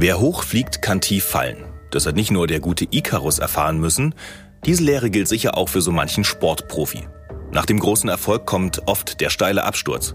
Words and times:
Wer 0.00 0.20
hoch 0.20 0.44
fliegt, 0.44 0.80
kann 0.80 1.00
tief 1.00 1.24
fallen. 1.24 1.64
Das 1.90 2.06
hat 2.06 2.14
nicht 2.14 2.30
nur 2.30 2.46
der 2.46 2.60
gute 2.60 2.86
Icarus 2.88 3.40
erfahren 3.40 3.80
müssen, 3.80 4.14
diese 4.64 4.84
Lehre 4.84 5.10
gilt 5.10 5.26
sicher 5.26 5.56
auch 5.56 5.68
für 5.68 5.80
so 5.80 5.90
manchen 5.90 6.22
Sportprofi. 6.22 7.08
Nach 7.50 7.66
dem 7.66 7.80
großen 7.80 8.08
Erfolg 8.08 8.46
kommt 8.46 8.86
oft 8.86 9.20
der 9.20 9.28
steile 9.28 9.64
Absturz. 9.64 10.14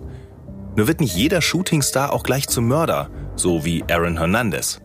Nur 0.77 0.87
wird 0.87 1.01
nicht 1.01 1.17
jeder 1.17 1.41
Shootingstar 1.41 2.13
auch 2.13 2.23
gleich 2.23 2.47
zum 2.47 2.69
Mörder, 2.69 3.09
so 3.35 3.65
wie 3.65 3.83
Aaron 3.90 4.19
Hernandez. 4.19 4.79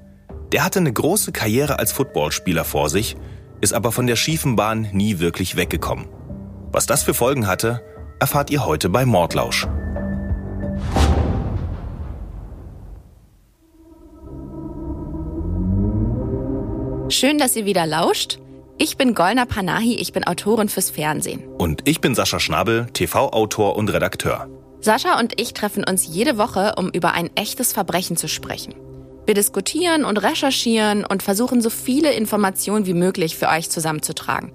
Der 0.50 0.64
hatte 0.64 0.80
eine 0.80 0.92
große 0.92 1.30
Karriere 1.30 1.78
als 1.78 1.92
Footballspieler 1.92 2.64
vor 2.64 2.90
sich, 2.90 3.16
ist 3.60 3.74
aber 3.74 3.92
von 3.92 4.08
der 4.08 4.16
schiefen 4.16 4.56
Bahn 4.56 4.88
nie 4.92 5.20
wirklich 5.20 5.54
weggekommen. 5.54 6.08
Was 6.72 6.86
das 6.86 7.04
für 7.04 7.14
Folgen 7.14 7.46
hatte, 7.46 7.82
erfahrt 8.18 8.50
ihr 8.50 8.66
heute 8.66 8.88
bei 8.88 9.06
Mordlausch. 9.06 9.68
Schön, 17.18 17.38
dass 17.38 17.56
ihr 17.56 17.64
wieder 17.64 17.84
lauscht. 17.84 18.38
Ich 18.78 18.96
bin 18.96 19.12
Golna 19.12 19.44
Panahi, 19.44 19.96
ich 19.96 20.12
bin 20.12 20.24
Autorin 20.24 20.68
fürs 20.68 20.90
Fernsehen. 20.90 21.42
Und 21.58 21.82
ich 21.84 22.00
bin 22.00 22.14
Sascha 22.14 22.38
Schnabel, 22.38 22.86
TV-Autor 22.92 23.74
und 23.74 23.92
Redakteur. 23.92 24.48
Sascha 24.80 25.18
und 25.18 25.32
ich 25.40 25.52
treffen 25.52 25.82
uns 25.82 26.06
jede 26.06 26.38
Woche, 26.38 26.74
um 26.76 26.90
über 26.90 27.14
ein 27.14 27.28
echtes 27.34 27.72
Verbrechen 27.72 28.16
zu 28.16 28.28
sprechen. 28.28 28.76
Wir 29.26 29.34
diskutieren 29.34 30.04
und 30.04 30.18
recherchieren 30.18 31.04
und 31.04 31.24
versuchen 31.24 31.60
so 31.60 31.70
viele 31.70 32.12
Informationen 32.12 32.86
wie 32.86 32.94
möglich 32.94 33.36
für 33.36 33.48
euch 33.48 33.68
zusammenzutragen. 33.68 34.52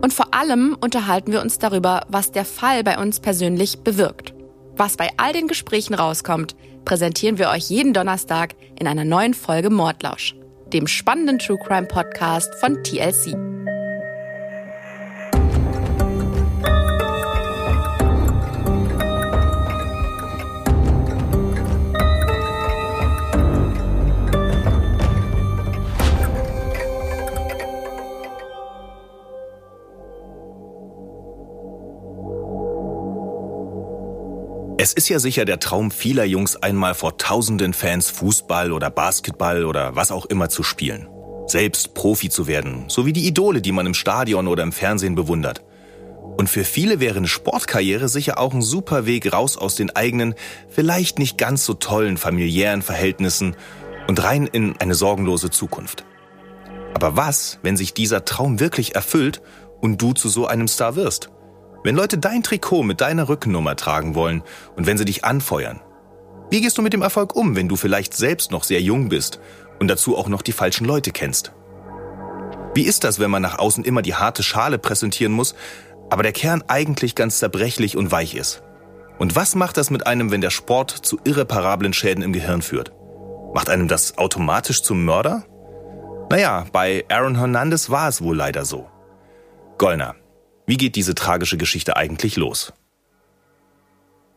Und 0.00 0.12
vor 0.12 0.32
allem 0.32 0.76
unterhalten 0.80 1.32
wir 1.32 1.42
uns 1.42 1.58
darüber, 1.58 2.06
was 2.08 2.30
der 2.30 2.44
Fall 2.44 2.84
bei 2.84 2.98
uns 2.98 3.18
persönlich 3.18 3.80
bewirkt. 3.80 4.32
Was 4.76 4.96
bei 4.96 5.10
all 5.16 5.32
den 5.32 5.48
Gesprächen 5.48 5.94
rauskommt, 5.94 6.54
präsentieren 6.84 7.38
wir 7.38 7.50
euch 7.50 7.68
jeden 7.68 7.92
Donnerstag 7.92 8.54
in 8.78 8.86
einer 8.86 9.04
neuen 9.04 9.34
Folge 9.34 9.70
Mordlausch, 9.70 10.36
dem 10.76 10.86
spannenden 10.86 11.38
True 11.38 11.58
Crime 11.58 11.86
Podcast 11.86 12.54
von 12.56 12.84
TLC. 12.84 13.34
Es 34.78 34.92
ist 34.92 35.08
ja 35.08 35.18
sicher 35.18 35.46
der 35.46 35.58
Traum 35.58 35.90
vieler 35.90 36.24
Jungs, 36.24 36.56
einmal 36.56 36.94
vor 36.94 37.16
tausenden 37.16 37.72
Fans 37.72 38.10
Fußball 38.10 38.72
oder 38.72 38.90
Basketball 38.90 39.64
oder 39.64 39.96
was 39.96 40.10
auch 40.10 40.26
immer 40.26 40.50
zu 40.50 40.62
spielen. 40.62 41.08
Selbst 41.46 41.94
Profi 41.94 42.28
zu 42.28 42.46
werden, 42.46 42.84
so 42.88 43.06
wie 43.06 43.14
die 43.14 43.26
Idole, 43.26 43.62
die 43.62 43.72
man 43.72 43.86
im 43.86 43.94
Stadion 43.94 44.46
oder 44.46 44.62
im 44.62 44.72
Fernsehen 44.72 45.14
bewundert. 45.14 45.62
Und 46.36 46.50
für 46.50 46.62
viele 46.62 47.00
wäre 47.00 47.16
eine 47.16 47.26
Sportkarriere 47.26 48.10
sicher 48.10 48.38
auch 48.38 48.52
ein 48.52 48.60
super 48.60 49.06
Weg 49.06 49.32
raus 49.32 49.56
aus 49.56 49.76
den 49.76 49.96
eigenen, 49.96 50.34
vielleicht 50.68 51.18
nicht 51.18 51.38
ganz 51.38 51.64
so 51.64 51.72
tollen 51.72 52.18
familiären 52.18 52.82
Verhältnissen 52.82 53.56
und 54.08 54.22
rein 54.22 54.46
in 54.46 54.76
eine 54.78 54.94
sorgenlose 54.94 55.48
Zukunft. 55.48 56.04
Aber 56.92 57.16
was, 57.16 57.60
wenn 57.62 57.78
sich 57.78 57.94
dieser 57.94 58.26
Traum 58.26 58.60
wirklich 58.60 58.94
erfüllt 58.94 59.40
und 59.80 60.02
du 60.02 60.12
zu 60.12 60.28
so 60.28 60.46
einem 60.46 60.68
Star 60.68 60.96
wirst? 60.96 61.30
Wenn 61.86 61.94
Leute 61.94 62.18
dein 62.18 62.42
Trikot 62.42 62.82
mit 62.82 63.00
deiner 63.00 63.28
Rückennummer 63.28 63.76
tragen 63.76 64.16
wollen 64.16 64.42
und 64.74 64.88
wenn 64.88 64.98
sie 64.98 65.04
dich 65.04 65.24
anfeuern. 65.24 65.80
Wie 66.50 66.60
gehst 66.60 66.76
du 66.76 66.82
mit 66.82 66.92
dem 66.92 67.02
Erfolg 67.02 67.36
um, 67.36 67.54
wenn 67.54 67.68
du 67.68 67.76
vielleicht 67.76 68.12
selbst 68.12 68.50
noch 68.50 68.64
sehr 68.64 68.82
jung 68.82 69.08
bist 69.08 69.38
und 69.78 69.86
dazu 69.86 70.18
auch 70.18 70.26
noch 70.26 70.42
die 70.42 70.50
falschen 70.50 70.84
Leute 70.84 71.12
kennst? 71.12 71.52
Wie 72.74 72.82
ist 72.82 73.04
das, 73.04 73.20
wenn 73.20 73.30
man 73.30 73.40
nach 73.40 73.60
außen 73.60 73.84
immer 73.84 74.02
die 74.02 74.16
harte 74.16 74.42
Schale 74.42 74.78
präsentieren 74.78 75.30
muss, 75.30 75.54
aber 76.10 76.24
der 76.24 76.32
Kern 76.32 76.64
eigentlich 76.66 77.14
ganz 77.14 77.38
zerbrechlich 77.38 77.96
und 77.96 78.10
weich 78.10 78.34
ist? 78.34 78.64
Und 79.20 79.36
was 79.36 79.54
macht 79.54 79.76
das 79.76 79.92
mit 79.92 80.08
einem, 80.08 80.32
wenn 80.32 80.40
der 80.40 80.50
Sport 80.50 80.90
zu 80.90 81.20
irreparablen 81.22 81.92
Schäden 81.92 82.24
im 82.24 82.32
Gehirn 82.32 82.62
führt? 82.62 82.90
Macht 83.54 83.70
einem 83.70 83.86
das 83.86 84.18
automatisch 84.18 84.82
zum 84.82 85.04
Mörder? 85.04 85.44
Naja, 86.30 86.66
bei 86.72 87.04
Aaron 87.08 87.36
Hernandez 87.36 87.90
war 87.90 88.08
es 88.08 88.20
wohl 88.20 88.34
leider 88.34 88.64
so. 88.64 88.88
Gollner, 89.78 90.16
wie 90.66 90.76
geht 90.76 90.96
diese 90.96 91.14
tragische 91.14 91.56
Geschichte 91.56 91.96
eigentlich 91.96 92.36
los? 92.36 92.72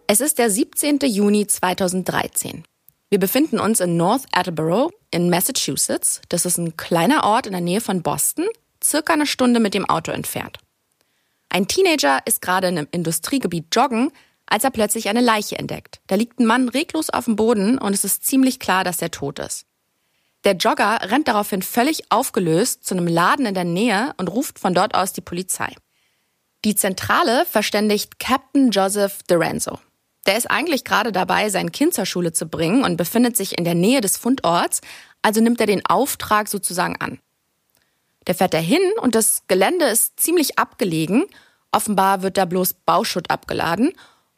Es 0.07 0.21
ist 0.21 0.39
der 0.39 0.49
17. 0.49 0.99
Juni 1.03 1.45
2013. 1.45 2.63
Wir 3.09 3.19
befinden 3.19 3.59
uns 3.59 3.79
in 3.79 3.97
North 3.97 4.25
Attleboro 4.31 4.91
in 5.11 5.29
Massachusetts. 5.29 6.21
Das 6.29 6.45
ist 6.45 6.57
ein 6.57 6.77
kleiner 6.77 7.23
Ort 7.23 7.47
in 7.47 7.53
der 7.53 7.61
Nähe 7.61 7.81
von 7.81 8.03
Boston, 8.03 8.47
circa 8.83 9.13
eine 9.13 9.25
Stunde 9.25 9.59
mit 9.59 9.73
dem 9.73 9.85
Auto 9.89 10.11
entfernt. 10.11 10.59
Ein 11.49 11.67
Teenager 11.67 12.19
ist 12.25 12.41
gerade 12.41 12.67
in 12.67 12.77
einem 12.77 12.87
Industriegebiet 12.91 13.75
joggen, 13.75 14.11
als 14.45 14.63
er 14.63 14.71
plötzlich 14.71 15.09
eine 15.09 15.21
Leiche 15.21 15.57
entdeckt. 15.57 15.99
Da 16.07 16.15
liegt 16.15 16.39
ein 16.39 16.45
Mann 16.45 16.69
reglos 16.69 17.09
auf 17.09 17.25
dem 17.25 17.35
Boden 17.35 17.77
und 17.77 17.93
es 17.93 18.03
ist 18.03 18.25
ziemlich 18.25 18.59
klar, 18.59 18.83
dass 18.83 19.01
er 19.01 19.11
tot 19.11 19.39
ist. 19.39 19.65
Der 20.43 20.53
Jogger 20.53 20.99
rennt 21.03 21.27
daraufhin 21.27 21.61
völlig 21.61 22.11
aufgelöst 22.11 22.85
zu 22.85 22.95
einem 22.95 23.07
Laden 23.07 23.45
in 23.45 23.53
der 23.55 23.63
Nähe 23.63 24.13
und 24.17 24.27
ruft 24.27 24.59
von 24.59 24.73
dort 24.73 24.95
aus 24.95 25.13
die 25.13 25.21
Polizei. 25.21 25.75
Die 26.65 26.75
Zentrale 26.75 27.45
verständigt 27.45 28.19
Captain 28.19 28.71
Joseph 28.71 29.23
Dorenzo. 29.27 29.79
Der 30.25 30.37
ist 30.37 30.51
eigentlich 30.51 30.83
gerade 30.83 31.13
dabei, 31.13 31.49
sein 31.49 31.71
Kind 31.71 31.93
zur 31.93 32.05
Schule 32.05 32.33
zu 32.33 32.47
bringen 32.47 32.83
und 32.83 32.97
befindet 32.97 33.37
sich 33.37 33.57
in 33.57 33.63
der 33.63 33.75
Nähe 33.75 34.01
des 34.01 34.17
Fundorts, 34.17 34.81
also 35.21 35.39
nimmt 35.39 35.61
er 35.61 35.67
den 35.67 35.85
Auftrag 35.85 36.49
sozusagen 36.49 36.97
an. 36.99 37.19
Der 38.27 38.35
fährt 38.35 38.53
dahin 38.53 38.81
und 39.01 39.15
das 39.15 39.43
Gelände 39.47 39.85
ist 39.85 40.19
ziemlich 40.19 40.59
abgelegen. 40.59 41.25
Offenbar 41.71 42.21
wird 42.21 42.37
da 42.37 42.43
bloß 42.43 42.73
Bauschutt 42.85 43.29
abgeladen 43.29 43.93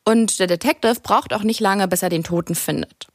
und 0.05 0.39
der 0.39 0.47
Detective 0.47 0.99
braucht 1.01 1.33
auch 1.33 1.43
nicht 1.43 1.59
lange, 1.59 1.87
bis 1.87 2.03
er 2.03 2.09
den 2.09 2.23
Toten 2.23 2.53
findet. 2.53 3.07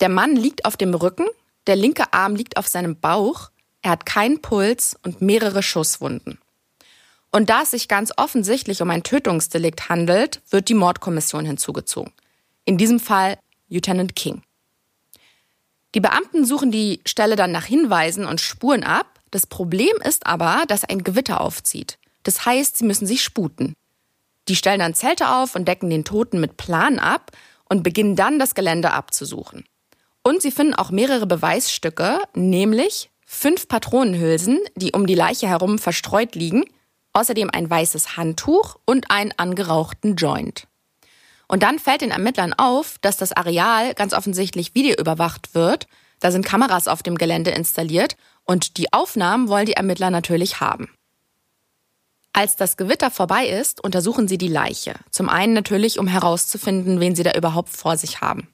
Der 0.00 0.08
Mann 0.08 0.34
liegt 0.34 0.64
auf 0.64 0.78
dem 0.78 0.94
Rücken, 0.94 1.26
der 1.66 1.76
linke 1.76 2.12
Arm 2.12 2.34
liegt 2.34 2.56
auf 2.56 2.68
seinem 2.68 2.98
Bauch, 2.98 3.50
er 3.82 3.90
hat 3.90 4.06
keinen 4.06 4.40
Puls 4.40 4.96
und 5.04 5.20
mehrere 5.20 5.62
Schusswunden. 5.62 6.38
Und 7.36 7.50
da 7.50 7.60
es 7.60 7.72
sich 7.72 7.86
ganz 7.86 8.14
offensichtlich 8.16 8.80
um 8.80 8.88
ein 8.88 9.02
Tötungsdelikt 9.02 9.90
handelt, 9.90 10.40
wird 10.48 10.70
die 10.70 10.74
Mordkommission 10.74 11.44
hinzugezogen. 11.44 12.14
In 12.64 12.78
diesem 12.78 12.98
Fall 12.98 13.36
Lieutenant 13.68 14.16
King. 14.16 14.40
Die 15.94 16.00
Beamten 16.00 16.46
suchen 16.46 16.70
die 16.70 17.02
Stelle 17.04 17.36
dann 17.36 17.52
nach 17.52 17.66
Hinweisen 17.66 18.24
und 18.24 18.40
Spuren 18.40 18.84
ab. 18.84 19.20
Das 19.32 19.46
Problem 19.46 19.92
ist 20.02 20.26
aber, 20.26 20.64
dass 20.66 20.84
ein 20.84 21.04
Gewitter 21.04 21.42
aufzieht. 21.42 21.98
Das 22.22 22.46
heißt, 22.46 22.78
sie 22.78 22.86
müssen 22.86 23.06
sich 23.06 23.22
sputen. 23.22 23.74
Die 24.48 24.56
stellen 24.56 24.80
dann 24.80 24.94
Zelte 24.94 25.28
auf 25.28 25.56
und 25.56 25.68
decken 25.68 25.90
den 25.90 26.06
Toten 26.06 26.40
mit 26.40 26.56
Plan 26.56 26.98
ab 26.98 27.32
und 27.68 27.82
beginnen 27.82 28.16
dann 28.16 28.38
das 28.38 28.54
Gelände 28.54 28.92
abzusuchen. 28.92 29.66
Und 30.22 30.40
sie 30.40 30.52
finden 30.52 30.72
auch 30.72 30.90
mehrere 30.90 31.26
Beweisstücke, 31.26 32.18
nämlich 32.32 33.10
fünf 33.26 33.68
Patronenhülsen, 33.68 34.58
die 34.74 34.92
um 34.92 35.06
die 35.06 35.14
Leiche 35.14 35.48
herum 35.48 35.78
verstreut 35.78 36.34
liegen, 36.34 36.64
außerdem 37.16 37.50
ein 37.50 37.68
weißes 37.68 38.16
Handtuch 38.16 38.76
und 38.84 39.10
einen 39.10 39.32
angerauchten 39.36 40.16
Joint. 40.16 40.66
Und 41.48 41.62
dann 41.62 41.78
fällt 41.78 42.02
den 42.02 42.10
Ermittlern 42.10 42.52
auf, 42.52 42.98
dass 43.00 43.16
das 43.16 43.32
Areal 43.32 43.94
ganz 43.94 44.12
offensichtlich 44.12 44.74
videoüberwacht 44.74 45.54
wird. 45.54 45.86
Da 46.20 46.30
sind 46.30 46.44
Kameras 46.44 46.88
auf 46.88 47.02
dem 47.02 47.16
Gelände 47.16 47.50
installiert 47.50 48.16
und 48.44 48.76
die 48.76 48.92
Aufnahmen 48.92 49.48
wollen 49.48 49.66
die 49.66 49.74
Ermittler 49.74 50.10
natürlich 50.10 50.60
haben. 50.60 50.90
Als 52.32 52.56
das 52.56 52.76
Gewitter 52.76 53.10
vorbei 53.10 53.46
ist, 53.46 53.82
untersuchen 53.82 54.28
sie 54.28 54.36
die 54.36 54.48
Leiche. 54.48 54.94
Zum 55.10 55.30
einen 55.30 55.54
natürlich, 55.54 55.98
um 55.98 56.06
herauszufinden, 56.06 57.00
wen 57.00 57.14
sie 57.14 57.22
da 57.22 57.32
überhaupt 57.32 57.70
vor 57.70 57.96
sich 57.96 58.20
haben. 58.20 58.48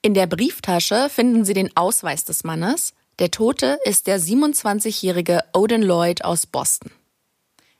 In 0.00 0.14
der 0.14 0.26
Brieftasche 0.26 1.10
finden 1.10 1.44
sie 1.44 1.52
den 1.52 1.76
Ausweis 1.76 2.24
des 2.24 2.44
Mannes. 2.44 2.94
Der 3.18 3.30
Tote 3.30 3.78
ist 3.84 4.06
der 4.06 4.18
27-jährige 4.18 5.40
Odin 5.52 5.82
Lloyd 5.82 6.24
aus 6.24 6.46
Boston. 6.46 6.90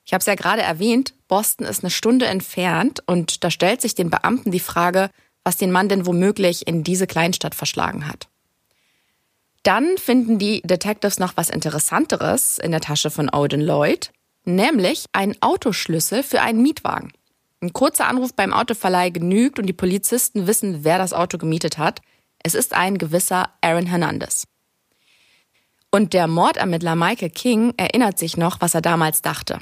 Ich 0.04 0.12
habe 0.12 0.20
es 0.20 0.26
ja 0.26 0.34
gerade 0.34 0.62
erwähnt, 0.62 1.14
Boston 1.28 1.66
ist 1.66 1.82
eine 1.82 1.90
Stunde 1.90 2.26
entfernt 2.26 3.02
und 3.06 3.42
da 3.42 3.50
stellt 3.50 3.80
sich 3.80 3.94
den 3.94 4.10
Beamten 4.10 4.50
die 4.50 4.60
Frage, 4.60 5.10
was 5.44 5.56
den 5.56 5.72
Mann 5.72 5.88
denn 5.88 6.06
womöglich 6.06 6.66
in 6.66 6.84
diese 6.84 7.06
Kleinstadt 7.06 7.54
verschlagen 7.54 8.06
hat. 8.06 8.28
Dann 9.62 9.96
finden 9.96 10.38
die 10.38 10.60
Detectives 10.62 11.18
noch 11.18 11.36
was 11.36 11.48
Interessanteres 11.48 12.58
in 12.58 12.70
der 12.70 12.80
Tasche 12.80 13.10
von 13.10 13.30
Odin 13.30 13.62
Lloyd, 13.62 14.12
nämlich 14.44 15.06
einen 15.12 15.40
Autoschlüssel 15.40 16.22
für 16.22 16.42
einen 16.42 16.62
Mietwagen. 16.62 17.12
Ein 17.62 17.72
kurzer 17.72 18.06
Anruf 18.06 18.34
beim 18.34 18.52
Autoverleih 18.52 19.08
genügt 19.08 19.58
und 19.58 19.64
die 19.64 19.72
Polizisten 19.72 20.46
wissen, 20.46 20.84
wer 20.84 20.98
das 20.98 21.14
Auto 21.14 21.38
gemietet 21.38 21.78
hat. 21.78 22.02
Es 22.42 22.54
ist 22.54 22.74
ein 22.74 22.98
gewisser 22.98 23.48
Aaron 23.62 23.86
Hernandez. 23.86 24.46
Und 25.90 26.12
der 26.12 26.26
Mordermittler 26.26 26.94
Michael 26.94 27.30
King 27.30 27.72
erinnert 27.78 28.18
sich 28.18 28.36
noch, 28.36 28.60
was 28.60 28.74
er 28.74 28.82
damals 28.82 29.22
dachte. 29.22 29.60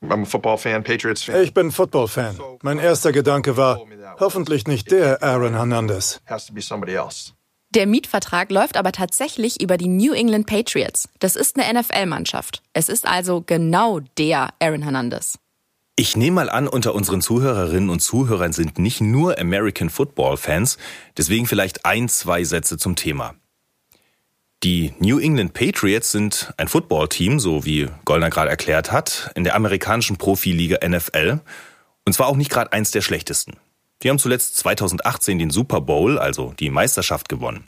Ich 0.00 1.54
bin 1.54 1.72
Football-Fan. 1.72 2.38
Mein 2.62 2.78
erster 2.78 3.12
Gedanke 3.12 3.56
war, 3.56 3.80
hoffentlich 4.20 4.66
nicht 4.66 4.90
der 4.90 5.22
Aaron 5.22 5.54
Hernandez. 5.54 6.20
Der 7.70 7.86
Mietvertrag 7.86 8.50
läuft 8.50 8.76
aber 8.76 8.92
tatsächlich 8.92 9.60
über 9.60 9.76
die 9.76 9.88
New 9.88 10.12
England 10.12 10.46
Patriots. 10.46 11.08
Das 11.18 11.34
ist 11.34 11.58
eine 11.58 11.80
NFL-Mannschaft. 11.80 12.62
Es 12.72 12.88
ist 12.88 13.06
also 13.06 13.42
genau 13.44 14.00
der 14.18 14.50
Aaron 14.60 14.82
Hernandez. 14.82 15.38
Ich 15.98 16.16
nehme 16.16 16.36
mal 16.36 16.50
an, 16.50 16.68
unter 16.68 16.94
unseren 16.94 17.22
Zuhörerinnen 17.22 17.88
und 17.88 18.00
Zuhörern 18.00 18.52
sind 18.52 18.78
nicht 18.78 19.00
nur 19.00 19.38
American 19.38 19.88
Football-Fans, 19.88 20.76
deswegen 21.16 21.46
vielleicht 21.46 21.86
ein, 21.86 22.10
zwei 22.10 22.44
Sätze 22.44 22.76
zum 22.76 22.96
Thema. 22.96 23.34
Die 24.62 24.94
New 24.98 25.18
England 25.18 25.52
Patriots 25.52 26.12
sind 26.12 26.52
ein 26.56 26.68
Footballteam, 26.68 27.38
so 27.38 27.64
wie 27.64 27.88
Goldner 28.04 28.30
gerade 28.30 28.50
erklärt 28.50 28.90
hat, 28.90 29.30
in 29.34 29.44
der 29.44 29.54
amerikanischen 29.54 30.16
Profiliga 30.16 30.78
NFL. 30.86 31.40
Und 32.04 32.12
zwar 32.12 32.26
auch 32.26 32.36
nicht 32.36 32.50
gerade 32.50 32.72
eins 32.72 32.90
der 32.90 33.02
schlechtesten. 33.02 33.54
Die 34.02 34.10
haben 34.10 34.18
zuletzt 34.18 34.56
2018 34.58 35.38
den 35.38 35.50
Super 35.50 35.80
Bowl, 35.80 36.18
also 36.18 36.54
die 36.58 36.70
Meisterschaft, 36.70 37.28
gewonnen. 37.28 37.64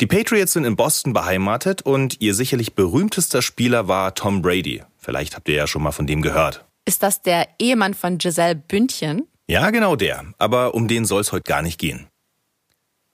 Die 0.00 0.06
Patriots 0.06 0.54
sind 0.54 0.64
in 0.64 0.76
Boston 0.76 1.12
beheimatet 1.12 1.82
und 1.82 2.20
ihr 2.20 2.34
sicherlich 2.34 2.74
berühmtester 2.74 3.42
Spieler 3.42 3.86
war 3.86 4.14
Tom 4.14 4.42
Brady. 4.42 4.82
Vielleicht 4.98 5.36
habt 5.36 5.48
ihr 5.48 5.54
ja 5.54 5.66
schon 5.66 5.82
mal 5.82 5.92
von 5.92 6.06
dem 6.06 6.22
gehört. 6.22 6.64
Ist 6.84 7.02
das 7.02 7.22
der 7.22 7.48
Ehemann 7.58 7.94
von 7.94 8.18
Giselle 8.18 8.56
Bündchen? 8.56 9.28
Ja, 9.46 9.70
genau 9.70 9.96
der. 9.96 10.24
Aber 10.38 10.74
um 10.74 10.88
den 10.88 11.04
soll 11.04 11.20
es 11.20 11.32
heute 11.32 11.44
gar 11.44 11.62
nicht 11.62 11.78
gehen. 11.78 12.08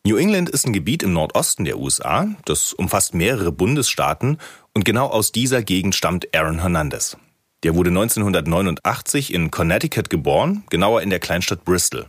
New 0.08 0.16
England 0.16 0.48
ist 0.48 0.66
ein 0.66 0.72
Gebiet 0.72 1.02
im 1.02 1.12
Nordosten 1.12 1.66
der 1.66 1.78
USA, 1.78 2.28
das 2.46 2.72
umfasst 2.72 3.12
mehrere 3.12 3.52
Bundesstaaten 3.52 4.38
und 4.72 4.86
genau 4.86 5.08
aus 5.08 5.32
dieser 5.32 5.62
Gegend 5.62 5.94
stammt 5.94 6.34
Aaron 6.34 6.60
Hernandez. 6.60 7.18
Der 7.62 7.74
wurde 7.74 7.90
1989 7.90 9.34
in 9.34 9.50
Connecticut 9.50 10.08
geboren, 10.08 10.64
genauer 10.70 11.02
in 11.02 11.10
der 11.10 11.18
Kleinstadt 11.18 11.62
Bristol. 11.66 12.06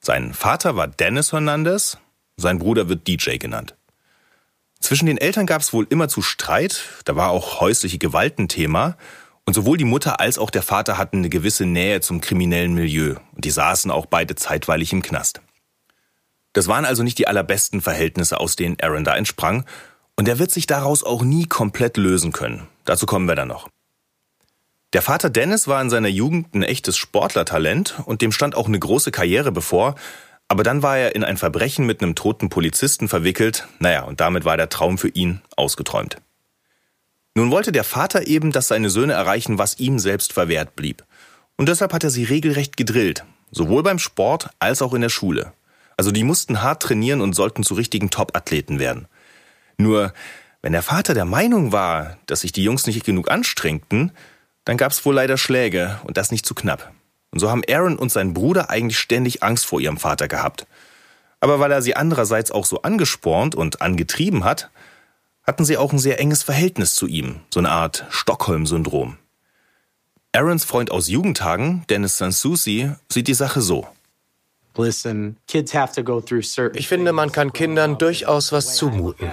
Sein 0.00 0.34
Vater 0.34 0.76
war 0.76 0.86
Dennis 0.86 1.32
Hernandez, 1.32 1.96
sein 2.36 2.58
Bruder 2.58 2.90
wird 2.90 3.08
DJ 3.08 3.38
genannt. 3.38 3.74
Zwischen 4.80 5.06
den 5.06 5.16
Eltern 5.16 5.46
gab 5.46 5.62
es 5.62 5.72
wohl 5.72 5.86
immer 5.88 6.10
zu 6.10 6.20
Streit, 6.20 6.84
da 7.06 7.16
war 7.16 7.30
auch 7.30 7.58
häusliche 7.58 7.96
Gewalt 7.96 8.38
ein 8.38 8.48
Thema, 8.48 8.98
und 9.46 9.54
sowohl 9.54 9.78
die 9.78 9.84
Mutter 9.84 10.20
als 10.20 10.36
auch 10.36 10.50
der 10.50 10.62
Vater 10.62 10.98
hatten 10.98 11.18
eine 11.20 11.30
gewisse 11.30 11.64
Nähe 11.64 12.02
zum 12.02 12.20
kriminellen 12.20 12.74
Milieu, 12.74 13.14
und 13.34 13.46
die 13.46 13.50
saßen 13.50 13.90
auch 13.90 14.04
beide 14.04 14.34
zeitweilig 14.34 14.92
im 14.92 15.00
Knast. 15.00 15.40
Das 16.54 16.68
waren 16.68 16.86
also 16.86 17.02
nicht 17.02 17.18
die 17.18 17.28
allerbesten 17.28 17.82
Verhältnisse, 17.82 18.40
aus 18.40 18.56
denen 18.56 18.78
Aaron 18.80 19.04
da 19.04 19.14
entsprang, 19.14 19.66
und 20.16 20.28
er 20.28 20.38
wird 20.38 20.50
sich 20.50 20.66
daraus 20.66 21.02
auch 21.02 21.22
nie 21.22 21.44
komplett 21.44 21.96
lösen 21.96 22.32
können. 22.32 22.66
Dazu 22.84 23.04
kommen 23.04 23.28
wir 23.28 23.34
dann 23.34 23.48
noch. 23.48 23.68
Der 24.92 25.02
Vater 25.02 25.28
Dennis 25.28 25.66
war 25.66 25.82
in 25.82 25.90
seiner 25.90 26.08
Jugend 26.08 26.54
ein 26.54 26.62
echtes 26.62 26.96
Sportlertalent 26.96 27.96
und 28.06 28.22
dem 28.22 28.30
stand 28.30 28.54
auch 28.54 28.68
eine 28.68 28.78
große 28.78 29.10
Karriere 29.10 29.50
bevor, 29.50 29.96
aber 30.46 30.62
dann 30.62 30.82
war 30.82 30.96
er 30.96 31.16
in 31.16 31.24
ein 31.24 31.36
Verbrechen 31.36 31.84
mit 31.84 32.00
einem 32.00 32.14
toten 32.14 32.48
Polizisten 32.48 33.08
verwickelt, 33.08 33.66
naja, 33.80 34.04
und 34.04 34.20
damit 34.20 34.44
war 34.44 34.56
der 34.56 34.68
Traum 34.68 34.96
für 34.96 35.08
ihn 35.08 35.40
ausgeträumt. 35.56 36.18
Nun 37.34 37.50
wollte 37.50 37.72
der 37.72 37.82
Vater 37.82 38.28
eben, 38.28 38.52
dass 38.52 38.68
seine 38.68 38.90
Söhne 38.90 39.14
erreichen, 39.14 39.58
was 39.58 39.80
ihm 39.80 39.98
selbst 39.98 40.32
verwehrt 40.32 40.76
blieb. 40.76 41.04
Und 41.56 41.68
deshalb 41.68 41.92
hat 41.92 42.04
er 42.04 42.10
sie 42.10 42.22
regelrecht 42.22 42.76
gedrillt, 42.76 43.24
sowohl 43.50 43.82
beim 43.82 43.98
Sport 43.98 44.50
als 44.60 44.82
auch 44.82 44.94
in 44.94 45.00
der 45.00 45.08
Schule. 45.08 45.52
Also 45.96 46.10
die 46.10 46.24
mussten 46.24 46.62
hart 46.62 46.82
trainieren 46.82 47.20
und 47.20 47.34
sollten 47.34 47.62
zu 47.62 47.74
richtigen 47.74 48.10
Top-Athleten 48.10 48.78
werden. 48.78 49.06
Nur, 49.76 50.12
wenn 50.62 50.72
der 50.72 50.82
Vater 50.82 51.14
der 51.14 51.24
Meinung 51.24 51.72
war, 51.72 52.16
dass 52.26 52.40
sich 52.40 52.52
die 52.52 52.64
Jungs 52.64 52.86
nicht 52.86 53.04
genug 53.04 53.30
anstrengten, 53.30 54.12
dann 54.64 54.76
gab 54.76 54.92
es 54.92 55.04
wohl 55.04 55.14
leider 55.14 55.36
Schläge 55.36 56.00
und 56.04 56.16
das 56.16 56.30
nicht 56.30 56.46
zu 56.46 56.54
knapp. 56.54 56.92
Und 57.30 57.40
so 57.40 57.50
haben 57.50 57.62
Aaron 57.68 57.96
und 57.96 58.12
sein 58.12 58.32
Bruder 58.32 58.70
eigentlich 58.70 58.98
ständig 58.98 59.42
Angst 59.42 59.66
vor 59.66 59.80
ihrem 59.80 59.98
Vater 59.98 60.28
gehabt. 60.28 60.66
Aber 61.40 61.60
weil 61.60 61.72
er 61.72 61.82
sie 61.82 61.96
andererseits 61.96 62.50
auch 62.50 62.64
so 62.64 62.82
angespornt 62.82 63.54
und 63.54 63.82
angetrieben 63.82 64.44
hat, 64.44 64.70
hatten 65.42 65.64
sie 65.64 65.76
auch 65.76 65.92
ein 65.92 65.98
sehr 65.98 66.18
enges 66.18 66.42
Verhältnis 66.42 66.94
zu 66.94 67.06
ihm, 67.06 67.40
so 67.52 67.60
eine 67.60 67.70
Art 67.70 68.06
Stockholm-Syndrom. 68.08 69.18
Aarons 70.32 70.64
Freund 70.64 70.90
aus 70.90 71.08
Jugendtagen, 71.08 71.84
Dennis 71.90 72.16
Sansusi, 72.18 72.92
sieht 73.12 73.28
die 73.28 73.34
Sache 73.34 73.60
so. 73.60 73.86
Ich 76.76 76.88
finde, 76.88 77.12
man 77.12 77.32
kann 77.32 77.52
Kindern 77.52 77.98
durchaus 77.98 78.52
was 78.52 78.76
zumuten. 78.76 79.30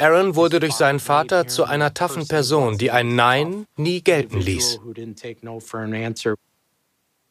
Aaron 0.00 0.36
wurde 0.36 0.60
durch 0.60 0.74
seinen 0.74 1.00
Vater 1.00 1.48
zu 1.48 1.64
einer 1.64 1.92
taffen 1.92 2.26
Person, 2.28 2.78
die 2.78 2.90
ein 2.90 3.16
Nein 3.16 3.66
nie 3.76 4.00
gelten 4.02 4.38
ließ. 4.40 4.80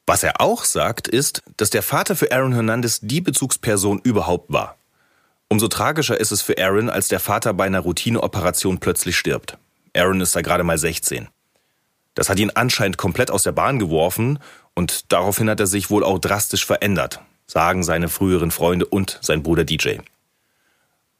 Was 0.05 0.23
er 0.23 0.41
auch 0.41 0.65
sagt, 0.65 1.07
ist, 1.07 1.43
dass 1.57 1.69
der 1.69 1.83
Vater 1.83 2.15
für 2.15 2.31
Aaron 2.31 2.53
Hernandez 2.53 2.99
die 3.01 3.21
Bezugsperson 3.21 3.99
überhaupt 4.03 4.51
war. 4.51 4.77
Umso 5.49 5.69
tragischer 5.69 6.19
ist 6.19 6.31
es 6.31 6.41
für 6.41 6.57
Aaron, 6.57 6.89
als 6.89 7.07
der 7.07 7.21
Vater 7.21 7.53
bei 7.53 7.65
einer 7.65 7.79
Routineoperation 7.79 8.79
plötzlich 8.79 9.17
stirbt. 9.17 9.57
Aaron 9.95 10.19
ist 10.19 10.35
da 10.35 10.41
gerade 10.41 10.63
mal 10.63 10.77
16. 10.77 11.29
Das 12.15 12.29
hat 12.29 12.39
ihn 12.39 12.51
anscheinend 12.53 12.97
komplett 12.97 13.31
aus 13.31 13.43
der 13.43 13.51
Bahn 13.53 13.79
geworfen 13.79 14.39
und 14.75 15.11
daraufhin 15.11 15.49
hat 15.49 15.59
er 15.59 15.67
sich 15.67 15.89
wohl 15.89 16.03
auch 16.03 16.19
drastisch 16.19 16.65
verändert, 16.65 17.21
sagen 17.47 17.83
seine 17.83 18.09
früheren 18.09 18.51
Freunde 18.51 18.85
und 18.85 19.19
sein 19.21 19.41
Bruder 19.41 19.63
DJ. 19.63 19.97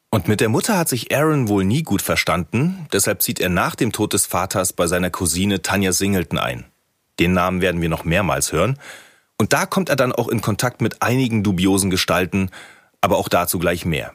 Und 0.10 0.28
mit 0.28 0.40
der 0.40 0.50
Mutter 0.50 0.78
hat 0.78 0.88
sich 0.88 1.16
Aaron 1.16 1.48
wohl 1.48 1.66
nie 1.66 1.84
gut 1.84 2.02
verstanden, 2.02 2.88
deshalb 2.94 3.22
zieht 3.22 3.40
er 3.40 3.50
nach 3.50 3.76
dem 3.76 3.92
Tod 3.92 4.14
des 4.14 4.26
Vaters 4.26 4.74
bei 4.74 4.88
seiner 4.88 5.10
Cousine 5.10 5.62
Tanja 5.62 5.92
Singleton 5.92 6.38
ein. 6.38 6.66
Den 7.20 7.34
Namen 7.34 7.62
werden 7.62 7.82
wir 7.82 7.90
noch 7.90 8.06
mehrmals 8.06 8.52
hören. 8.52 8.78
Und 9.38 9.54
da 9.54 9.66
kommt 9.66 9.90
er 9.90 9.96
dann 9.96 10.14
auch 10.14 10.28
in 10.28 10.42
Kontakt 10.42 10.82
mit 10.82 11.02
einigen 11.02 11.44
dubiosen 11.44 11.90
Gestalten, 11.90 12.50
aber 13.02 13.18
auch 13.18 13.30
dazu 13.30 13.60
gleich 13.60 13.86
mehr. 13.86 14.14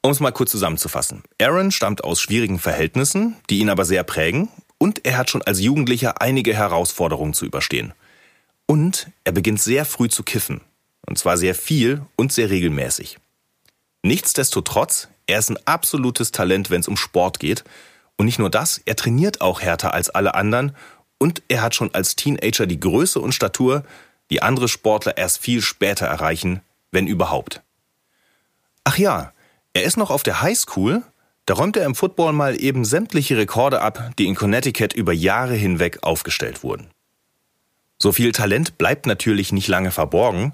Um 0.00 0.10
es 0.10 0.20
mal 0.20 0.32
kurz 0.32 0.50
zusammenzufassen. 0.50 1.22
Aaron 1.40 1.70
stammt 1.70 2.02
aus 2.02 2.20
schwierigen 2.20 2.58
Verhältnissen, 2.58 3.36
die 3.50 3.58
ihn 3.58 3.70
aber 3.70 3.84
sehr 3.84 4.02
prägen, 4.04 4.48
und 4.78 5.04
er 5.06 5.16
hat 5.16 5.30
schon 5.30 5.42
als 5.42 5.60
Jugendlicher 5.60 6.20
einige 6.20 6.54
Herausforderungen 6.54 7.34
zu 7.34 7.44
überstehen. 7.44 7.92
Und 8.66 9.10
er 9.22 9.32
beginnt 9.32 9.60
sehr 9.60 9.84
früh 9.84 10.08
zu 10.08 10.24
kiffen. 10.24 10.60
Und 11.06 11.18
zwar 11.18 11.36
sehr 11.36 11.54
viel 11.54 12.02
und 12.16 12.32
sehr 12.32 12.50
regelmäßig. 12.50 13.18
Nichtsdestotrotz, 14.02 15.08
er 15.26 15.38
ist 15.38 15.50
ein 15.50 15.58
absolutes 15.66 16.32
Talent, 16.32 16.70
wenn 16.70 16.80
es 16.80 16.88
um 16.88 16.96
Sport 16.96 17.38
geht. 17.38 17.64
Und 18.16 18.26
nicht 18.26 18.38
nur 18.38 18.50
das, 18.50 18.78
er 18.84 18.96
trainiert 18.96 19.40
auch 19.40 19.60
härter 19.60 19.94
als 19.94 20.10
alle 20.10 20.34
anderen 20.34 20.76
und 21.18 21.42
er 21.48 21.62
hat 21.62 21.74
schon 21.74 21.94
als 21.94 22.16
Teenager 22.16 22.66
die 22.66 22.80
Größe 22.80 23.20
und 23.20 23.32
Statur, 23.32 23.84
die 24.30 24.42
andere 24.42 24.68
Sportler 24.68 25.16
erst 25.16 25.38
viel 25.38 25.62
später 25.62 26.06
erreichen, 26.06 26.62
wenn 26.90 27.06
überhaupt. 27.06 27.62
Ach 28.84 28.98
ja, 28.98 29.32
er 29.72 29.84
ist 29.84 29.96
noch 29.96 30.10
auf 30.10 30.22
der 30.22 30.42
Highschool, 30.42 31.02
da 31.46 31.54
räumt 31.54 31.76
er 31.76 31.86
im 31.86 31.94
Football 31.94 32.32
mal 32.32 32.60
eben 32.60 32.84
sämtliche 32.84 33.36
Rekorde 33.36 33.80
ab, 33.80 34.10
die 34.18 34.26
in 34.26 34.34
Connecticut 34.34 34.92
über 34.92 35.12
Jahre 35.12 35.54
hinweg 35.54 36.02
aufgestellt 36.02 36.62
wurden. 36.62 36.90
So 37.98 38.12
viel 38.12 38.32
Talent 38.32 38.78
bleibt 38.78 39.06
natürlich 39.06 39.52
nicht 39.52 39.68
lange 39.68 39.90
verborgen 39.90 40.52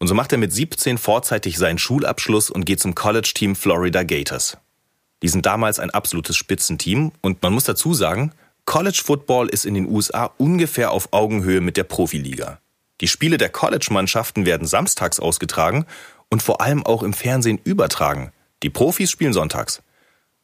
und 0.00 0.06
so 0.06 0.14
macht 0.14 0.32
er 0.32 0.38
mit 0.38 0.52
17 0.52 0.98
vorzeitig 0.98 1.58
seinen 1.58 1.78
Schulabschluss 1.78 2.50
und 2.50 2.64
geht 2.64 2.80
zum 2.80 2.94
College-Team 2.94 3.54
Florida 3.54 4.02
Gators. 4.02 4.56
Die 5.22 5.28
sind 5.28 5.44
damals 5.44 5.78
ein 5.78 5.90
absolutes 5.90 6.36
Spitzenteam 6.36 7.12
und 7.20 7.42
man 7.42 7.52
muss 7.52 7.64
dazu 7.64 7.92
sagen, 7.92 8.32
College 8.64 9.02
Football 9.04 9.48
ist 9.48 9.66
in 9.66 9.74
den 9.74 9.86
USA 9.86 10.30
ungefähr 10.38 10.90
auf 10.90 11.12
Augenhöhe 11.12 11.60
mit 11.60 11.76
der 11.76 11.84
Profiliga. 11.84 12.58
Die 13.02 13.08
Spiele 13.08 13.36
der 13.36 13.50
College-Mannschaften 13.50 14.46
werden 14.46 14.66
samstags 14.66 15.20
ausgetragen 15.20 15.84
und 16.30 16.42
vor 16.42 16.62
allem 16.62 16.84
auch 16.86 17.02
im 17.02 17.12
Fernsehen 17.12 17.60
übertragen. 17.62 18.32
Die 18.62 18.70
Profis 18.70 19.10
spielen 19.10 19.32
sonntags. 19.32 19.82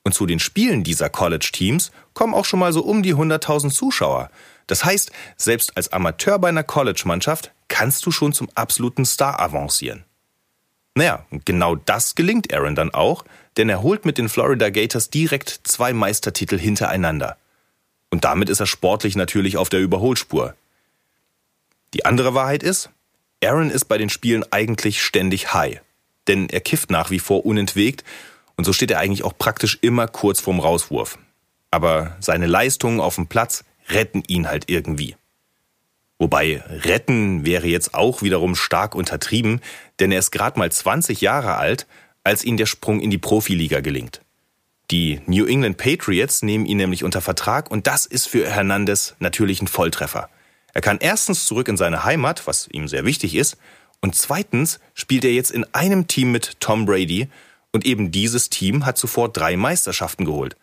Und 0.04 0.12
zu 0.12 0.26
den 0.26 0.38
Spielen 0.38 0.84
dieser 0.84 1.08
College-Teams 1.08 1.92
kommen 2.12 2.34
auch 2.34 2.44
schon 2.44 2.60
mal 2.60 2.72
so 2.72 2.82
um 2.82 3.02
die 3.02 3.14
100.000 3.14 3.70
Zuschauer. 3.70 4.30
Das 4.66 4.85
heißt, 4.85 5.12
selbst 5.37 5.76
als 5.76 5.92
Amateur 5.92 6.38
bei 6.38 6.49
einer 6.49 6.64
College-Mannschaft 6.64 7.52
kannst 7.68 8.04
du 8.06 8.11
schon 8.11 8.32
zum 8.32 8.49
absoluten 8.54 9.04
Star 9.04 9.40
avancieren. 9.40 10.04
Naja, 10.94 11.26
genau 11.44 11.76
das 11.76 12.14
gelingt 12.14 12.52
Aaron 12.52 12.75
dann 12.75 12.92
auch, 12.92 13.25
denn 13.56 13.68
er 13.68 13.82
holt 13.82 14.04
mit 14.04 14.18
den 14.18 14.28
Florida 14.28 14.70
Gators 14.70 15.11
direkt 15.11 15.61
zwei 15.64 15.92
Meistertitel 15.92 16.58
hintereinander. 16.58 17.37
Und 18.11 18.25
damit 18.25 18.49
ist 18.49 18.61
er 18.61 18.66
sportlich 18.66 19.14
natürlich 19.14 19.56
auf 19.56 19.68
der 19.68 19.80
Überholspur. 19.80 20.54
Die 21.92 22.04
andere 22.04 22.35
Wahrheit 22.35 22.62
ist, 22.62 22.90
Aaron 23.44 23.70
ist 23.70 23.85
bei 23.87 23.99
den 23.99 24.08
Spielen 24.08 24.44
eigentlich 24.50 25.02
ständig 25.02 25.52
high. 25.52 25.80
Denn 26.28 26.49
er 26.49 26.61
kifft 26.61 26.90
nach 26.90 27.11
wie 27.11 27.20
vor 27.20 27.44
unentwegt 27.44 28.02
und 28.56 28.64
so 28.64 28.73
steht 28.73 28.90
er 28.90 28.99
eigentlich 28.99 29.23
auch 29.23 29.37
praktisch 29.37 29.78
immer 29.82 30.08
kurz 30.08 30.40
vorm 30.40 30.61
Rauswurf. 30.61 31.18
Aber 31.70 32.16
seine 32.20 32.46
Leistungen 32.46 33.00
auf 33.00 33.16
dem 33.16 33.26
Platz 33.26 33.64
retten 33.88 34.22
ihn 34.26 34.48
halt 34.48 34.64
irgendwie. 34.68 35.16
Wobei 36.18 36.62
retten 36.66 37.44
wäre 37.44 37.66
jetzt 37.66 37.94
auch 37.94 38.22
wiederum 38.22 38.54
stark 38.54 38.94
untertrieben, 38.94 39.60
denn 40.00 40.12
er 40.12 40.18
ist 40.18 40.30
gerade 40.30 40.58
mal 40.58 40.72
20 40.72 41.20
Jahre 41.20 41.56
alt, 41.56 41.86
als 42.24 42.42
ihm 42.42 42.56
der 42.56 42.66
Sprung 42.66 43.00
in 43.00 43.10
die 43.10 43.18
Profiliga 43.18 43.80
gelingt. 43.80 44.22
Die 44.90 45.20
New 45.26 45.46
England 45.46 45.76
Patriots 45.76 46.42
nehmen 46.42 46.64
ihn 46.64 46.76
nämlich 46.76 47.04
unter 47.04 47.20
Vertrag 47.20 47.70
und 47.70 47.86
das 47.86 48.06
ist 48.06 48.28
für 48.28 48.48
Hernandez 48.48 49.14
natürlich 49.18 49.60
ein 49.60 49.66
Volltreffer. 49.66 50.30
Er 50.72 50.80
kann 50.80 50.98
erstens 51.00 51.46
zurück 51.46 51.68
in 51.68 51.76
seine 51.76 52.04
Heimat, 52.04 52.46
was 52.46 52.68
ihm 52.70 52.86
sehr 52.86 53.04
wichtig 53.04 53.34
ist, 53.34 53.56
und 54.00 54.14
zweitens 54.14 54.78
spielt 54.94 55.24
er 55.24 55.32
jetzt 55.32 55.50
in 55.50 55.64
einem 55.74 56.06
Team 56.06 56.32
mit 56.32 56.60
Tom 56.60 56.86
Brady 56.86 57.28
Und 57.72 57.84
eben 57.84 58.10
dieses 58.10 58.48
Team 58.48 58.86
hat 58.86 58.96
zuvor 58.96 59.30
drei 59.30 59.56
Meisterschaften 59.56 60.24
geholt. 60.24 60.56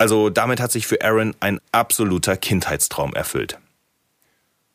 Also 0.00 0.30
damit 0.30 0.60
hat 0.60 0.72
sich 0.72 0.86
für 0.86 1.02
Aaron 1.04 1.34
ein 1.40 1.60
absoluter 1.72 2.38
Kindheitstraum 2.38 3.12
erfüllt. 3.12 3.58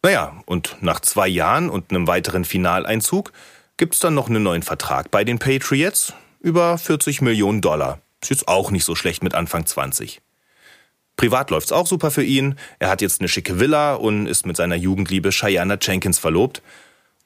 Naja, 0.03 0.39
und 0.45 0.77
nach 0.81 0.99
zwei 0.99 1.27
Jahren 1.27 1.71
und 1.71 1.89
einem 1.89 2.05
weiteren 2.05 2.45
Finaleinzug 2.45 3.31
gibt's 3.75 3.97
dann 3.97 4.13
noch 4.13 4.29
einen 4.29 4.43
neuen 4.43 4.61
Vertrag 4.61 5.09
bei 5.09 5.23
den 5.23 5.39
Patriots 5.39 6.13
über 6.41 6.77
40 6.77 7.21
Millionen 7.23 7.61
Dollar. 7.61 8.01
Ist 8.21 8.29
jetzt 8.29 8.47
auch 8.47 8.69
nicht 8.69 8.85
so 8.85 8.93
schlecht 8.93 9.23
mit 9.23 9.33
Anfang 9.33 9.65
20. 9.65 10.21
Privat 11.17 11.49
läuft's 11.49 11.71
auch 11.71 11.87
super 11.87 12.11
für 12.11 12.23
ihn. 12.23 12.53
Er 12.77 12.89
hat 12.89 13.01
jetzt 13.01 13.19
eine 13.19 13.27
schicke 13.27 13.59
Villa 13.59 13.95
und 13.95 14.27
ist 14.27 14.45
mit 14.45 14.57
seiner 14.57 14.75
Jugendliebe 14.75 15.31
Cheyenne 15.31 15.79
Jenkins 15.81 16.19
verlobt. 16.19 16.61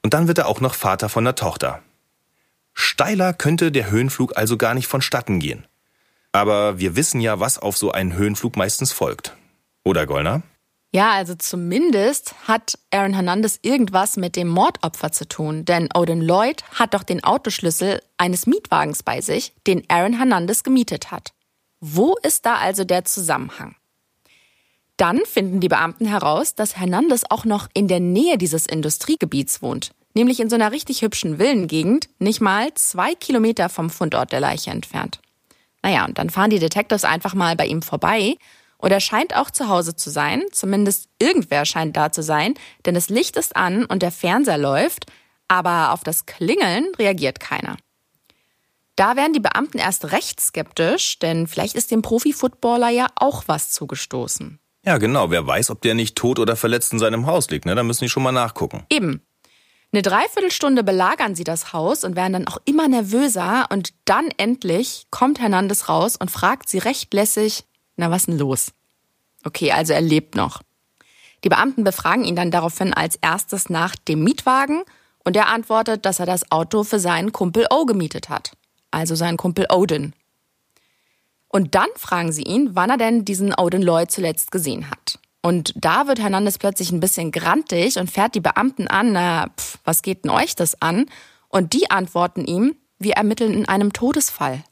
Und 0.02 0.14
dann 0.14 0.26
wird 0.26 0.38
er 0.38 0.48
auch 0.48 0.62
noch 0.62 0.74
Vater 0.74 1.10
von 1.10 1.24
einer 1.24 1.34
Tochter. 1.34 1.82
Steiler 2.72 3.34
könnte 3.34 3.70
der 3.70 3.90
Höhenflug 3.90 4.38
also 4.38 4.56
gar 4.56 4.72
nicht 4.72 4.86
vonstatten 4.86 5.38
gehen. 5.38 5.66
Aber 6.32 6.78
wir 6.78 6.96
wissen 6.96 7.20
ja, 7.20 7.40
was 7.40 7.58
auf 7.58 7.76
so 7.76 7.92
einen 7.92 8.14
Höhenflug 8.14 8.56
meistens 8.56 8.92
folgt. 8.92 9.36
Oder, 9.84 10.06
Gollner? 10.06 10.42
Ja, 10.92 11.12
also 11.12 11.36
zumindest 11.36 12.34
hat 12.48 12.76
Aaron 12.90 13.14
Hernandez 13.14 13.60
irgendwas 13.62 14.16
mit 14.16 14.34
dem 14.34 14.48
Mordopfer 14.48 15.12
zu 15.12 15.26
tun, 15.26 15.64
denn 15.64 15.88
Odin 15.94 16.20
Lloyd 16.20 16.64
hat 16.74 16.94
doch 16.94 17.04
den 17.04 17.22
Autoschlüssel 17.22 18.02
eines 18.18 18.46
Mietwagens 18.46 19.04
bei 19.04 19.20
sich, 19.20 19.52
den 19.68 19.84
Aaron 19.88 20.14
Hernandez 20.14 20.64
gemietet 20.64 21.12
hat. 21.12 21.32
Wo 21.80 22.16
ist 22.22 22.44
da 22.44 22.56
also 22.56 22.82
der 22.84 23.04
Zusammenhang? 23.04 23.76
Dann 24.96 25.20
finden 25.24 25.60
die 25.60 25.68
Beamten 25.68 26.06
heraus, 26.06 26.56
dass 26.56 26.76
Hernandez 26.76 27.22
auch 27.30 27.44
noch 27.44 27.68
in 27.72 27.88
der 27.88 28.00
Nähe 28.00 28.36
dieses 28.36 28.66
Industriegebiets 28.66 29.62
wohnt, 29.62 29.92
nämlich 30.14 30.40
in 30.40 30.50
so 30.50 30.56
einer 30.56 30.72
richtig 30.72 31.02
hübschen 31.02 31.38
Villengegend, 31.38 32.08
nicht 32.18 32.40
mal 32.40 32.74
zwei 32.74 33.14
Kilometer 33.14 33.68
vom 33.68 33.90
Fundort 33.90 34.32
der 34.32 34.40
Leiche 34.40 34.70
entfernt. 34.70 35.20
Naja, 35.82 36.04
und 36.04 36.18
dann 36.18 36.30
fahren 36.30 36.50
die 36.50 36.58
Detectives 36.58 37.04
einfach 37.04 37.34
mal 37.34 37.56
bei 37.56 37.66
ihm 37.66 37.82
vorbei 37.82 38.36
und 38.80 38.90
er 38.90 39.00
scheint 39.00 39.36
auch 39.36 39.50
zu 39.50 39.68
Hause 39.68 39.94
zu 39.94 40.10
sein, 40.10 40.42
zumindest 40.52 41.08
irgendwer 41.18 41.64
scheint 41.64 41.96
da 41.96 42.12
zu 42.12 42.22
sein, 42.22 42.54
denn 42.86 42.94
das 42.94 43.08
Licht 43.08 43.36
ist 43.36 43.56
an 43.56 43.84
und 43.84 44.02
der 44.02 44.10
Fernseher 44.10 44.58
läuft, 44.58 45.06
aber 45.48 45.92
auf 45.92 46.02
das 46.02 46.26
Klingeln 46.26 46.86
reagiert 46.98 47.40
keiner. 47.40 47.76
Da 48.96 49.16
werden 49.16 49.32
die 49.32 49.40
Beamten 49.40 49.78
erst 49.78 50.12
recht 50.12 50.40
skeptisch, 50.40 51.18
denn 51.18 51.46
vielleicht 51.46 51.74
ist 51.74 51.90
dem 51.90 52.02
Profi-Footballer 52.02 52.90
ja 52.90 53.06
auch 53.16 53.44
was 53.46 53.70
zugestoßen. 53.70 54.58
Ja, 54.84 54.98
genau. 54.98 55.30
Wer 55.30 55.46
weiß, 55.46 55.70
ob 55.70 55.82
der 55.82 55.94
nicht 55.94 56.16
tot 56.16 56.38
oder 56.38 56.56
verletzt 56.56 56.92
in 56.92 56.98
seinem 56.98 57.26
Haus 57.26 57.50
liegt, 57.50 57.66
ne? 57.66 57.74
Da 57.74 57.82
müssen 57.82 58.04
die 58.04 58.10
schon 58.10 58.22
mal 58.22 58.32
nachgucken. 58.32 58.84
Eben. 58.90 59.22
Eine 59.92 60.02
Dreiviertelstunde 60.02 60.84
belagern 60.84 61.34
sie 61.34 61.42
das 61.42 61.72
Haus 61.72 62.04
und 62.04 62.14
werden 62.14 62.32
dann 62.32 62.48
auch 62.48 62.58
immer 62.64 62.86
nervöser 62.86 63.66
und 63.70 63.92
dann 64.04 64.28
endlich 64.36 65.06
kommt 65.10 65.40
Hernandez 65.40 65.88
raus 65.88 66.16
und 66.16 66.30
fragt 66.30 66.68
sie 66.68 66.78
recht 66.78 67.12
lässig, 67.12 67.64
na 67.96 68.10
was 68.10 68.26
denn 68.26 68.38
los? 68.38 68.72
Okay, 69.44 69.72
also 69.72 69.92
er 69.92 70.00
lebt 70.00 70.36
noch. 70.36 70.62
Die 71.42 71.48
Beamten 71.48 71.84
befragen 71.84 72.24
ihn 72.24 72.36
dann 72.36 72.50
daraufhin 72.50 72.94
als 72.94 73.16
erstes 73.16 73.68
nach 73.68 73.96
dem 73.96 74.22
Mietwagen 74.22 74.82
und 75.24 75.36
er 75.36 75.48
antwortet, 75.48 76.04
dass 76.04 76.20
er 76.20 76.26
das 76.26 76.50
Auto 76.52 76.84
für 76.84 77.00
seinen 77.00 77.32
Kumpel 77.32 77.66
O 77.70 77.84
gemietet 77.84 78.28
hat. 78.28 78.52
Also 78.90 79.14
seinen 79.14 79.36
Kumpel 79.36 79.66
Odin. 79.70 80.12
Und 81.48 81.74
dann 81.74 81.88
fragen 81.96 82.32
sie 82.32 82.42
ihn, 82.42 82.70
wann 82.74 82.90
er 82.90 82.96
denn 82.96 83.24
diesen 83.24 83.54
Odin 83.54 83.82
Lloyd 83.82 84.10
zuletzt 84.10 84.52
gesehen 84.52 84.90
hat. 84.90 85.19
Und 85.42 85.72
da 85.76 86.06
wird 86.06 86.20
Hernandez 86.20 86.58
plötzlich 86.58 86.92
ein 86.92 87.00
bisschen 87.00 87.32
grantig 87.32 87.98
und 87.98 88.10
fährt 88.10 88.34
die 88.34 88.40
Beamten 88.40 88.88
an, 88.88 89.12
na, 89.12 89.48
pf, 89.56 89.78
was 89.84 90.02
geht 90.02 90.24
denn 90.24 90.30
euch 90.30 90.54
das 90.54 90.80
an? 90.82 91.06
Und 91.48 91.72
die 91.72 91.90
antworten 91.90 92.44
ihm, 92.44 92.76
wir 92.98 93.14
ermitteln 93.14 93.54
in 93.54 93.66
einem 93.66 93.92
Todesfall. 93.92 94.62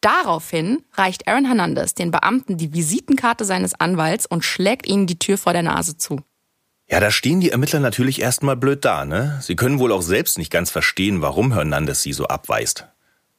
Daraufhin 0.00 0.82
reicht 0.94 1.28
Aaron 1.28 1.44
Hernandez 1.44 1.94
den 1.94 2.10
Beamten 2.10 2.56
die 2.56 2.72
Visitenkarte 2.72 3.44
seines 3.44 3.74
Anwalts 3.74 4.24
und 4.24 4.44
schlägt 4.44 4.86
ihnen 4.86 5.06
die 5.06 5.18
Tür 5.18 5.36
vor 5.36 5.52
der 5.52 5.62
Nase 5.62 5.98
zu. 5.98 6.20
Ja, 6.88 7.00
da 7.00 7.10
stehen 7.10 7.40
die 7.40 7.50
Ermittler 7.50 7.80
natürlich 7.80 8.20
erstmal 8.20 8.56
blöd 8.56 8.84
da, 8.84 9.04
ne? 9.04 9.38
Sie 9.42 9.54
können 9.56 9.78
wohl 9.78 9.92
auch 9.92 10.02
selbst 10.02 10.38
nicht 10.38 10.50
ganz 10.50 10.70
verstehen, 10.70 11.20
warum 11.20 11.52
Hernandez 11.52 12.02
sie 12.02 12.14
so 12.14 12.26
abweist. 12.26 12.86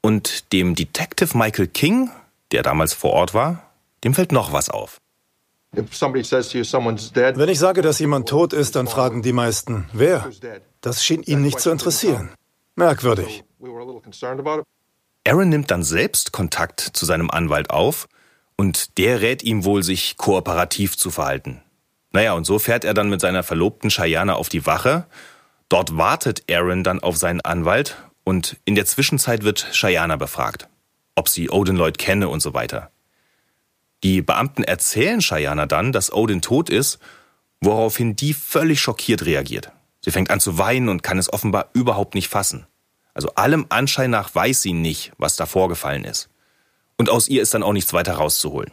Und 0.01 0.53
dem 0.53 0.75
Detective 0.75 1.35
Michael 1.37 1.67
King 1.67 2.11
der 2.51 2.63
damals 2.63 2.93
vor 2.93 3.11
Ort 3.11 3.33
war, 3.33 3.71
dem 4.03 4.13
fällt 4.13 4.31
noch 4.31 4.53
was 4.53 4.69
auf. 4.69 5.00
Wenn 5.73 7.49
ich 7.49 7.59
sage, 7.59 7.81
dass 7.81 7.99
jemand 7.99 8.29
tot 8.29 8.53
ist, 8.53 8.75
dann 8.75 8.87
fragen 8.87 9.21
die 9.21 9.31
meisten, 9.31 9.89
wer? 9.93 10.29
Das 10.81 11.03
schien 11.03 11.23
ihn 11.23 11.41
nicht 11.41 11.59
zu 11.59 11.69
interessieren. 11.69 12.29
Merkwürdig. 12.75 13.43
Aaron 15.27 15.49
nimmt 15.49 15.71
dann 15.71 15.83
selbst 15.83 16.31
Kontakt 16.31 16.81
zu 16.81 17.05
seinem 17.05 17.29
Anwalt 17.29 17.69
auf 17.69 18.09
und 18.57 18.97
der 18.97 19.21
rät 19.21 19.43
ihm 19.43 19.63
wohl, 19.63 19.83
sich 19.83 20.17
kooperativ 20.17 20.97
zu 20.97 21.09
verhalten. 21.11 21.61
Naja, 22.11 22.33
und 22.33 22.45
so 22.45 22.59
fährt 22.59 22.83
er 22.83 22.93
dann 22.93 23.09
mit 23.09 23.21
seiner 23.21 23.43
Verlobten 23.43 23.89
Cheyenne 23.89 24.35
auf 24.35 24.49
die 24.49 24.65
Wache. 24.65 25.05
Dort 25.69 25.95
wartet 25.95 26.43
Aaron 26.51 26.83
dann 26.83 26.99
auf 26.99 27.15
seinen 27.17 27.39
Anwalt 27.41 27.95
und 28.25 28.57
in 28.65 28.75
der 28.75 28.85
Zwischenzeit 28.85 29.43
wird 29.43 29.71
Cheyenne 29.71 30.17
befragt 30.17 30.67
ob 31.15 31.29
sie 31.29 31.49
Odin 31.49 31.75
Lloyd 31.75 31.97
kenne 31.97 32.29
und 32.29 32.41
so 32.41 32.53
weiter. 32.53 32.91
Die 34.03 34.21
Beamten 34.21 34.63
erzählen 34.63 35.19
Cheyenne 35.19 35.67
dann, 35.67 35.91
dass 35.91 36.11
Odin 36.11 36.41
tot 36.41 36.69
ist, 36.69 36.99
woraufhin 37.61 38.15
die 38.15 38.33
völlig 38.33 38.81
schockiert 38.81 39.25
reagiert. 39.25 39.71
Sie 40.03 40.11
fängt 40.11 40.31
an 40.31 40.39
zu 40.39 40.57
weinen 40.57 40.89
und 40.89 41.03
kann 41.03 41.19
es 41.19 41.31
offenbar 41.31 41.69
überhaupt 41.73 42.15
nicht 42.15 42.27
fassen. 42.27 42.65
Also 43.13 43.35
allem 43.35 43.67
Anschein 43.69 44.09
nach 44.09 44.33
weiß 44.33 44.61
sie 44.61 44.73
nicht, 44.73 45.11
was 45.17 45.35
da 45.35 45.45
vorgefallen 45.45 46.03
ist. 46.03 46.29
Und 46.97 47.09
aus 47.09 47.27
ihr 47.27 47.41
ist 47.41 47.53
dann 47.53 47.63
auch 47.63 47.73
nichts 47.73 47.93
weiter 47.93 48.13
rauszuholen. 48.13 48.71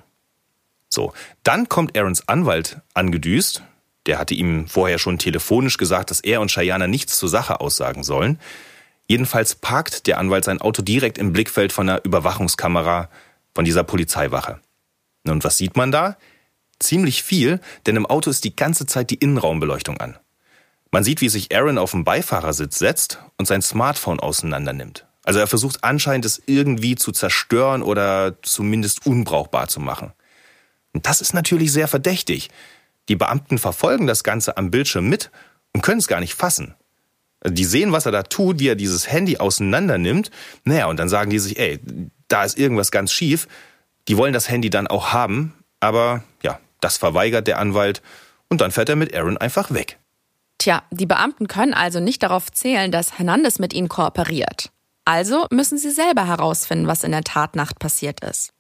So, 0.88 1.12
dann 1.42 1.68
kommt 1.68 1.99
Aarons 1.99 2.28
Anwalt 2.28 2.80
angedüst. 2.94 3.62
Der 4.06 4.18
hatte 4.18 4.35
ihm 4.35 4.68
vorher 4.68 4.99
schon 4.99 5.18
telefonisch 5.18 5.76
gesagt, 5.76 6.11
dass 6.11 6.20
er 6.20 6.40
und 6.40 6.50
Cheyenne 6.50 6.88
nichts 6.88 7.18
zur 7.18 7.28
Sache 7.28 7.61
aussagen 7.61 8.04
sollen. 8.04 8.38
Jedenfalls 9.06 9.54
parkt 9.54 10.06
der 10.06 10.18
Anwalt 10.18 10.44
sein 10.44 10.62
Auto 10.62 10.80
direkt 10.80 11.18
im 11.18 11.32
Blickfeld 11.32 11.73
von 11.73 11.88
einer 11.88 12.04
Überwachungskamera 12.04 13.11
von 13.54 13.64
dieser 13.66 13.85
Polizeiwache. 13.85 14.61
Und 15.30 15.44
was 15.44 15.56
sieht 15.56 15.76
man 15.76 15.92
da? 15.92 16.16
Ziemlich 16.78 17.23
viel, 17.23 17.61
denn 17.87 17.97
im 17.97 18.06
Auto 18.06 18.30
ist 18.30 18.44
die 18.44 18.54
ganze 18.54 18.87
Zeit 18.87 19.11
die 19.11 19.16
Innenraumbeleuchtung 19.16 19.99
an. 19.99 20.16
Man 20.90 21.04
sieht, 21.04 21.20
wie 21.20 21.28
sich 21.28 21.54
Aaron 21.54 21.78
auf 21.78 21.90
dem 21.90 22.04
Beifahrersitz 22.04 22.78
setzt 22.78 23.18
und 23.37 23.47
sein 23.47 23.62
Smartphone 23.62 24.20
auseinandernimmt. 24.20 25.06
Also 25.25 25.40
er 25.40 25.47
versucht 25.47 25.85
anscheinend 25.85 26.25
es 26.25 26.40
irgendwie 26.47 26.94
zu 26.94 27.12
zerstören 27.12 27.82
oder 27.82 28.38
zumindest 28.42 29.04
unbrauchbar 29.04 29.68
zu 29.68 29.80
machen. 29.80 30.12
Und 30.94 31.06
das 31.06 31.20
ist 31.20 31.35
natürlich 31.35 31.73
sehr 31.73 31.88
verdächtig. 31.88 32.49
Die 33.08 33.16
Beamten 33.16 33.58
verfolgen 33.58 34.06
das 34.06 34.25
Ganze 34.25 34.56
am 34.56 34.70
Bildschirm 34.70 35.08
mit 35.08 35.30
und 35.75 35.82
können 35.82 35.99
es 35.99 36.08
gar 36.08 36.20
nicht 36.20 36.35
fassen. 36.35 36.75
Die 37.47 37.64
sehen, 37.64 37.92
was 37.92 38.06
er 38.06 38.12
da 38.12 38.23
tut, 38.23 38.58
wie 38.58 38.68
er 38.68 38.75
dieses 38.75 39.11
Handy 39.11 39.37
auseinander 39.37 39.99
nimmt. 39.99 40.30
Naja, 40.64 40.87
und 40.87 40.99
dann 40.99 41.08
sagen 41.08 41.30
die 41.30 41.38
sich, 41.38 41.58
ey, 41.58 41.78
da 42.28 42.44
ist 42.44 42.58
irgendwas 42.58 42.90
ganz 42.90 43.12
schief. 43.12 43.49
Die 44.08 44.16
wollen 44.16 44.32
das 44.32 44.48
Handy 44.48 44.70
dann 44.70 44.86
auch 44.86 45.12
haben, 45.12 45.54
aber 45.80 46.24
ja, 46.42 46.58
das 46.80 46.96
verweigert 46.96 47.46
der 47.46 47.58
Anwalt 47.58 48.02
und 48.48 48.60
dann 48.60 48.70
fährt 48.70 48.88
er 48.88 48.96
mit 48.96 49.14
Aaron 49.14 49.36
einfach 49.36 49.70
weg. 49.70 49.98
Tja, 50.56 50.82
die 50.90 51.06
Beamten 51.06 51.46
können 51.46 51.74
also 51.74 52.00
nicht 52.00 52.22
darauf 52.22 52.50
zählen, 52.50 52.90
dass 52.90 53.18
Hernandez 53.18 53.58
mit 53.58 53.72
ihnen 53.74 53.88
kooperiert. 53.88 54.70
Also 55.04 55.46
müssen 55.50 55.78
sie 55.78 55.90
selber 55.90 56.26
herausfinden, 56.26 56.86
was 56.86 57.04
in 57.04 57.12
der 57.12 57.22
Tatnacht 57.22 57.78
passiert 57.78 58.20
ist. 58.20 58.52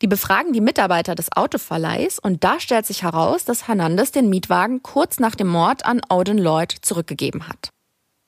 Die 0.00 0.06
befragen 0.06 0.52
die 0.52 0.60
Mitarbeiter 0.60 1.14
des 1.16 1.32
Autoverleihs 1.36 2.18
und 2.20 2.44
da 2.44 2.60
stellt 2.60 2.86
sich 2.86 3.02
heraus, 3.02 3.44
dass 3.44 3.66
Hernandez 3.66 4.12
den 4.12 4.28
Mietwagen 4.28 4.82
kurz 4.82 5.18
nach 5.18 5.34
dem 5.34 5.48
Mord 5.48 5.84
an 5.84 6.00
Odin 6.08 6.38
Lloyd 6.38 6.72
zurückgegeben 6.82 7.48
hat. 7.48 7.70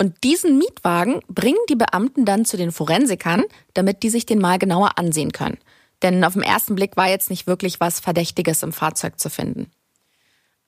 Und 0.00 0.24
diesen 0.24 0.58
Mietwagen 0.58 1.20
bringen 1.28 1.60
die 1.68 1.76
Beamten 1.76 2.24
dann 2.24 2.44
zu 2.44 2.56
den 2.56 2.72
Forensikern, 2.72 3.44
damit 3.74 4.02
die 4.02 4.10
sich 4.10 4.26
den 4.26 4.40
mal 4.40 4.58
genauer 4.58 4.98
ansehen 4.98 5.30
können. 5.30 5.58
Denn 6.02 6.24
auf 6.24 6.32
den 6.34 6.42
ersten 6.42 6.74
Blick 6.74 6.96
war 6.96 7.08
jetzt 7.08 7.30
nicht 7.30 7.46
wirklich 7.46 7.80
was 7.80 8.00
Verdächtiges 8.00 8.62
im 8.62 8.72
Fahrzeug 8.72 9.18
zu 9.18 9.30
finden. 9.30 9.70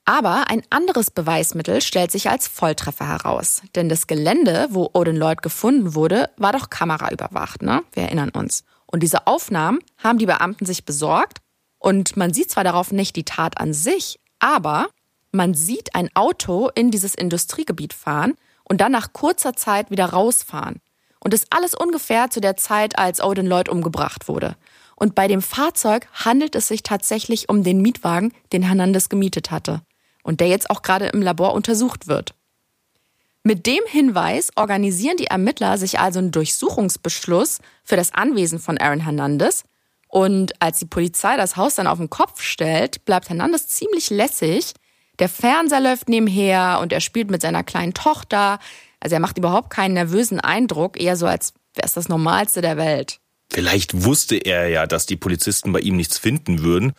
Aber 0.05 0.49
ein 0.49 0.63
anderes 0.69 1.11
Beweismittel 1.11 1.81
stellt 1.81 2.11
sich 2.11 2.29
als 2.29 2.47
Volltreffer 2.47 3.07
heraus. 3.07 3.61
Denn 3.75 3.87
das 3.87 4.07
Gelände, 4.07 4.67
wo 4.69 4.89
Odin 4.93 5.15
Lloyd 5.15 5.41
gefunden 5.41 5.95
wurde, 5.95 6.29
war 6.37 6.51
doch 6.51 6.69
kameraüberwacht, 6.69 7.61
ne? 7.61 7.83
Wir 7.93 8.03
erinnern 8.03 8.29
uns. 8.29 8.65
Und 8.85 9.01
diese 9.01 9.27
Aufnahmen 9.27 9.79
haben 9.97 10.19
die 10.19 10.25
Beamten 10.25 10.65
sich 10.65 10.83
besorgt. 10.83 11.39
Und 11.79 12.17
man 12.17 12.33
sieht 12.33 12.51
zwar 12.51 12.63
darauf 12.63 12.91
nicht 12.91 13.15
die 13.15 13.23
Tat 13.23 13.59
an 13.59 13.73
sich, 13.73 14.19
aber 14.39 14.89
man 15.31 15.53
sieht 15.53 15.95
ein 15.95 16.09
Auto 16.15 16.69
in 16.75 16.91
dieses 16.91 17.15
Industriegebiet 17.15 17.93
fahren 17.93 18.35
und 18.63 18.81
dann 18.81 18.91
nach 18.91 19.13
kurzer 19.13 19.53
Zeit 19.53 19.89
wieder 19.89 20.05
rausfahren. 20.05 20.81
Und 21.19 21.33
das 21.33 21.45
alles 21.49 21.73
ungefähr 21.73 22.29
zu 22.29 22.41
der 22.41 22.57
Zeit, 22.57 22.97
als 22.99 23.21
Odin 23.23 23.47
Lloyd 23.47 23.69
umgebracht 23.69 24.27
wurde. 24.27 24.57
Und 25.03 25.15
bei 25.15 25.27
dem 25.27 25.41
Fahrzeug 25.41 26.07
handelt 26.13 26.55
es 26.55 26.69
sich 26.69 26.81
tatsächlich 26.81 27.49
um 27.49 27.61
den 27.61 27.81
Mietwagen, 27.81 28.31
den 28.53 28.63
Hernandez 28.63 29.09
gemietet 29.09 29.51
hatte. 29.51 29.81
Und 30.23 30.39
der 30.39 30.47
jetzt 30.47 30.69
auch 30.69 30.81
gerade 30.81 31.07
im 31.07 31.21
Labor 31.21 31.53
untersucht 31.55 32.07
wird. 32.07 32.33
Mit 33.43 33.65
dem 33.65 33.81
Hinweis 33.85 34.51
organisieren 34.55 35.17
die 35.17 35.25
Ermittler 35.25 35.77
sich 35.77 35.99
also 35.99 36.19
einen 36.19 36.31
Durchsuchungsbeschluss 36.31 37.59
für 37.83 37.97
das 37.97 38.13
Anwesen 38.13 38.59
von 38.59 38.77
Aaron 38.77 39.01
Hernandez. 39.01 39.65
Und 40.07 40.53
als 40.61 40.79
die 40.79 40.85
Polizei 40.85 41.35
das 41.35 41.57
Haus 41.57 41.75
dann 41.75 41.87
auf 41.87 41.97
den 41.97 42.09
Kopf 42.09 42.41
stellt, 42.41 43.03
bleibt 43.03 43.27
Hernandez 43.27 43.67
ziemlich 43.67 44.09
lässig. 44.09 44.71
Der 45.19 45.27
Fernseher 45.27 45.81
läuft 45.81 46.07
nebenher 46.07 46.79
und 46.81 46.93
er 46.93 47.01
spielt 47.01 47.29
mit 47.29 47.41
seiner 47.41 47.65
kleinen 47.65 47.93
Tochter. 47.93 48.57
Also 49.01 49.17
er 49.17 49.19
macht 49.19 49.37
überhaupt 49.37 49.69
keinen 49.69 49.95
nervösen 49.95 50.39
Eindruck, 50.39 50.97
eher 50.97 51.17
so, 51.17 51.27
als 51.27 51.53
wäre 51.75 51.87
es 51.87 51.93
das 51.93 52.07
Normalste 52.07 52.61
der 52.61 52.77
Welt. 52.77 53.19
Vielleicht 53.53 54.03
wusste 54.03 54.35
er 54.35 54.67
ja, 54.67 54.87
dass 54.87 55.05
die 55.05 55.15
Polizisten 55.15 55.71
bei 55.71 55.79
ihm 55.79 55.95
nichts 55.95 56.17
finden 56.17 56.63
würden. 56.63 56.93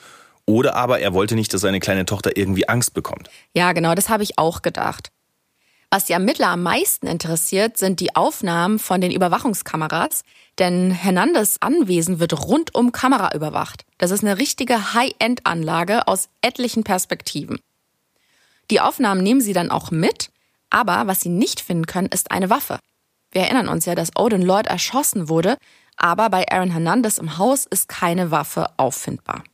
Oder 0.47 0.77
aber 0.77 1.01
er 1.01 1.15
wollte 1.15 1.35
nicht, 1.35 1.53
dass 1.53 1.63
seine 1.63 1.81
kleine 1.81 2.05
Tochter 2.05 2.37
irgendwie 2.37 2.69
Angst 2.69 2.95
bekommt. 2.95 3.29
Ja, 3.55 3.73
genau, 3.73 3.95
das 3.95 4.09
habe 4.09 4.23
ich 4.23 4.39
auch 4.39 4.63
gedacht. 4.63 5.11
Was 5.91 6.05
die 6.07 6.13
Ermittler 6.13 6.49
am 6.49 6.63
meisten 6.63 7.07
interessiert, 7.07 7.79
sind 7.79 8.01
die 8.01 8.17
Aufnahmen 8.17 8.79
von 8.79 9.01
den 9.01 9.13
Überwachungskameras, 9.13 10.23
denn 10.59 10.91
Hernandez 10.91 11.59
Anwesen 11.61 12.21
wird 12.21 12.47
rundum 12.47 12.93
Kamera 12.93 13.35
überwacht. 13.35 13.85
Das 13.99 14.11
ist 14.11 14.23
eine 14.23 14.39
richtige 14.39 14.95
High-End-Anlage 14.95 16.07
aus 16.09 16.29
etlichen 16.43 16.85
Perspektiven. 16.85 17.59
Die 18.71 18.81
Aufnahmen 18.81 19.23
nehmen 19.23 19.41
sie 19.41 19.53
dann 19.53 19.71
auch 19.71 19.91
mit, 19.91 20.31
aber 20.71 21.07
was 21.07 21.21
sie 21.21 21.29
nicht 21.29 21.61
finden 21.61 21.87
können, 21.87 22.09
ist 22.09 22.31
eine 22.31 22.51
Waffe. 22.51 22.81
Wir 23.31 23.43
erinnern 23.43 23.69
uns 23.69 23.85
ja, 23.85 23.95
dass 23.95 24.17
Odin 24.17 24.43
Lloyd 24.43 24.67
erschossen 24.67 25.29
wurde, 25.29 25.57
aber 25.97 26.31
bei 26.31 26.51
Aaron 26.51 26.71
Hernandez 26.71 27.19
im 27.19 27.39
Haus 27.39 27.67
ist 27.67 27.89
keine 27.89 28.31
Waffe 28.31 28.67
auffindbar. 28.77 29.45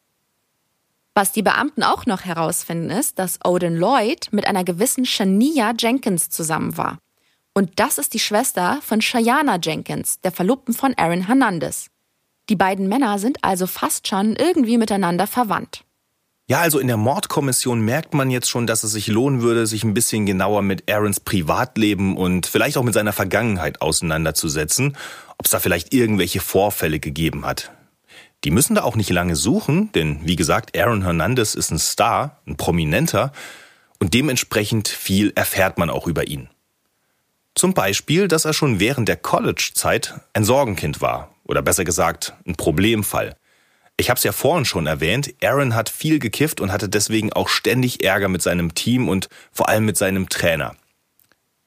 Was 1.15 1.33
die 1.33 1.43
Beamten 1.43 1.83
auch 1.83 2.07
noch 2.07 2.25
herausfinden, 2.25 2.91
ist, 2.91 3.19
dass 3.19 3.41
Odin 3.45 3.77
Lloyd 3.77 4.29
mit 4.31 4.47
einer 4.47 4.65
gewissen 4.65 5.05
Shania 5.05 5.75
Jenkins 5.79 6.31
zusammen 6.31 6.77
war. 6.77 6.99
Und 7.53 7.81
das 7.81 7.99
ist 7.99 8.15
die 8.15 8.21
Schwester 8.21 8.79
von 8.81 9.01
Cheyenne 9.01 9.59
Jenkins, 9.63 10.21
der 10.21 10.33
Verlobten 10.33 10.73
von 10.73 10.95
Aaron 10.97 11.27
Hernandez. 11.27 11.91
Die 12.49 12.57
beiden 12.57 12.89
Männer 12.89 13.19
sind 13.19 13.43
also 13.43 13.67
fast 13.67 14.09
schon 14.09 14.37
irgendwie 14.37 14.79
miteinander 14.79 15.27
verwandt. 15.27 15.85
Ja, 16.51 16.63
also 16.63 16.81
in 16.81 16.89
der 16.89 16.97
Mordkommission 16.97 17.81
merkt 17.81 18.13
man 18.13 18.29
jetzt 18.29 18.51
schon, 18.51 18.67
dass 18.67 18.83
es 18.83 18.91
sich 18.91 19.07
lohnen 19.07 19.41
würde, 19.41 19.69
sich 19.69 19.85
ein 19.85 19.95
bisschen 19.95 20.27
genauer 20.27 20.63
mit 20.63 20.91
Aarons 20.91 21.21
Privatleben 21.21 22.17
und 22.17 22.45
vielleicht 22.45 22.77
auch 22.77 22.83
mit 22.83 22.93
seiner 22.93 23.13
Vergangenheit 23.13 23.81
auseinanderzusetzen, 23.81 24.97
ob 25.39 25.45
es 25.45 25.53
da 25.53 25.61
vielleicht 25.61 25.95
irgendwelche 25.95 26.41
Vorfälle 26.41 26.99
gegeben 26.99 27.47
hat. 27.47 27.71
Die 28.43 28.51
müssen 28.51 28.75
da 28.75 28.83
auch 28.83 28.97
nicht 28.97 29.11
lange 29.11 29.37
suchen, 29.37 29.93
denn 29.93 30.27
wie 30.27 30.35
gesagt, 30.35 30.77
Aaron 30.77 31.05
Hernandez 31.05 31.55
ist 31.55 31.71
ein 31.71 31.79
Star, 31.79 32.41
ein 32.49 32.57
Prominenter 32.57 33.31
und 34.01 34.13
dementsprechend 34.13 34.89
viel 34.89 35.33
erfährt 35.37 35.79
man 35.79 35.89
auch 35.89 36.09
über 36.09 36.27
ihn. 36.27 36.49
Zum 37.55 37.75
Beispiel, 37.75 38.27
dass 38.27 38.45
er 38.45 38.55
schon 38.55 38.81
während 38.81 39.09
der 39.09 39.19
College-Zeit 39.19 40.15
ein 40.33 40.43
Sorgenkind 40.43 41.01
war 41.01 41.33
oder 41.45 41.63
besser 41.63 41.85
gesagt 41.85 42.35
ein 42.45 42.57
Problemfall. 42.57 43.37
Ich 44.01 44.09
habe 44.09 44.17
es 44.17 44.25
ja 44.25 44.33
vorhin 44.33 44.65
schon 44.65 44.87
erwähnt, 44.87 45.35
Aaron 45.45 45.75
hat 45.75 45.91
viel 45.91 46.21
gekifft 46.21 46.63
und 46.63 46.73
hatte 46.73 46.89
deswegen 46.89 47.35
auch 47.35 47.51
ständig 47.51 48.03
Ärger 48.03 48.29
mit 48.29 48.41
seinem 48.41 48.75
Team 48.75 49.11
und 49.11 49.29
vor 49.53 49.69
allem 49.69 49.85
mit 49.85 49.99
seinem 49.99 50.31
Trainer. 50.31 50.75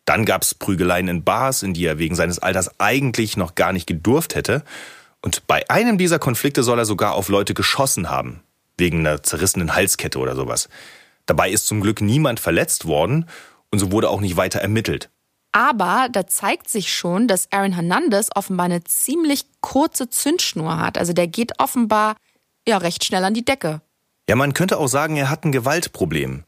Dann 0.05 0.25
gab 0.25 0.41
es 0.41 0.55
Prügeleien 0.55 1.09
in 1.09 1.23
Bars, 1.23 1.61
in 1.61 1.75
die 1.75 1.85
er 1.85 1.99
wegen 1.99 2.15
seines 2.15 2.39
Alters 2.39 2.79
eigentlich 2.79 3.37
noch 3.37 3.53
gar 3.53 3.71
nicht 3.71 3.85
gedurft 3.85 4.33
hätte. 4.33 4.63
Und 5.21 5.45
bei 5.45 5.69
einem 5.69 5.99
dieser 5.99 6.17
Konflikte 6.17 6.63
soll 6.63 6.79
er 6.79 6.85
sogar 6.85 7.13
auf 7.13 7.29
Leute 7.29 7.53
geschossen 7.53 8.09
haben, 8.09 8.41
wegen 8.79 9.01
einer 9.01 9.21
zerrissenen 9.21 9.75
Halskette 9.75 10.17
oder 10.17 10.35
sowas. 10.35 10.69
Dabei 11.27 11.51
ist 11.51 11.67
zum 11.67 11.81
Glück 11.81 12.01
niemand 12.01 12.39
verletzt 12.39 12.87
worden 12.87 13.29
und 13.69 13.77
so 13.77 13.91
wurde 13.91 14.09
auch 14.09 14.21
nicht 14.21 14.37
weiter 14.37 14.57
ermittelt. 14.57 15.11
Aber 15.51 16.07
da 16.11 16.25
zeigt 16.25 16.67
sich 16.67 16.91
schon, 16.91 17.27
dass 17.27 17.51
Aaron 17.51 17.73
Hernandez 17.73 18.29
offenbar 18.33 18.65
eine 18.65 18.83
ziemlich 18.83 19.45
kurze 19.61 20.09
Zündschnur 20.09 20.79
hat. 20.79 20.97
Also 20.97 21.13
der 21.13 21.27
geht 21.27 21.59
offenbar 21.59 22.15
ja 22.67 22.77
recht 22.77 23.03
schnell 23.03 23.23
an 23.23 23.33
die 23.33 23.45
Decke. 23.45 23.81
Ja, 24.29 24.35
man 24.35 24.53
könnte 24.53 24.77
auch 24.77 24.87
sagen, 24.87 25.17
er 25.17 25.29
hat 25.29 25.43
ein 25.43 25.51
Gewaltproblem. 25.51 26.43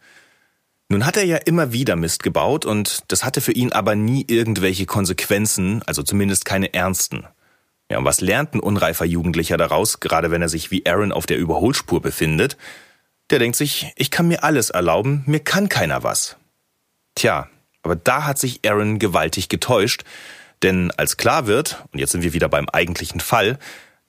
Nun 0.88 1.06
hat 1.06 1.18
er 1.18 1.26
ja 1.26 1.38
immer 1.38 1.74
wieder 1.74 1.96
Mist 1.96 2.22
gebaut 2.22 2.66
und 2.66 3.04
das 3.08 3.24
hatte 3.24 3.42
für 3.42 3.52
ihn 3.52 3.74
aber 3.74 3.96
nie 3.96 4.24
irgendwelche 4.28 4.86
Konsequenzen, 4.86 5.82
also 5.86 6.04
zumindest 6.04 6.46
keine 6.46 6.74
ernsten. 6.74 7.26
Ja, 7.90 7.98
und 7.98 8.06
was 8.06 8.22
lernt 8.22 8.54
ein 8.54 8.60
unreifer 8.60 9.06
Jugendlicher 9.06 9.58
daraus, 9.58 10.00
gerade 10.00 10.32
wenn 10.32 10.42
er 10.42 10.50
sich 10.50 10.72
wie 10.72 10.86
Aaron 10.86 11.12
auf 11.12 11.26
der 11.26 11.38
Überholspur 11.38 12.02
befindet? 12.02 12.58
Der 13.30 13.40
denkt 13.40 13.58
sich, 13.58 13.92
ich 13.96 14.12
kann 14.12 14.28
mir 14.28 14.44
alles 14.44 14.70
erlauben, 14.70 15.24
mir 15.26 15.40
kann 15.40 15.70
keiner 15.70 16.04
was. 16.04 16.38
Tja, 17.16 17.50
aber 17.82 17.96
da 17.96 18.26
hat 18.26 18.38
sich 18.38 18.62
Aaron 18.68 19.00
gewaltig 19.00 19.50
getäuscht, 19.50 20.04
denn 20.64 20.92
als 20.92 21.18
klar 21.18 21.48
wird, 21.48 21.84
und 21.92 22.00
jetzt 22.00 22.12
sind 22.12 22.24
wir 22.24 22.34
wieder 22.34 22.50
beim 22.50 22.70
eigentlichen 22.70 23.20
Fall, 23.20 23.60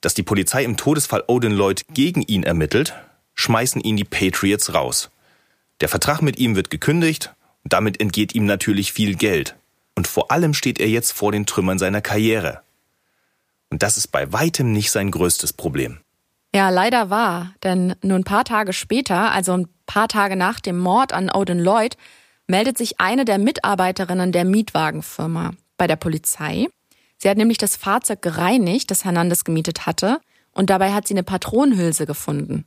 dass 0.07 0.15
die 0.15 0.23
Polizei 0.23 0.63
im 0.63 0.77
Todesfall 0.77 1.25
Odin 1.27 1.51
Lloyd 1.51 1.85
gegen 1.93 2.23
ihn 2.23 2.45
ermittelt, 2.45 2.95
schmeißen 3.35 3.81
ihn 3.81 3.97
die 3.97 4.05
Patriots 4.05 4.73
raus. 4.73 5.11
Der 5.81 5.89
Vertrag 5.89 6.23
mit 6.23 6.39
ihm 6.39 6.55
wird 6.55 6.71
gekündigt 6.71 7.35
und 7.65 7.73
damit 7.73 8.01
entgeht 8.01 8.33
ihm 8.33 8.47
natürlich 8.47 8.93
viel 8.93 9.17
Geld. 9.17 9.57
Und 9.97 10.07
vor 10.07 10.31
allem 10.31 10.55
steht 10.55 10.79
er 10.79 10.89
jetzt 10.89 11.11
vor 11.11 11.33
den 11.33 11.45
Trümmern 11.45 11.81
seiner 11.81 12.03
Karriere. 12.03 12.61
Und 13.69 13.83
das 13.83 13.97
ist 13.97 14.13
bei 14.13 14.33
weitem 14.33 14.71
nicht 14.71 14.93
sein 14.93 15.11
größtes 15.11 15.53
Problem. 15.55 15.99
Ja, 16.55 16.71
leider 16.71 17.11
war, 17.11 17.55
denn 17.65 17.97
nur 18.01 18.17
ein 18.17 18.23
paar 18.23 18.45
Tage 18.45 18.73
später, 18.75 19.33
also 19.33 19.55
ein 19.55 19.67
paar 19.87 20.07
Tage 20.07 20.37
nach 20.37 20.61
dem 20.61 20.79
Mord 20.79 21.13
an 21.13 21.33
Odin 21.33 21.59
Lloyd, 21.59 21.97
meldet 22.47 22.79
sich 22.79 23.01
eine 23.01 23.25
der 23.25 23.39
Mitarbeiterinnen 23.39 24.31
der 24.31 24.45
Mietwagenfirma 24.45 25.55
bei 25.77 25.89
der 25.89 25.97
Polizei. 25.97 26.69
Sie 27.19 27.29
hat 27.29 27.39
nämlich 27.39 27.59
das 27.59 27.77
Fahrzeug 27.77 28.23
gereinigt, 28.23 28.91
das 28.91 29.05
Hernandez 29.05 29.45
gemietet 29.45 29.87
hatte, 29.87 30.21
und 30.53 30.71
dabei 30.71 30.93
hat 30.93 31.07
sie 31.07 31.15
eine 31.15 31.23
Patronenhülse 31.23 32.07
gefunden. 32.07 32.65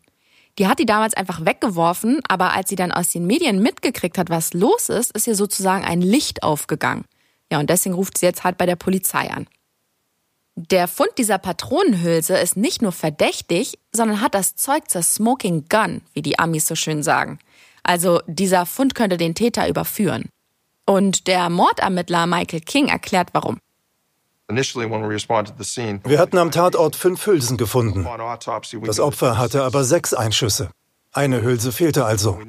Die 0.58 0.68
hat 0.68 0.80
die 0.80 0.86
damals 0.86 1.14
einfach 1.14 1.46
weggeworfen, 1.46 2.20
aber 2.28 2.54
als 2.54 2.70
sie 2.70 2.76
dann 2.76 2.92
aus 2.92 3.10
den 3.10 3.26
Medien 3.26 3.62
mitgekriegt 3.62 4.18
hat, 4.18 4.30
was 4.30 4.54
los 4.54 4.90
ist, 4.90 5.12
ist 5.16 5.28
ihr 5.28 5.36
sozusagen 5.36 5.86
ein 5.86 6.02
Licht 6.02 6.44
aufgegangen. 6.44 7.06
Ja, 7.52 7.60
und 7.60 7.70
deswegen 7.70 7.96
ruft 7.96 8.18
sie 8.18 8.26
jetzt 8.26 8.44
halt 8.44 8.58
bei 8.58 8.66
der 8.66 8.76
Polizei 8.76 9.30
an. 9.32 9.48
Der 10.56 10.90
Fund 10.90 11.12
dieser 11.18 11.38
Patronenhülse 11.38 12.38
ist 12.38 12.58
nicht 12.58 12.82
nur 12.82 12.92
verdächtig, 12.92 13.80
sondern 13.94 14.20
hat 14.20 14.36
das 14.36 14.56
Zeug 14.56 14.90
zur 14.90 15.02
Smoking 15.02 15.66
Gun, 15.70 16.02
wie 16.14 16.22
die 16.22 16.38
Amis 16.38 16.68
so 16.68 16.76
schön 16.76 17.02
sagen. 17.02 17.40
Also 17.82 18.22
dieser 18.28 18.66
Fund 18.66 18.94
könnte 18.94 19.16
den 19.16 19.36
Täter 19.36 19.70
überführen. 19.70 20.26
Und 20.86 21.28
der 21.28 21.50
Mordermittler 21.50 22.28
Michael 22.28 22.60
King 22.60 22.90
erklärt 22.90 23.30
warum. 23.32 23.60
Wir 24.50 26.20
hatten 26.20 26.38
am 26.38 26.52
Tatort 26.52 26.96
fünf 26.96 27.26
Hülsen 27.26 27.58
gefunden. 27.58 28.08
Das 28.84 29.00
Opfer 29.00 29.38
hatte 29.38 29.64
aber 29.64 29.84
sechs 29.84 30.14
Einschüsse. 30.14 30.72
Eine 31.12 31.42
Hülse 31.44 31.72
fehlte 31.72 32.06
also. 32.06 32.40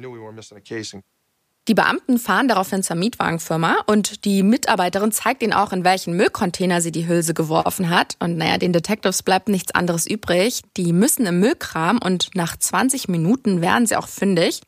Die 1.67 1.75
Beamten 1.75 2.17
fahren 2.17 2.47
daraufhin 2.47 2.81
zur 2.81 2.95
Mietwagenfirma 2.95 3.83
und 3.85 4.25
die 4.25 4.41
Mitarbeiterin 4.41 5.11
zeigt 5.11 5.43
ihnen 5.43 5.53
auch, 5.53 5.71
in 5.71 5.83
welchen 5.83 6.15
Müllcontainer 6.15 6.81
sie 6.81 6.91
die 6.91 7.07
Hülse 7.07 7.35
geworfen 7.35 7.91
hat. 7.91 8.15
Und 8.19 8.35
naja, 8.35 8.57
den 8.57 8.73
Detectives 8.73 9.21
bleibt 9.21 9.47
nichts 9.47 9.75
anderes 9.75 10.07
übrig. 10.07 10.63
Die 10.77 10.93
müssen 10.93 11.27
im 11.27 11.39
Müllkram 11.39 11.99
und 12.03 12.31
nach 12.33 12.57
20 12.57 13.09
Minuten 13.09 13.61
werden 13.61 13.85
sie 13.85 13.95
auch 13.95 14.07
fündig. 14.07 14.61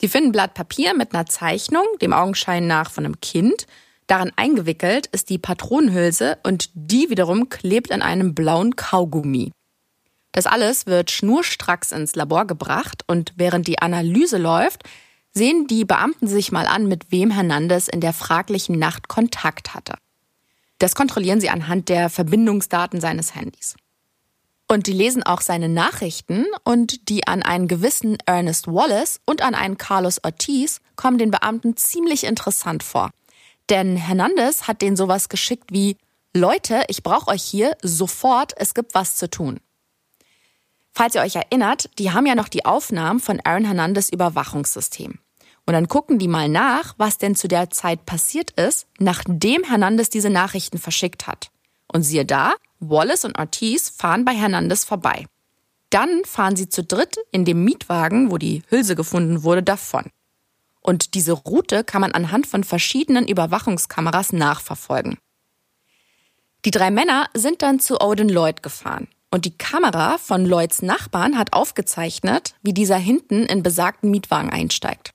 Die 0.00 0.06
finden 0.06 0.28
ein 0.28 0.32
Blatt 0.32 0.54
Papier 0.54 0.94
mit 0.94 1.12
einer 1.12 1.26
Zeichnung, 1.26 1.84
dem 2.00 2.12
Augenschein 2.12 2.68
nach 2.68 2.92
von 2.92 3.04
einem 3.04 3.20
Kind. 3.20 3.66
Darin 4.06 4.32
eingewickelt 4.36 5.06
ist 5.08 5.30
die 5.30 5.38
Patronenhülse 5.38 6.38
und 6.42 6.70
die 6.74 7.08
wiederum 7.10 7.48
klebt 7.48 7.92
an 7.92 8.02
einem 8.02 8.34
blauen 8.34 8.76
Kaugummi. 8.76 9.52
Das 10.32 10.46
alles 10.46 10.86
wird 10.86 11.10
schnurstracks 11.10 11.92
ins 11.92 12.14
Labor 12.14 12.46
gebracht 12.46 13.04
und 13.06 13.32
während 13.36 13.68
die 13.68 13.78
Analyse 13.78 14.38
läuft, 14.38 14.82
sehen 15.32 15.66
die 15.66 15.84
Beamten 15.84 16.26
sich 16.26 16.52
mal 16.52 16.66
an, 16.66 16.88
mit 16.88 17.10
wem 17.10 17.30
Hernandez 17.30 17.88
in 17.88 18.00
der 18.00 18.12
fraglichen 18.12 18.78
Nacht 18.78 19.08
Kontakt 19.08 19.74
hatte. 19.74 19.94
Das 20.78 20.94
kontrollieren 20.94 21.40
sie 21.40 21.48
anhand 21.48 21.88
der 21.88 22.10
Verbindungsdaten 22.10 23.00
seines 23.00 23.34
Handys. 23.34 23.76
Und 24.68 24.86
die 24.86 24.92
lesen 24.92 25.22
auch 25.22 25.42
seine 25.42 25.68
Nachrichten 25.68 26.46
und 26.64 27.08
die 27.10 27.26
an 27.26 27.42
einen 27.42 27.68
gewissen 27.68 28.16
Ernest 28.24 28.66
Wallace 28.66 29.20
und 29.26 29.42
an 29.42 29.54
einen 29.54 29.76
Carlos 29.76 30.18
Ortiz 30.24 30.80
kommen 30.96 31.18
den 31.18 31.30
Beamten 31.30 31.76
ziemlich 31.76 32.24
interessant 32.24 32.82
vor. 32.82 33.10
Denn 33.70 33.96
Hernandez 33.96 34.66
hat 34.66 34.82
denen 34.82 34.96
sowas 34.96 35.28
geschickt 35.28 35.70
wie 35.70 35.96
Leute, 36.34 36.84
ich 36.88 37.02
brauche 37.02 37.28
euch 37.28 37.42
hier 37.42 37.76
sofort, 37.82 38.52
es 38.56 38.74
gibt 38.74 38.94
was 38.94 39.16
zu 39.16 39.28
tun. 39.28 39.60
Falls 40.92 41.14
ihr 41.14 41.22
euch 41.22 41.36
erinnert, 41.36 41.90
die 41.98 42.12
haben 42.12 42.26
ja 42.26 42.34
noch 42.34 42.48
die 42.48 42.64
Aufnahmen 42.64 43.20
von 43.20 43.40
Aaron 43.44 43.64
Hernandez 43.64 44.10
Überwachungssystem. 44.10 45.18
Und 45.64 45.74
dann 45.74 45.88
gucken 45.88 46.18
die 46.18 46.28
mal 46.28 46.48
nach, 46.48 46.94
was 46.98 47.18
denn 47.18 47.34
zu 47.34 47.48
der 47.48 47.70
Zeit 47.70 48.04
passiert 48.04 48.50
ist, 48.52 48.86
nachdem 48.98 49.64
Hernandez 49.64 50.10
diese 50.10 50.30
Nachrichten 50.30 50.78
verschickt 50.78 51.26
hat. 51.26 51.50
Und 51.86 52.02
siehe 52.02 52.24
da, 52.24 52.54
Wallace 52.80 53.24
und 53.24 53.38
Ortiz 53.38 53.90
fahren 53.90 54.24
bei 54.24 54.32
Hernandez 54.32 54.84
vorbei. 54.84 55.26
Dann 55.90 56.24
fahren 56.24 56.56
sie 56.56 56.68
zu 56.68 56.82
dritt 56.82 57.16
in 57.30 57.44
dem 57.44 57.64
Mietwagen, 57.64 58.30
wo 58.30 58.38
die 58.38 58.62
Hülse 58.70 58.96
gefunden 58.96 59.42
wurde, 59.42 59.62
davon. 59.62 60.06
Und 60.82 61.14
diese 61.14 61.32
Route 61.32 61.84
kann 61.84 62.00
man 62.00 62.12
anhand 62.12 62.46
von 62.46 62.64
verschiedenen 62.64 63.28
Überwachungskameras 63.28 64.32
nachverfolgen. 64.32 65.18
Die 66.64 66.70
drei 66.70 66.90
Männer 66.90 67.28
sind 67.34 67.62
dann 67.62 67.80
zu 67.80 68.00
Odin 68.00 68.28
Lloyd 68.28 68.62
gefahren. 68.62 69.08
Und 69.30 69.46
die 69.46 69.56
Kamera 69.56 70.18
von 70.18 70.44
Lloyds 70.44 70.82
Nachbarn 70.82 71.38
hat 71.38 71.54
aufgezeichnet, 71.54 72.54
wie 72.62 72.74
dieser 72.74 72.98
hinten 72.98 73.44
in 73.44 73.62
besagten 73.62 74.10
Mietwagen 74.10 74.50
einsteigt. 74.50 75.12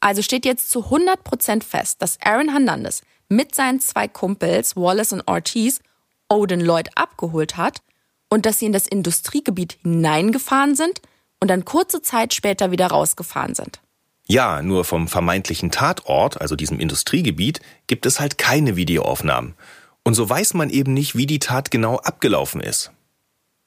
Also 0.00 0.22
steht 0.22 0.44
jetzt 0.44 0.70
zu 0.70 0.84
100 0.84 1.22
Prozent 1.22 1.64
fest, 1.64 2.02
dass 2.02 2.18
Aaron 2.20 2.50
Hernandez 2.50 3.02
mit 3.28 3.54
seinen 3.54 3.80
zwei 3.80 4.08
Kumpels 4.08 4.76
Wallace 4.76 5.12
und 5.12 5.26
Ortiz 5.28 5.80
Odin 6.28 6.60
Lloyd 6.60 6.90
abgeholt 6.96 7.56
hat 7.56 7.80
und 8.28 8.44
dass 8.44 8.58
sie 8.58 8.66
in 8.66 8.72
das 8.72 8.86
Industriegebiet 8.86 9.78
hineingefahren 9.82 10.74
sind 10.74 11.00
und 11.40 11.48
dann 11.48 11.64
kurze 11.64 12.02
Zeit 12.02 12.34
später 12.34 12.70
wieder 12.70 12.88
rausgefahren 12.88 13.54
sind. 13.54 13.80
Ja, 14.26 14.62
nur 14.62 14.84
vom 14.84 15.06
vermeintlichen 15.06 15.70
Tatort, 15.70 16.40
also 16.40 16.56
diesem 16.56 16.80
Industriegebiet, 16.80 17.60
gibt 17.86 18.06
es 18.06 18.20
halt 18.20 18.38
keine 18.38 18.76
Videoaufnahmen. 18.76 19.54
Und 20.02 20.14
so 20.14 20.28
weiß 20.28 20.54
man 20.54 20.70
eben 20.70 20.94
nicht, 20.94 21.16
wie 21.16 21.26
die 21.26 21.38
Tat 21.38 21.70
genau 21.70 21.96
abgelaufen 21.98 22.60
ist. 22.60 22.90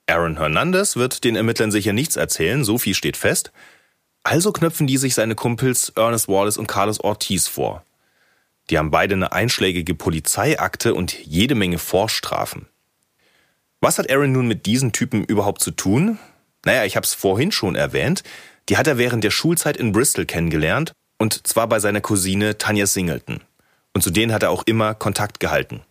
Aaron 0.08 0.38
Hernandez 0.38 0.96
wird 0.96 1.24
den 1.24 1.36
Ermittlern 1.36 1.72
sicher 1.72 1.94
nichts 1.94 2.16
erzählen, 2.16 2.64
so 2.64 2.78
viel 2.78 2.94
steht 2.94 3.18
fest. 3.18 3.52
Also 4.24 4.52
knöpfen 4.52 4.88
die 4.88 4.98
sich 4.98 5.14
seine 5.16 5.36
Kumpels 5.36 5.92
Ernest 5.96 6.28
Wallace 6.28 6.58
und 6.58 6.68
Carlos 6.68 7.00
Ortiz 7.00 7.48
vor. 7.48 7.84
Die 8.70 8.78
haben 8.78 8.92
beide 8.92 9.16
eine 9.16 9.32
einschlägige 9.32 9.96
Polizeiakte 9.96 10.94
und 10.94 11.14
jede 11.26 11.56
Menge 11.56 11.78
Vorstrafen. 11.78 12.68
Was 13.80 14.00
hat 14.00 14.10
Aaron 14.10 14.32
nun 14.32 14.48
mit 14.48 14.66
diesen 14.66 14.92
Typen 14.92 15.24
überhaupt 15.24 15.62
zu 15.62 15.72
tun? 15.72 16.18
Naja, 16.66 16.84
ich 16.84 16.96
habe 16.96 17.06
es 17.06 17.14
vorhin 17.14 17.52
schon 17.52 17.76
erwähnt. 17.76 18.24
Die 18.70 18.78
hat 18.78 18.88
er 18.88 18.98
während 18.98 19.24
der 19.24 19.32
Schulzeit 19.32 19.78
in 19.78 19.92
Bristol 19.92 20.26
kennengelernt 20.26 20.94
und 21.18 21.48
zwar 21.48 21.68
bei 21.68 21.80
seiner 21.80 22.02
Cousine 22.02 22.58
Tanya 22.58 22.86
Singleton. 22.86 23.42
Und 23.94 24.02
zu 24.02 24.12
denen 24.12 24.34
hat 24.34 24.44
er 24.44 24.52
auch 24.52 24.64
immer 24.66 24.94
Kontakt 24.94 25.40
gehalten. 25.40 25.82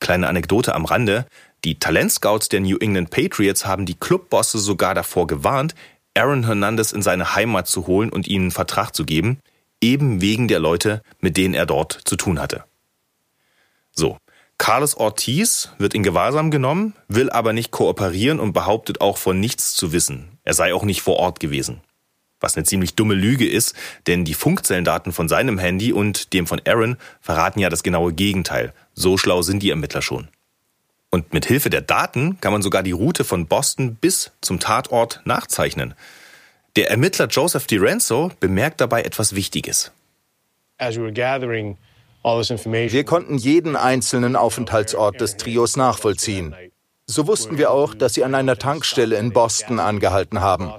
Kleine 0.00 0.28
Anekdote 0.28 0.74
am 0.74 0.84
Rande. 0.84 1.26
Die 1.64 1.78
Talentscouts 1.78 2.48
der 2.48 2.60
New 2.60 2.76
England 2.78 3.10
Patriots 3.10 3.66
haben 3.66 3.86
die 3.86 3.94
Clubbosse 3.94 4.58
sogar 4.58 4.94
davor 4.94 5.26
gewarnt, 5.26 5.74
Aaron 6.14 6.46
Hernandez 6.46 6.92
in 6.92 7.02
seine 7.02 7.34
Heimat 7.34 7.66
zu 7.66 7.86
holen 7.86 8.10
und 8.10 8.26
ihnen 8.26 8.44
einen 8.44 8.50
Vertrag 8.50 8.94
zu 8.94 9.04
geben, 9.04 9.38
eben 9.82 10.20
wegen 10.22 10.48
der 10.48 10.60
Leute, 10.60 11.02
mit 11.20 11.36
denen 11.36 11.54
er 11.54 11.66
dort 11.66 12.00
zu 12.04 12.16
tun 12.16 12.40
hatte. 12.40 12.64
So, 13.92 14.16
Carlos 14.58 14.96
Ortiz 14.96 15.70
wird 15.78 15.92
in 15.94 16.02
Gewahrsam 16.02 16.50
genommen, 16.50 16.94
will 17.08 17.28
aber 17.28 17.52
nicht 17.52 17.70
kooperieren 17.70 18.40
und 18.40 18.54
behauptet 18.54 19.02
auch 19.02 19.18
von 19.18 19.38
nichts 19.38 19.74
zu 19.74 19.92
wissen. 19.92 20.38
Er 20.44 20.54
sei 20.54 20.72
auch 20.72 20.84
nicht 20.84 21.02
vor 21.02 21.16
Ort 21.16 21.40
gewesen. 21.40 21.82
Was 22.46 22.56
eine 22.56 22.62
ziemlich 22.62 22.94
dumme 22.94 23.14
Lüge 23.14 23.44
ist, 23.44 23.74
denn 24.06 24.24
die 24.24 24.32
Funkzellendaten 24.32 25.10
von 25.10 25.28
seinem 25.28 25.58
Handy 25.58 25.92
und 25.92 26.32
dem 26.32 26.46
von 26.46 26.62
Aaron 26.64 26.96
verraten 27.20 27.58
ja 27.58 27.68
das 27.68 27.82
genaue 27.82 28.12
Gegenteil. 28.12 28.72
So 28.94 29.18
schlau 29.18 29.42
sind 29.42 29.64
die 29.64 29.70
Ermittler 29.70 30.00
schon. 30.00 30.28
Und 31.10 31.32
mit 31.32 31.44
Hilfe 31.44 31.70
der 31.70 31.80
Daten 31.80 32.40
kann 32.40 32.52
man 32.52 32.62
sogar 32.62 32.84
die 32.84 32.92
Route 32.92 33.24
von 33.24 33.48
Boston 33.48 33.96
bis 33.96 34.30
zum 34.42 34.60
Tatort 34.60 35.22
nachzeichnen. 35.24 35.94
Der 36.76 36.88
Ermittler 36.88 37.26
Joseph 37.26 37.66
DiRenzo 37.66 38.30
bemerkt 38.38 38.80
dabei 38.80 39.02
etwas 39.02 39.34
Wichtiges. 39.34 39.90
Wir 40.78 43.04
konnten 43.04 43.38
jeden 43.38 43.74
einzelnen 43.74 44.36
Aufenthaltsort 44.36 45.20
des 45.20 45.36
Trios 45.36 45.76
nachvollziehen. 45.76 46.54
So 47.06 47.26
wussten 47.26 47.58
wir 47.58 47.72
auch, 47.72 47.92
dass 47.92 48.14
sie 48.14 48.22
an 48.22 48.36
einer 48.36 48.56
Tankstelle 48.56 49.16
in 49.16 49.32
Boston 49.32 49.80
angehalten 49.80 50.40
haben. 50.40 50.72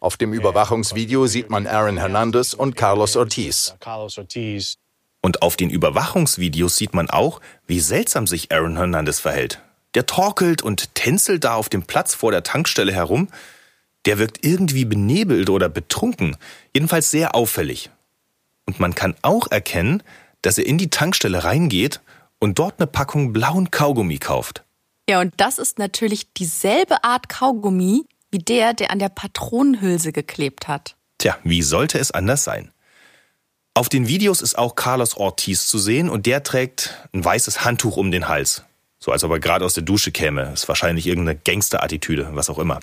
Auf 0.00 0.16
dem 0.16 0.32
Überwachungsvideo 0.32 1.26
sieht 1.26 1.50
man 1.50 1.66
Aaron 1.66 1.96
Hernandez 1.96 2.54
und 2.54 2.76
Carlos 2.76 3.16
Ortiz. 3.16 3.74
Und 5.20 5.42
auf 5.42 5.56
den 5.56 5.70
Überwachungsvideos 5.70 6.76
sieht 6.76 6.94
man 6.94 7.10
auch, 7.10 7.40
wie 7.66 7.80
seltsam 7.80 8.28
sich 8.28 8.52
Aaron 8.52 8.76
Hernandez 8.76 9.18
verhält. 9.18 9.60
Der 9.94 10.06
torkelt 10.06 10.62
und 10.62 10.94
tänzelt 10.94 11.42
da 11.42 11.54
auf 11.54 11.68
dem 11.68 11.82
Platz 11.82 12.14
vor 12.14 12.30
der 12.30 12.44
Tankstelle 12.44 12.92
herum. 12.92 13.28
Der 14.04 14.18
wirkt 14.18 14.44
irgendwie 14.44 14.84
benebelt 14.84 15.50
oder 15.50 15.68
betrunken, 15.68 16.36
jedenfalls 16.72 17.10
sehr 17.10 17.34
auffällig. 17.34 17.90
Und 18.66 18.78
man 18.78 18.94
kann 18.94 19.16
auch 19.22 19.50
erkennen, 19.50 20.04
dass 20.42 20.58
er 20.58 20.66
in 20.66 20.78
die 20.78 20.90
Tankstelle 20.90 21.42
reingeht 21.42 22.00
und 22.38 22.60
dort 22.60 22.78
eine 22.78 22.86
Packung 22.86 23.32
blauen 23.32 23.72
Kaugummi 23.72 24.18
kauft. 24.18 24.62
Ja, 25.10 25.20
und 25.20 25.34
das 25.38 25.58
ist 25.58 25.80
natürlich 25.80 26.32
dieselbe 26.34 27.02
Art 27.02 27.28
Kaugummi 27.28 28.04
wie 28.30 28.38
der, 28.38 28.74
der 28.74 28.90
an 28.90 28.98
der 28.98 29.08
Patronenhülse 29.08 30.12
geklebt 30.12 30.68
hat. 30.68 30.96
Tja, 31.18 31.36
wie 31.44 31.62
sollte 31.62 31.98
es 31.98 32.10
anders 32.10 32.44
sein? 32.44 32.72
Auf 33.74 33.88
den 33.88 34.08
Videos 34.08 34.42
ist 34.42 34.58
auch 34.58 34.74
Carlos 34.74 35.16
Ortiz 35.16 35.66
zu 35.66 35.78
sehen 35.78 36.08
und 36.10 36.26
der 36.26 36.42
trägt 36.42 37.08
ein 37.12 37.24
weißes 37.24 37.64
Handtuch 37.64 37.96
um 37.96 38.10
den 38.10 38.28
Hals. 38.28 38.64
So 38.98 39.12
als 39.12 39.22
ob 39.22 39.30
er 39.30 39.38
gerade 39.38 39.64
aus 39.64 39.74
der 39.74 39.84
Dusche 39.84 40.10
käme. 40.10 40.52
Ist 40.52 40.68
wahrscheinlich 40.68 41.06
irgendeine 41.06 41.38
Gangsterattitüde, 41.38 42.30
was 42.32 42.50
auch 42.50 42.58
immer. 42.58 42.80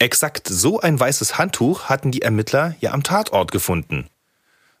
Exakt 0.00 0.48
so 0.48 0.80
ein 0.80 0.98
weißes 0.98 1.38
Handtuch 1.38 1.84
hatten 1.84 2.10
die 2.10 2.22
Ermittler 2.22 2.74
ja 2.80 2.92
am 2.92 3.04
Tatort 3.04 3.52
gefunden. 3.52 4.08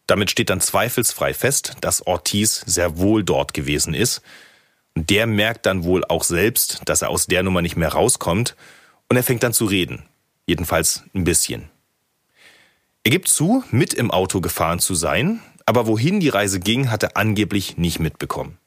Damit 0.06 0.30
steht 0.30 0.50
dann 0.50 0.60
zweifelsfrei 0.60 1.32
fest, 1.32 1.76
dass 1.80 2.06
Ortiz 2.06 2.62
sehr 2.66 2.98
wohl 2.98 3.22
dort 3.22 3.54
gewesen 3.54 3.94
ist. 3.94 4.20
Und 4.96 5.10
der 5.10 5.26
merkt 5.26 5.66
dann 5.66 5.84
wohl 5.84 6.04
auch 6.04 6.24
selbst, 6.24 6.82
dass 6.84 7.02
er 7.02 7.10
aus 7.10 7.26
der 7.26 7.42
Nummer 7.42 7.62
nicht 7.62 7.76
mehr 7.76 7.90
rauskommt. 7.90 8.56
Und 9.14 9.18
er 9.18 9.22
fängt 9.22 9.44
dann 9.44 9.52
zu 9.52 9.66
reden. 9.66 10.02
Jedenfalls 10.44 11.04
ein 11.14 11.22
bisschen. 11.22 11.70
Er 13.04 13.12
gibt 13.12 13.28
zu, 13.28 13.62
mit 13.70 13.94
im 13.94 14.10
Auto 14.10 14.40
gefahren 14.40 14.80
zu 14.80 14.96
sein, 14.96 15.38
aber 15.66 15.86
wohin 15.86 16.18
die 16.18 16.30
Reise 16.30 16.58
ging, 16.58 16.90
hat 16.90 17.04
er 17.04 17.16
angeblich 17.16 17.76
nicht 17.76 18.00
mitbekommen. 18.00 18.58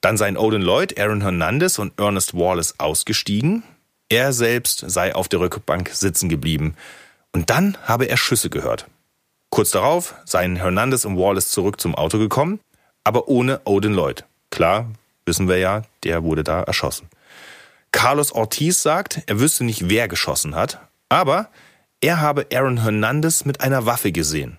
Dann 0.00 0.16
seien 0.16 0.36
Odin 0.36 0.62
Lloyd, 0.62 1.00
Aaron 1.00 1.20
Hernandez 1.20 1.80
und 1.80 1.98
Ernest 1.98 2.34
Wallace 2.34 2.78
ausgestiegen. 2.78 3.64
Er 4.08 4.32
selbst 4.32 4.84
sei 4.86 5.12
auf 5.16 5.26
der 5.26 5.40
Rückbank 5.40 5.90
sitzen 5.92 6.28
geblieben. 6.28 6.76
Und 7.32 7.50
dann 7.50 7.76
habe 7.82 8.04
er 8.04 8.16
Schüsse 8.16 8.50
gehört. 8.50 8.86
Kurz 9.50 9.72
darauf 9.72 10.14
seien 10.26 10.54
Hernandez 10.54 11.04
und 11.04 11.18
Wallace 11.18 11.50
zurück 11.50 11.80
zum 11.80 11.96
Auto 11.96 12.20
gekommen, 12.20 12.60
aber 13.02 13.26
ohne 13.26 13.62
Odin 13.64 13.94
Lloyd. 13.94 14.26
Klar, 14.50 14.88
wissen 15.24 15.48
wir 15.48 15.58
ja, 15.58 15.82
der 16.04 16.22
wurde 16.22 16.44
da 16.44 16.62
erschossen. 16.62 17.08
Carlos 17.96 18.30
Ortiz 18.30 18.82
sagt, 18.82 19.22
er 19.24 19.40
wüsste 19.40 19.64
nicht, 19.64 19.88
wer 19.88 20.06
geschossen 20.06 20.54
hat, 20.54 20.80
aber 21.08 21.48
er 22.02 22.20
habe 22.20 22.46
Aaron 22.52 22.82
Hernandez 22.82 23.46
mit 23.46 23.62
einer 23.62 23.86
Waffe 23.86 24.12
gesehen. 24.12 24.58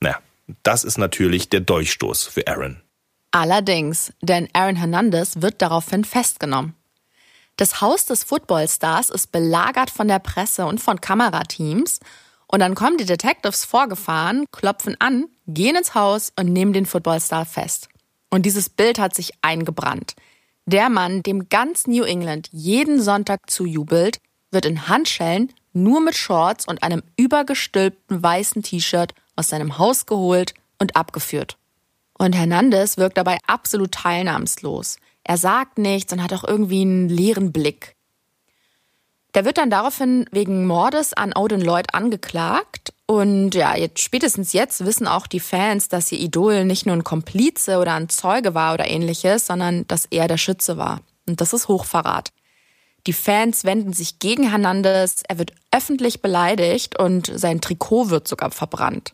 Na, 0.00 0.18
das 0.64 0.82
ist 0.82 0.98
natürlich 0.98 1.48
der 1.48 1.60
Dolchstoß 1.60 2.24
für 2.24 2.48
Aaron. 2.48 2.82
Allerdings, 3.30 4.12
denn 4.22 4.48
Aaron 4.54 4.74
Hernandez 4.74 5.40
wird 5.40 5.62
daraufhin 5.62 6.04
festgenommen. 6.04 6.74
Das 7.56 7.80
Haus 7.80 8.06
des 8.06 8.24
Footballstars 8.24 9.10
ist 9.10 9.30
belagert 9.30 9.90
von 9.90 10.08
der 10.08 10.18
Presse 10.18 10.66
und 10.66 10.80
von 10.80 11.00
Kamerateams 11.00 12.00
und 12.48 12.58
dann 12.58 12.74
kommen 12.74 12.98
die 12.98 13.06
Detectives 13.06 13.64
vorgefahren, 13.64 14.46
klopfen 14.50 14.96
an, 14.98 15.26
gehen 15.46 15.76
ins 15.76 15.94
Haus 15.94 16.32
und 16.34 16.52
nehmen 16.52 16.72
den 16.72 16.86
Footballstar 16.86 17.46
fest. 17.46 17.88
Und 18.30 18.42
dieses 18.42 18.68
Bild 18.68 18.98
hat 18.98 19.14
sich 19.14 19.30
eingebrannt. 19.42 20.16
Der 20.66 20.88
Mann, 20.88 21.22
dem 21.22 21.48
ganz 21.50 21.86
New 21.86 22.04
England 22.04 22.48
jeden 22.52 23.00
Sonntag 23.00 23.50
zujubelt, 23.50 24.20
wird 24.50 24.64
in 24.64 24.88
Handschellen 24.88 25.52
nur 25.74 26.00
mit 26.00 26.16
Shorts 26.16 26.66
und 26.66 26.82
einem 26.82 27.02
übergestülpten 27.16 28.22
weißen 28.22 28.62
T-Shirt 28.62 29.12
aus 29.36 29.48
seinem 29.50 29.78
Haus 29.78 30.06
geholt 30.06 30.54
und 30.78 30.96
abgeführt. 30.96 31.58
Und 32.16 32.34
Hernandez 32.34 32.96
wirkt 32.96 33.18
dabei 33.18 33.38
absolut 33.46 33.92
teilnahmslos. 33.92 34.96
Er 35.24 35.36
sagt 35.36 35.78
nichts 35.78 36.12
und 36.12 36.22
hat 36.22 36.32
auch 36.32 36.44
irgendwie 36.44 36.82
einen 36.82 37.08
leeren 37.08 37.52
Blick. 37.52 37.96
Der 39.34 39.44
wird 39.44 39.58
dann 39.58 39.70
daraufhin 39.70 40.26
wegen 40.30 40.66
Mordes 40.66 41.12
an 41.12 41.32
Odin 41.34 41.60
Lloyd 41.60 41.92
angeklagt. 41.92 42.93
Und 43.06 43.54
ja, 43.54 43.76
jetzt, 43.76 44.00
spätestens 44.00 44.52
jetzt 44.54 44.84
wissen 44.84 45.06
auch 45.06 45.26
die 45.26 45.40
Fans, 45.40 45.88
dass 45.88 46.10
ihr 46.10 46.20
Idol 46.20 46.64
nicht 46.64 46.86
nur 46.86 46.96
ein 46.96 47.04
Komplize 47.04 47.78
oder 47.78 47.94
ein 47.94 48.08
Zeuge 48.08 48.54
war 48.54 48.72
oder 48.74 48.88
ähnliches, 48.88 49.46
sondern 49.46 49.86
dass 49.88 50.06
er 50.06 50.26
der 50.26 50.38
Schütze 50.38 50.78
war. 50.78 51.00
Und 51.28 51.40
das 51.40 51.52
ist 51.52 51.68
Hochverrat. 51.68 52.32
Die 53.06 53.12
Fans 53.12 53.64
wenden 53.64 53.92
sich 53.92 54.18
gegen 54.18 54.48
Hernandez, 54.48 55.22
er 55.28 55.38
wird 55.38 55.52
öffentlich 55.70 56.22
beleidigt 56.22 56.98
und 56.98 57.30
sein 57.34 57.60
Trikot 57.60 58.08
wird 58.08 58.26
sogar 58.26 58.50
verbrannt. 58.50 59.12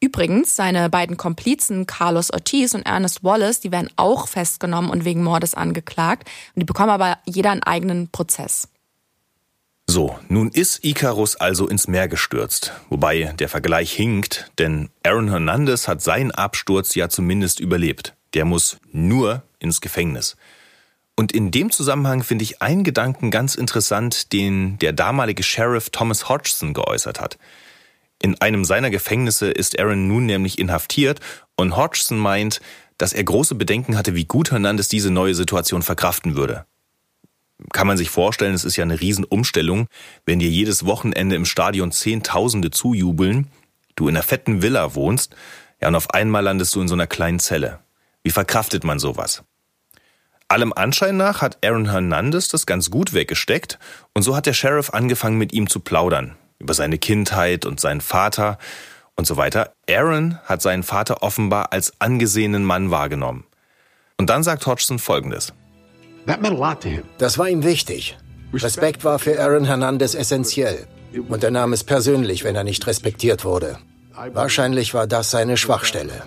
Übrigens, 0.00 0.56
seine 0.56 0.88
beiden 0.88 1.16
Komplizen 1.16 1.84
Carlos 1.84 2.30
Ortiz 2.30 2.72
und 2.72 2.86
Ernest 2.86 3.24
Wallace, 3.24 3.60
die 3.60 3.72
werden 3.72 3.90
auch 3.96 4.28
festgenommen 4.28 4.90
und 4.90 5.04
wegen 5.04 5.24
Mordes 5.24 5.54
angeklagt. 5.54 6.28
Und 6.54 6.60
die 6.60 6.66
bekommen 6.66 6.90
aber 6.90 7.18
jeder 7.26 7.50
einen 7.50 7.64
eigenen 7.64 8.08
Prozess. 8.08 8.68
So, 9.90 10.18
nun 10.28 10.50
ist 10.50 10.84
Icarus 10.84 11.36
also 11.36 11.66
ins 11.66 11.88
Meer 11.88 12.08
gestürzt. 12.08 12.74
Wobei 12.90 13.32
der 13.38 13.48
Vergleich 13.48 13.90
hinkt, 13.90 14.50
denn 14.58 14.90
Aaron 15.02 15.30
Hernandez 15.30 15.88
hat 15.88 16.02
seinen 16.02 16.30
Absturz 16.30 16.94
ja 16.94 17.08
zumindest 17.08 17.58
überlebt. 17.58 18.14
Der 18.34 18.44
muss 18.44 18.76
nur 18.92 19.44
ins 19.58 19.80
Gefängnis. 19.80 20.36
Und 21.16 21.32
in 21.32 21.50
dem 21.50 21.70
Zusammenhang 21.70 22.22
finde 22.22 22.42
ich 22.42 22.60
einen 22.60 22.84
Gedanken 22.84 23.30
ganz 23.30 23.54
interessant, 23.54 24.34
den 24.34 24.78
der 24.78 24.92
damalige 24.92 25.42
Sheriff 25.42 25.88
Thomas 25.88 26.28
Hodgson 26.28 26.74
geäußert 26.74 27.18
hat. 27.18 27.38
In 28.20 28.38
einem 28.42 28.66
seiner 28.66 28.90
Gefängnisse 28.90 29.50
ist 29.50 29.80
Aaron 29.80 30.06
nun 30.06 30.26
nämlich 30.26 30.58
inhaftiert 30.58 31.20
und 31.56 31.78
Hodgson 31.78 32.18
meint, 32.18 32.60
dass 32.98 33.14
er 33.14 33.24
große 33.24 33.54
Bedenken 33.54 33.96
hatte, 33.96 34.14
wie 34.14 34.26
gut 34.26 34.50
Hernandez 34.50 34.88
diese 34.88 35.10
neue 35.10 35.34
Situation 35.34 35.80
verkraften 35.80 36.36
würde. 36.36 36.66
Kann 37.72 37.86
man 37.86 37.96
sich 37.96 38.10
vorstellen, 38.10 38.54
es 38.54 38.64
ist 38.64 38.76
ja 38.76 38.84
eine 38.84 39.00
Riesenumstellung, 39.00 39.88
wenn 40.24 40.38
dir 40.38 40.48
jedes 40.48 40.86
Wochenende 40.86 41.36
im 41.36 41.44
Stadion 41.44 41.92
Zehntausende 41.92 42.70
zujubeln, 42.70 43.48
du 43.96 44.08
in 44.08 44.16
einer 44.16 44.22
fetten 44.22 44.62
Villa 44.62 44.94
wohnst, 44.94 45.34
ja, 45.80 45.88
und 45.88 45.94
auf 45.94 46.10
einmal 46.10 46.42
landest 46.42 46.74
du 46.74 46.80
in 46.80 46.88
so 46.88 46.94
einer 46.94 47.06
kleinen 47.06 47.38
Zelle. 47.38 47.80
Wie 48.22 48.30
verkraftet 48.30 48.84
man 48.84 48.98
sowas? 48.98 49.42
Allem 50.48 50.72
Anschein 50.72 51.16
nach 51.16 51.42
hat 51.42 51.58
Aaron 51.64 51.90
Hernandez 51.90 52.48
das 52.48 52.64
ganz 52.64 52.90
gut 52.90 53.12
weggesteckt 53.12 53.78
und 54.14 54.22
so 54.22 54.34
hat 54.34 54.46
der 54.46 54.54
Sheriff 54.54 54.90
angefangen 54.94 55.36
mit 55.36 55.52
ihm 55.52 55.68
zu 55.68 55.80
plaudern 55.80 56.36
über 56.58 56.74
seine 56.74 56.98
Kindheit 56.98 57.64
und 57.66 57.80
seinen 57.80 58.00
Vater 58.00 58.58
und 59.14 59.26
so 59.26 59.36
weiter. 59.36 59.72
Aaron 59.88 60.38
hat 60.44 60.62
seinen 60.62 60.82
Vater 60.82 61.22
offenbar 61.22 61.72
als 61.72 61.92
angesehenen 62.00 62.64
Mann 62.64 62.90
wahrgenommen. 62.90 63.44
Und 64.16 64.30
dann 64.30 64.42
sagt 64.42 64.66
Hodgson 64.66 64.98
Folgendes. 64.98 65.52
Das 67.18 67.38
war 67.38 67.48
ihm 67.48 67.64
wichtig. 67.64 68.16
Respekt 68.52 69.04
war 69.04 69.18
für 69.18 69.40
Aaron 69.40 69.64
Hernandez 69.64 70.14
essentiell. 70.14 70.86
Und 71.28 71.42
er 71.42 71.50
nahm 71.50 71.72
es 71.72 71.84
persönlich, 71.84 72.44
wenn 72.44 72.56
er 72.56 72.64
nicht 72.64 72.86
respektiert 72.86 73.44
wurde. 73.44 73.78
Wahrscheinlich 74.32 74.94
war 74.94 75.06
das 75.06 75.30
seine 75.30 75.56
Schwachstelle. 75.56 76.24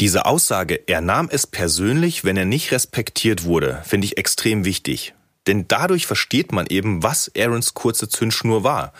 Diese 0.00 0.26
Aussage, 0.26 0.80
er 0.86 1.00
nahm 1.00 1.28
es 1.30 1.46
persönlich, 1.46 2.24
wenn 2.24 2.36
er 2.36 2.44
nicht 2.44 2.70
respektiert 2.70 3.44
wurde, 3.44 3.82
finde 3.84 4.06
ich 4.06 4.16
extrem 4.16 4.64
wichtig. 4.64 5.14
Denn 5.46 5.66
dadurch 5.66 6.06
versteht 6.06 6.52
man 6.52 6.66
eben, 6.66 7.02
was 7.02 7.30
Aarons 7.36 7.74
kurze 7.74 8.08
Zündschnur 8.08 8.64
war. 8.64 8.92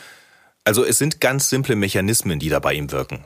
Also 0.64 0.84
es 0.84 0.98
sind 0.98 1.20
ganz 1.20 1.48
simple 1.48 1.76
Mechanismen, 1.76 2.38
die 2.38 2.48
da 2.48 2.58
bei 2.58 2.74
ihm 2.74 2.90
wirken. 2.90 3.24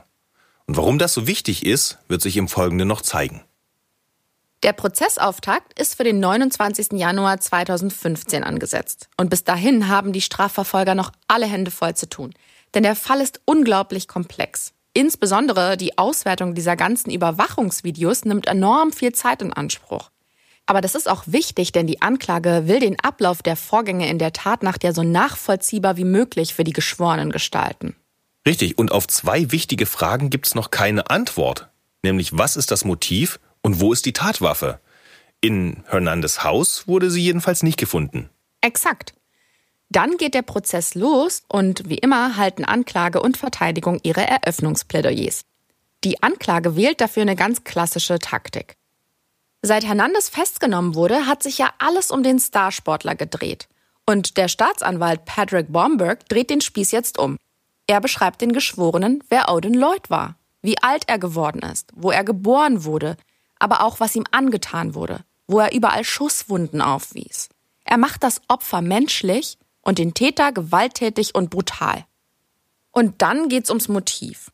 Und 0.65 0.77
warum 0.77 0.97
das 0.97 1.13
so 1.13 1.27
wichtig 1.27 1.65
ist, 1.65 1.97
wird 2.07 2.21
sich 2.21 2.37
im 2.37 2.47
Folgenden 2.47 2.87
noch 2.87 3.01
zeigen. 3.01 3.41
Der 4.63 4.71
Prozessauftakt 4.71 5.77
ist 5.77 5.95
für 5.95 6.05
den 6.05 6.21
29. 6.21 6.93
Januar 6.93 7.37
2015 7.37 8.45
angesetzt. 8.45 9.09
Und 9.17 9.29
bis 9.29 9.43
dahin 9.43 9.89
haben 9.89 10.13
die 10.13 10.21
Strafverfolger 10.21 10.95
noch 10.95 11.11
alle 11.27 11.45
Hände 11.45 11.69
voll 11.69 11.95
zu 11.95 12.07
tun. 12.07 12.33
Denn 12.73 12.83
der 12.83 12.95
Fall 12.95 13.19
ist 13.19 13.41
unglaublich 13.43 14.07
komplex. 14.07 14.71
Insbesondere 14.93 15.75
die 15.75 15.97
Auswertung 15.97 16.55
dieser 16.55 16.77
ganzen 16.77 17.11
Überwachungsvideos 17.11 18.23
nimmt 18.23 18.47
enorm 18.47 18.93
viel 18.93 19.11
Zeit 19.11 19.41
in 19.41 19.51
Anspruch. 19.51 20.11
Aber 20.65 20.79
das 20.79 20.95
ist 20.95 21.09
auch 21.09 21.23
wichtig, 21.25 21.73
denn 21.73 21.85
die 21.85 22.01
Anklage 22.01 22.63
will 22.65 22.79
den 22.79 22.97
Ablauf 23.01 23.43
der 23.43 23.57
Vorgänge 23.57 24.07
in 24.07 24.17
der 24.17 24.31
Tatnacht 24.31 24.85
ja 24.85 24.93
so 24.93 25.03
nachvollziehbar 25.03 25.97
wie 25.97 26.05
möglich 26.05 26.53
für 26.53 26.63
die 26.63 26.71
Geschworenen 26.71 27.33
gestalten. 27.33 27.97
Richtig, 28.47 28.77
und 28.77 28.93
auf 28.93 29.07
zwei 29.07 29.51
wichtige 29.51 29.85
Fragen 29.85 30.29
gibt 30.29 30.47
es 30.47 30.55
noch 30.55 30.71
keine 30.71 31.09
Antwort. 31.09 31.67
Nämlich, 32.01 32.37
was 32.37 32.55
ist 32.55 32.71
das 32.71 32.85
Motiv 32.85 33.39
und 33.63 33.81
wo 33.81 33.91
ist 33.91 34.05
die 34.05 34.13
Tatwaffe? 34.13 34.79
In 35.41 35.83
Hernandez 35.87 36.43
Haus 36.43 36.87
wurde 36.87 37.09
sie 37.09 37.23
jedenfalls 37.23 37.63
nicht 37.63 37.79
gefunden. 37.79 38.29
Exakt. 38.61 39.13
Dann 39.89 40.17
geht 40.17 40.33
der 40.33 40.41
Prozess 40.41 40.95
los 40.95 41.43
und 41.47 41.89
wie 41.89 41.97
immer 41.97 42.37
halten 42.37 42.65
Anklage 42.65 43.21
und 43.21 43.37
Verteidigung 43.37 43.99
ihre 44.03 44.25
Eröffnungsplädoyers. 44.27 45.43
Die 46.03 46.21
Anklage 46.21 46.75
wählt 46.75 47.01
dafür 47.01 47.23
eine 47.23 47.35
ganz 47.35 47.63
klassische 47.63 48.19
Taktik. 48.19 48.75
Seit 49.61 49.85
Hernandez 49.85 50.29
festgenommen 50.29 50.95
wurde, 50.95 51.25
hat 51.25 51.41
sich 51.41 51.57
ja 51.57 51.73
alles 51.77 52.11
um 52.11 52.23
den 52.23 52.39
Starsportler 52.39 53.15
gedreht. 53.15 53.69
Und 54.05 54.35
der 54.37 54.49
Staatsanwalt 54.49 55.23
Patrick 55.23 55.71
Bomberg 55.71 56.27
dreht 56.27 56.49
den 56.49 56.59
Spieß 56.59 56.91
jetzt 56.91 57.17
um. 57.17 57.37
Er 57.87 58.01
beschreibt 58.01 58.41
den 58.41 58.51
Geschworenen, 58.51 59.23
wer 59.29 59.49
Odin 59.49 59.73
Lloyd 59.73 60.09
war, 60.09 60.35
wie 60.61 60.81
alt 60.81 61.03
er 61.07 61.19
geworden 61.19 61.61
ist, 61.61 61.91
wo 61.95 62.11
er 62.11 62.23
geboren 62.23 62.83
wurde, 62.83 63.15
aber 63.63 63.81
auch 63.81 64.01
was 64.01 64.13
ihm 64.17 64.25
angetan 64.31 64.93
wurde, 64.93 65.23
wo 65.47 65.59
er 65.61 65.73
überall 65.73 66.03
Schusswunden 66.03 66.81
aufwies. 66.81 67.47
Er 67.85 67.97
macht 67.97 68.21
das 68.21 68.41
Opfer 68.49 68.81
menschlich 68.81 69.57
und 69.81 69.99
den 69.99 70.13
Täter 70.13 70.51
gewalttätig 70.51 71.33
und 71.33 71.49
brutal. 71.49 72.03
Und 72.91 73.21
dann 73.21 73.47
geht's 73.47 73.69
ums 73.69 73.87
Motiv. 73.87 74.51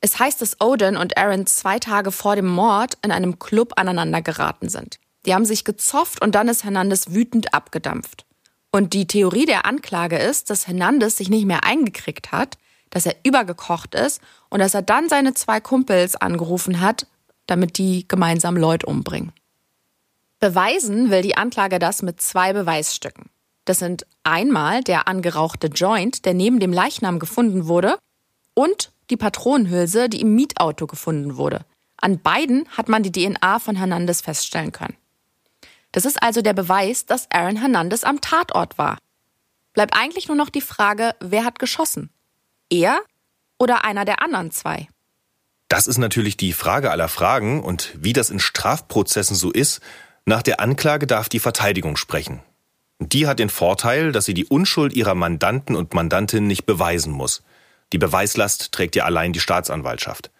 Es 0.00 0.20
heißt, 0.20 0.40
dass 0.40 0.60
Odin 0.60 0.96
und 0.96 1.18
Aaron 1.18 1.46
zwei 1.46 1.80
Tage 1.80 2.12
vor 2.12 2.36
dem 2.36 2.46
Mord 2.46 2.96
in 3.02 3.10
einem 3.10 3.40
Club 3.40 3.72
aneinander 3.74 4.22
geraten 4.22 4.68
sind. 4.68 5.00
Die 5.26 5.34
haben 5.34 5.46
sich 5.46 5.64
gezofft 5.64 6.22
und 6.22 6.36
dann 6.36 6.46
ist 6.46 6.62
Hernandez 6.62 7.10
wütend 7.10 7.54
abgedampft. 7.54 8.24
Und 8.70 8.92
die 8.92 9.08
Theorie 9.08 9.46
der 9.46 9.66
Anklage 9.66 10.18
ist, 10.18 10.48
dass 10.50 10.68
Hernandez 10.68 11.16
sich 11.16 11.28
nicht 11.28 11.46
mehr 11.46 11.64
eingekriegt 11.64 12.30
hat, 12.30 12.56
dass 12.90 13.06
er 13.06 13.16
übergekocht 13.24 13.96
ist 13.96 14.20
und 14.48 14.60
dass 14.60 14.74
er 14.74 14.82
dann 14.82 15.08
seine 15.08 15.34
zwei 15.34 15.60
Kumpels 15.60 16.14
angerufen 16.14 16.80
hat, 16.80 17.08
damit 17.46 17.78
die 17.78 18.06
gemeinsam 18.08 18.56
Lloyd 18.56 18.84
umbringen. 18.84 19.32
Beweisen 20.40 21.10
will 21.10 21.22
die 21.22 21.36
Anklage 21.36 21.78
das 21.78 22.02
mit 22.02 22.20
zwei 22.20 22.52
Beweisstücken. 22.52 23.30
Das 23.64 23.78
sind 23.78 24.06
einmal 24.24 24.82
der 24.82 25.08
angerauchte 25.08 25.68
Joint, 25.68 26.24
der 26.24 26.34
neben 26.34 26.60
dem 26.60 26.72
Leichnam 26.72 27.18
gefunden 27.18 27.66
wurde, 27.66 27.98
und 28.52 28.92
die 29.10 29.16
Patronenhülse, 29.16 30.08
die 30.08 30.20
im 30.20 30.34
Mietauto 30.34 30.86
gefunden 30.86 31.36
wurde. 31.36 31.64
An 31.96 32.20
beiden 32.20 32.68
hat 32.68 32.88
man 32.88 33.02
die 33.02 33.12
DNA 33.12 33.58
von 33.58 33.76
Hernandez 33.76 34.20
feststellen 34.20 34.72
können. 34.72 34.96
Das 35.92 36.04
ist 36.04 36.22
also 36.22 36.42
der 36.42 36.52
Beweis, 36.52 37.06
dass 37.06 37.30
Aaron 37.30 37.56
Hernandez 37.56 38.04
am 38.04 38.20
Tatort 38.20 38.78
war. 38.78 38.98
Bleibt 39.72 39.96
eigentlich 39.96 40.28
nur 40.28 40.36
noch 40.36 40.50
die 40.50 40.60
Frage, 40.60 41.14
wer 41.20 41.44
hat 41.44 41.58
geschossen? 41.58 42.10
Er 42.68 43.00
oder 43.58 43.84
einer 43.84 44.04
der 44.04 44.22
anderen 44.22 44.50
zwei? 44.50 44.88
Das 45.68 45.86
ist 45.86 45.98
natürlich 45.98 46.36
die 46.36 46.52
Frage 46.52 46.90
aller 46.90 47.08
Fragen 47.08 47.62
und 47.62 47.94
wie 47.98 48.12
das 48.12 48.30
in 48.30 48.38
Strafprozessen 48.38 49.36
so 49.36 49.50
ist, 49.50 49.80
nach 50.26 50.42
der 50.42 50.60
Anklage 50.60 51.06
darf 51.06 51.28
die 51.28 51.40
Verteidigung 51.40 51.96
sprechen. 51.96 52.40
Die 53.00 53.26
hat 53.26 53.38
den 53.38 53.50
Vorteil, 53.50 54.12
dass 54.12 54.24
sie 54.24 54.34
die 54.34 54.46
Unschuld 54.46 54.94
ihrer 54.94 55.14
Mandanten 55.14 55.76
und 55.76 55.94
Mandantinnen 55.94 56.46
nicht 56.46 56.64
beweisen 56.64 57.12
muss. 57.12 57.42
Die 57.92 57.98
Beweislast 57.98 58.72
trägt 58.72 58.96
ja 58.96 59.04
allein 59.04 59.32
die 59.32 59.40
Staatsanwaltschaft. 59.40 60.30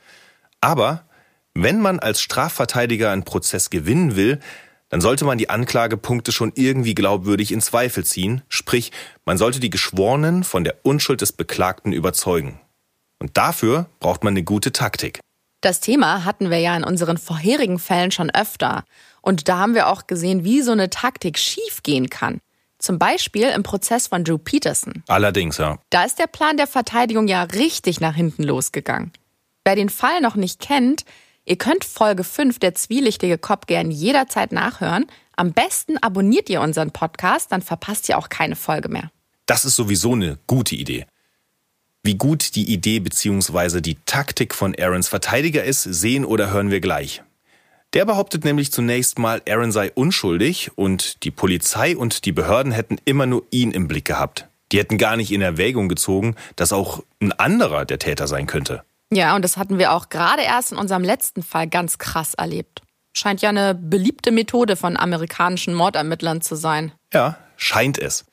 Aber 0.61 1.05
wenn 1.53 1.81
man 1.81 1.99
als 1.99 2.21
Strafverteidiger 2.21 3.11
einen 3.11 3.25
Prozess 3.25 3.71
gewinnen 3.71 4.17
will, 4.17 4.41
dann 4.89 5.01
sollte 5.01 5.25
man 5.25 5.39
die 5.39 5.51
Anklagepunkte 5.51 6.33
schon 6.33 6.53
irgendwie 6.55 6.95
glaubwürdig 6.95 7.53
in 7.53 7.61
Zweifel 7.61 8.05
ziehen, 8.05 8.43
sprich, 8.49 8.93
man 9.25 9.39
sollte 9.39 9.61
die 9.61 9.71
Geschworenen 9.71 10.45
von 10.45 10.65
der 10.65 10.77
Unschuld 10.83 11.21
des 11.21 11.33
Beklagten 11.33 11.93
überzeugen. 11.93 12.61
Und 13.21 13.37
dafür 13.37 13.87
braucht 14.01 14.25
man 14.25 14.33
eine 14.33 14.45
gute 14.45 14.73
Taktik. 14.73 15.21
Das 15.61 15.81
Thema 15.81 16.25
hatten 16.25 16.51
wir 16.51 16.59
ja 16.59 16.77
in 16.77 16.85
unseren 16.85 17.17
vorherigen 17.17 17.79
Fällen 17.79 18.11
schon 18.11 18.31
öfter. 18.31 18.85
Und 19.23 19.49
da 19.49 19.59
haben 19.59 19.75
wir 19.75 19.89
auch 19.89 20.07
gesehen, 20.07 20.45
wie 20.45 20.61
so 20.61 20.73
eine 20.73 20.91
Taktik 20.91 21.39
schiefgehen 21.39 22.11
kann. 22.11 22.41
Zum 22.79 22.99
Beispiel 22.99 23.49
im 23.49 23.63
Prozess 23.63 24.09
von 24.09 24.25
Drew 24.25 24.37
Peterson. 24.37 25.03
Allerdings, 25.09 25.57
ja. 25.57 25.79
Da 25.89 26.05
ist 26.05 26.19
der 26.19 26.27
Plan 26.27 26.59
der 26.59 26.67
Verteidigung 26.67 27.29
ja 27.29 27.45
richtig 27.45 28.01
nach 28.01 28.15
hinten 28.15 28.43
losgegangen. 28.43 29.13
Wer 29.65 29.75
den 29.75 29.89
Fall 29.89 30.21
noch 30.21 30.35
nicht 30.35 30.61
kennt, 30.61 31.07
ihr 31.47 31.57
könnt 31.57 31.87
Folge 31.87 32.25
5 32.25 32.59
der 32.59 32.75
zwielichtige 32.75 33.39
Cop 33.39 33.67
gern 33.67 33.91
jederzeit 33.91 34.53
nachhören. 34.53 35.07
Am 35.35 35.53
besten 35.53 35.97
abonniert 35.97 36.51
ihr 36.51 36.61
unseren 36.61 36.91
Podcast, 36.91 37.53
dann 37.53 37.63
verpasst 37.63 38.07
ihr 38.11 38.19
auch 38.19 38.29
keine 38.29 38.57
Folge 38.57 38.91
mehr. 38.91 39.11
Das 39.47 39.65
ist 39.65 39.77
sowieso 39.77 40.13
eine 40.13 40.39
gute 40.47 40.75
Idee. 40.75 41.07
Wie 42.07 42.17
gut 42.17 42.55
die 42.55 42.71
Idee 42.71 43.01
bzw. 43.01 43.81
die 43.81 43.97
Taktik 44.05 44.55
von 44.55 44.77
Aarons 44.79 45.09
Verteidiger 45.09 45.65
ist, 45.65 45.83
sehen 45.83 46.27
oder 46.27 46.51
hören 46.51 46.71
wir 46.71 46.81
gleich. 46.81 47.23
Der 47.95 48.05
behauptet 48.05 48.45
nämlich 48.45 48.73
zunächst 48.73 49.19
mal, 49.19 49.41
Aaron 49.49 49.73
sei 49.73 49.91
unschuldig 49.91 50.73
und 50.75 51.23
die 51.25 51.31
Polizei 51.31 51.97
und 51.97 52.27
die 52.27 52.33
Behörden 52.33 52.73
hätten 52.73 52.99
immer 53.07 53.25
nur 53.25 53.45
ihn 53.51 53.71
im 53.71 53.89
Blick 53.89 54.05
gehabt. 54.05 54.49
Die 54.71 54.79
hätten 54.79 54.99
gar 54.99 55.17
nicht 55.17 55.33
in 55.33 55.41
Erwägung 55.41 55.89
gezogen, 55.89 56.37
dass 56.57 56.75
auch 56.75 57.03
ein 57.21 57.33
anderer 57.33 57.87
der 57.87 57.99
Täter 57.99 58.27
sein 58.27 58.47
könnte. 58.47 58.83
Ja, 59.11 59.35
und 59.35 59.43
das 59.43 59.57
hatten 59.57 59.79
wir 59.79 59.93
auch 59.93 60.11
gerade 60.11 60.43
erst 60.43 60.73
in 60.73 60.79
unserem 60.79 61.05
letzten 61.05 61.43
Fall 61.43 61.69
ganz 61.69 61.97
krass 61.97 62.35
erlebt. 62.35 62.83
Scheint 63.15 63.41
ja 63.41 63.49
eine 63.49 63.75
beliebte 63.75 64.31
Methode 64.31 64.77
von 64.77 64.99
amerikanischen 64.99 65.73
Mordermittlern 65.73 66.43
zu 66.43 66.55
sein. 66.55 66.93
Ja, 67.15 67.39
scheint 67.57 67.97
es. 67.97 68.27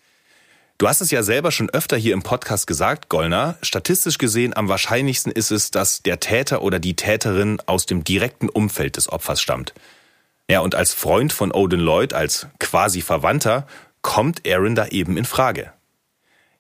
Du 0.82 0.88
hast 0.88 1.00
es 1.00 1.12
ja 1.12 1.22
selber 1.22 1.52
schon 1.52 1.70
öfter 1.70 1.96
hier 1.96 2.16
im 2.16 2.24
Podcast 2.24 2.66
gesagt, 2.66 3.08
Gollner. 3.08 3.56
Statistisch 3.62 4.18
gesehen 4.18 4.58
am 4.58 4.68
wahrscheinlichsten 4.68 5.32
ist 5.32 5.52
es, 5.52 5.70
dass 5.70 6.02
der 6.02 6.20
Täter 6.20 6.64
oder 6.64 6.80
die 6.80 6.96
Täterin 6.96 7.62
aus 7.68 7.86
dem 7.86 8.04
direkten 8.04 8.50
Umfeld 8.50 8.98
des 8.98 9.08
Opfers 9.08 9.40
stammt. 9.40 9.76
Ja, 10.50 10.62
und 10.62 10.74
als 10.74 10.96
Freund 10.96 11.34
von 11.34 11.52
Odin 11.52 11.82
Lloyd, 11.82 12.16
als 12.16 12.48
quasi 12.60 13.02
Verwandter, 13.02 13.68
kommt 14.02 14.42
Aaron 14.48 14.74
da 14.74 14.88
eben 14.88 15.18
in 15.18 15.26
Frage. 15.26 15.72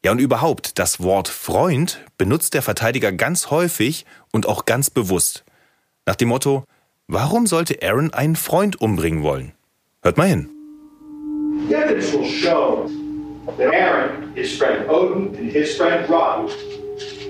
Ja, 0.06 0.12
und 0.12 0.20
überhaupt, 0.20 0.78
das 0.78 1.02
Wort 1.02 1.28
Freund 1.28 2.00
benutzt 2.20 2.54
der 2.54 2.62
Verteidiger 2.62 3.12
ganz 3.12 3.50
häufig 3.50 4.06
und 4.32 4.46
auch 4.46 4.66
ganz 4.66 4.92
bewusst. 4.92 5.46
Nach 6.06 6.16
dem 6.16 6.30
Motto, 6.30 6.64
warum 7.08 7.48
sollte 7.48 7.82
Aaron 7.82 8.14
einen 8.14 8.36
Freund 8.36 8.80
umbringen 8.80 9.24
wollen? 9.24 9.54
Hört 10.04 10.18
mal 10.18 10.28
hin. 10.28 10.48
Evidence 11.72 12.14
will 12.14 12.30
show 12.30 12.88
that 13.46 13.74
Aaron, 13.74 14.34
his 14.36 14.58
friend 14.58 14.90
Odin, 14.90 15.36
and 15.36 15.52
his 15.52 15.76
friend 15.76 16.10
Rob 16.10 16.50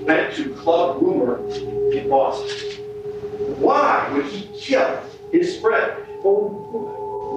went 0.06 0.34
to 0.36 0.50
Club 0.54 1.00
Rumor 1.00 1.38
in 1.92 2.08
Boston. 2.08 2.48
Why 3.58 4.08
would 4.12 4.26
he 4.26 4.48
kill 4.58 5.00
his 5.30 5.58
friend, 5.60 5.92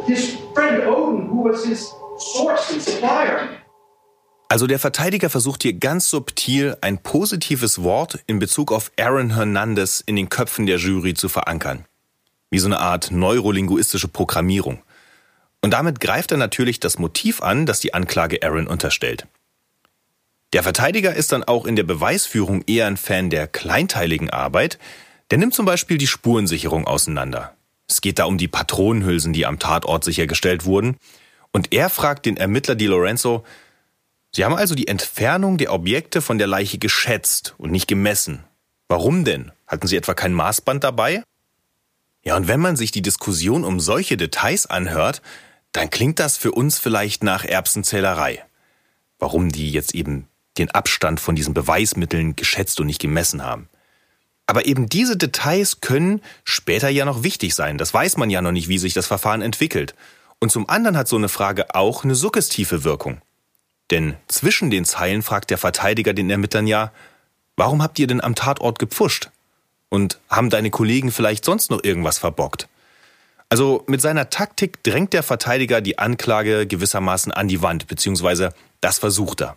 his 0.06 0.36
friend 0.54 0.84
Odin, 0.84 1.28
who 1.28 1.44
was 1.44 1.66
his 1.66 1.92
source 2.18 2.72
and 2.72 2.82
supplier? 2.82 3.50
Also 4.48 4.68
der 4.68 4.80
Verteidiger 4.80 5.30
versucht 5.30 5.64
hier 5.64 5.74
ganz 5.74 6.08
subtil 6.08 6.78
ein 6.82 7.00
positives 7.00 7.82
Wort 7.82 8.20
in 8.28 8.38
Bezug 8.38 8.72
auf 8.72 8.92
Aaron 8.96 9.36
Hernandez 9.36 10.04
in 10.06 10.16
den 10.16 10.30
Köpfen 10.30 10.68
der 10.68 10.78
Jury 10.78 11.16
zu 11.16 11.30
verankern. 11.30 11.86
Wie 12.52 12.60
so 12.60 12.68
eine 12.68 12.80
Art 12.80 13.10
neurolinguistische 13.12 14.08
Programmierung. 14.08 14.84
Und 15.62 15.72
damit 15.72 16.00
greift 16.00 16.32
er 16.32 16.38
natürlich 16.38 16.80
das 16.80 17.00
Motiv 17.00 17.42
an, 17.42 17.66
das 17.66 17.80
die 17.80 17.94
Anklage 17.94 18.44
Aaron 18.44 18.68
unterstellt. 18.68 19.28
Der 20.54 20.64
Verteidiger 20.64 21.14
ist 21.14 21.32
dann 21.32 21.44
auch 21.44 21.66
in 21.66 21.76
der 21.76 21.84
Beweisführung 21.84 22.64
eher 22.68 22.88
ein 22.88 22.98
Fan 22.98 23.30
der 23.30 23.48
kleinteiligen 23.48 24.30
Arbeit. 24.30 24.80
Der 25.32 25.38
nimmt 25.38 25.54
zum 25.54 25.66
Beispiel 25.66 25.98
die 25.98 26.08
Spurensicherung 26.08 26.88
auseinander. 26.88 27.56
Es 27.88 28.02
geht 28.02 28.20
da 28.20 28.26
um 28.26 28.38
die 28.38 28.48
Patronenhülsen, 28.48 29.34
die 29.34 29.46
am 29.46 29.60
Tatort 29.60 30.04
sichergestellt 30.04 30.66
wurden. 30.66 30.98
Und 31.52 31.74
er 31.74 31.90
fragt 31.90 32.26
den 32.26 32.38
Ermittler 32.38 32.76
Di 32.76 32.88
Lorenzo, 32.88 33.44
Sie 34.36 34.44
haben 34.44 34.56
also 34.56 34.76
die 34.76 34.90
Entfernung 34.90 35.58
der 35.58 35.72
Objekte 35.72 36.22
von 36.22 36.38
der 36.38 36.48
Leiche 36.48 36.78
geschätzt 36.78 37.56
und 37.58 37.72
nicht 37.72 37.88
gemessen. 37.88 38.44
Warum 38.90 39.24
denn? 39.24 39.54
Hatten 39.66 39.88
Sie 39.88 39.96
etwa 39.96 40.14
kein 40.14 40.34
Maßband 40.34 40.84
dabei? 40.84 41.24
Ja, 42.22 42.36
und 42.36 42.50
wenn 42.50 42.60
man 42.60 42.76
sich 42.76 42.92
die 42.92 43.02
Diskussion 43.02 43.64
um 43.64 43.80
solche 43.80 44.18
Details 44.18 44.66
anhört, 44.66 45.22
dann 45.76 45.90
klingt 45.90 46.20
das 46.20 46.38
für 46.38 46.52
uns 46.52 46.80
vielleicht 46.80 47.24
nach 47.24 47.44
Erbsenzählerei. 47.44 48.44
Warum 49.20 49.52
die 49.52 49.72
jetzt 49.72 49.94
eben 49.94 50.28
den 50.58 50.72
Abstand 50.72 51.20
von 51.20 51.36
diesen 51.36 51.54
Beweismitteln 51.54 52.36
geschätzt 52.38 52.80
und 52.80 52.88
nicht 52.88 53.02
gemessen 53.02 53.44
haben. 53.44 53.68
Aber 54.48 54.66
eben 54.66 54.88
diese 54.88 55.18
Details 55.18 55.82
können 55.82 56.22
später 56.46 56.88
ja 56.88 57.04
noch 57.04 57.24
wichtig 57.24 57.56
sein. 57.56 57.78
Das 57.78 57.94
weiß 57.94 58.16
man 58.16 58.30
ja 58.30 58.42
noch 58.42 58.54
nicht, 58.54 58.70
wie 58.70 58.78
sich 58.78 58.94
das 58.94 59.08
Verfahren 59.08 59.42
entwickelt. 59.42 59.96
Und 60.40 60.52
zum 60.52 60.70
anderen 60.70 60.96
hat 60.96 61.10
so 61.10 61.18
eine 61.18 61.30
Frage 61.30 61.74
auch 61.76 62.04
eine 62.04 62.16
suggestive 62.16 62.84
Wirkung. 62.84 63.22
Denn 63.92 64.16
zwischen 64.28 64.70
den 64.70 64.86
Zeilen 64.86 65.24
fragt 65.24 65.50
der 65.50 65.58
Verteidiger 65.58 66.14
den 66.14 66.30
Ermittlern 66.30 66.68
ja, 66.68 66.92
warum 67.58 67.84
habt 67.84 68.00
ihr 68.00 68.08
denn 68.08 68.22
am 68.22 68.36
Tatort 68.36 68.80
gepfuscht? 68.80 69.30
Und 69.90 70.20
haben 70.30 70.50
deine 70.50 70.72
Kollegen 70.72 71.12
vielleicht 71.12 71.46
sonst 71.46 71.70
noch 71.70 71.84
irgendwas 71.84 72.18
verbockt? 72.18 72.68
Also 73.50 73.84
mit 73.88 74.02
seiner 74.02 74.30
Taktik 74.30 74.84
drängt 74.84 75.14
der 75.14 75.24
Verteidiger 75.24 75.82
die 75.82 76.00
Anklage 76.00 76.66
gewissermaßen 76.68 77.32
an 77.32 77.48
die 77.48 77.62
Wand, 77.62 77.88
beziehungsweise 77.88 78.54
das 78.82 78.98
versucht 78.98 79.42
er. 79.42 79.56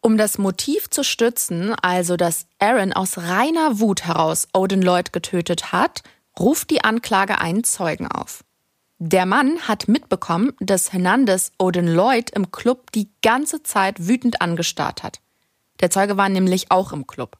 Um 0.00 0.16
das 0.16 0.38
Motiv 0.38 0.88
zu 0.88 1.02
stützen, 1.02 1.74
also 1.74 2.16
dass 2.16 2.46
Aaron 2.58 2.92
aus 2.92 3.18
reiner 3.18 3.80
Wut 3.80 4.04
heraus 4.04 4.48
Odin 4.52 4.80
Lloyd 4.80 5.12
getötet 5.12 5.72
hat, 5.72 6.02
ruft 6.38 6.70
die 6.70 6.84
Anklage 6.84 7.40
einen 7.40 7.64
Zeugen 7.64 8.06
auf. 8.06 8.44
Der 9.00 9.26
Mann 9.26 9.60
hat 9.68 9.86
mitbekommen, 9.86 10.54
dass 10.60 10.92
Hernandez 10.92 11.52
Odin 11.58 11.86
Lloyd 11.86 12.30
im 12.30 12.50
Club 12.50 12.90
die 12.92 13.10
ganze 13.22 13.62
Zeit 13.62 14.08
wütend 14.08 14.40
angestarrt 14.40 15.02
hat. 15.02 15.20
Der 15.80 15.90
Zeuge 15.90 16.16
war 16.16 16.28
nämlich 16.28 16.70
auch 16.70 16.92
im 16.92 17.06
Club. 17.06 17.38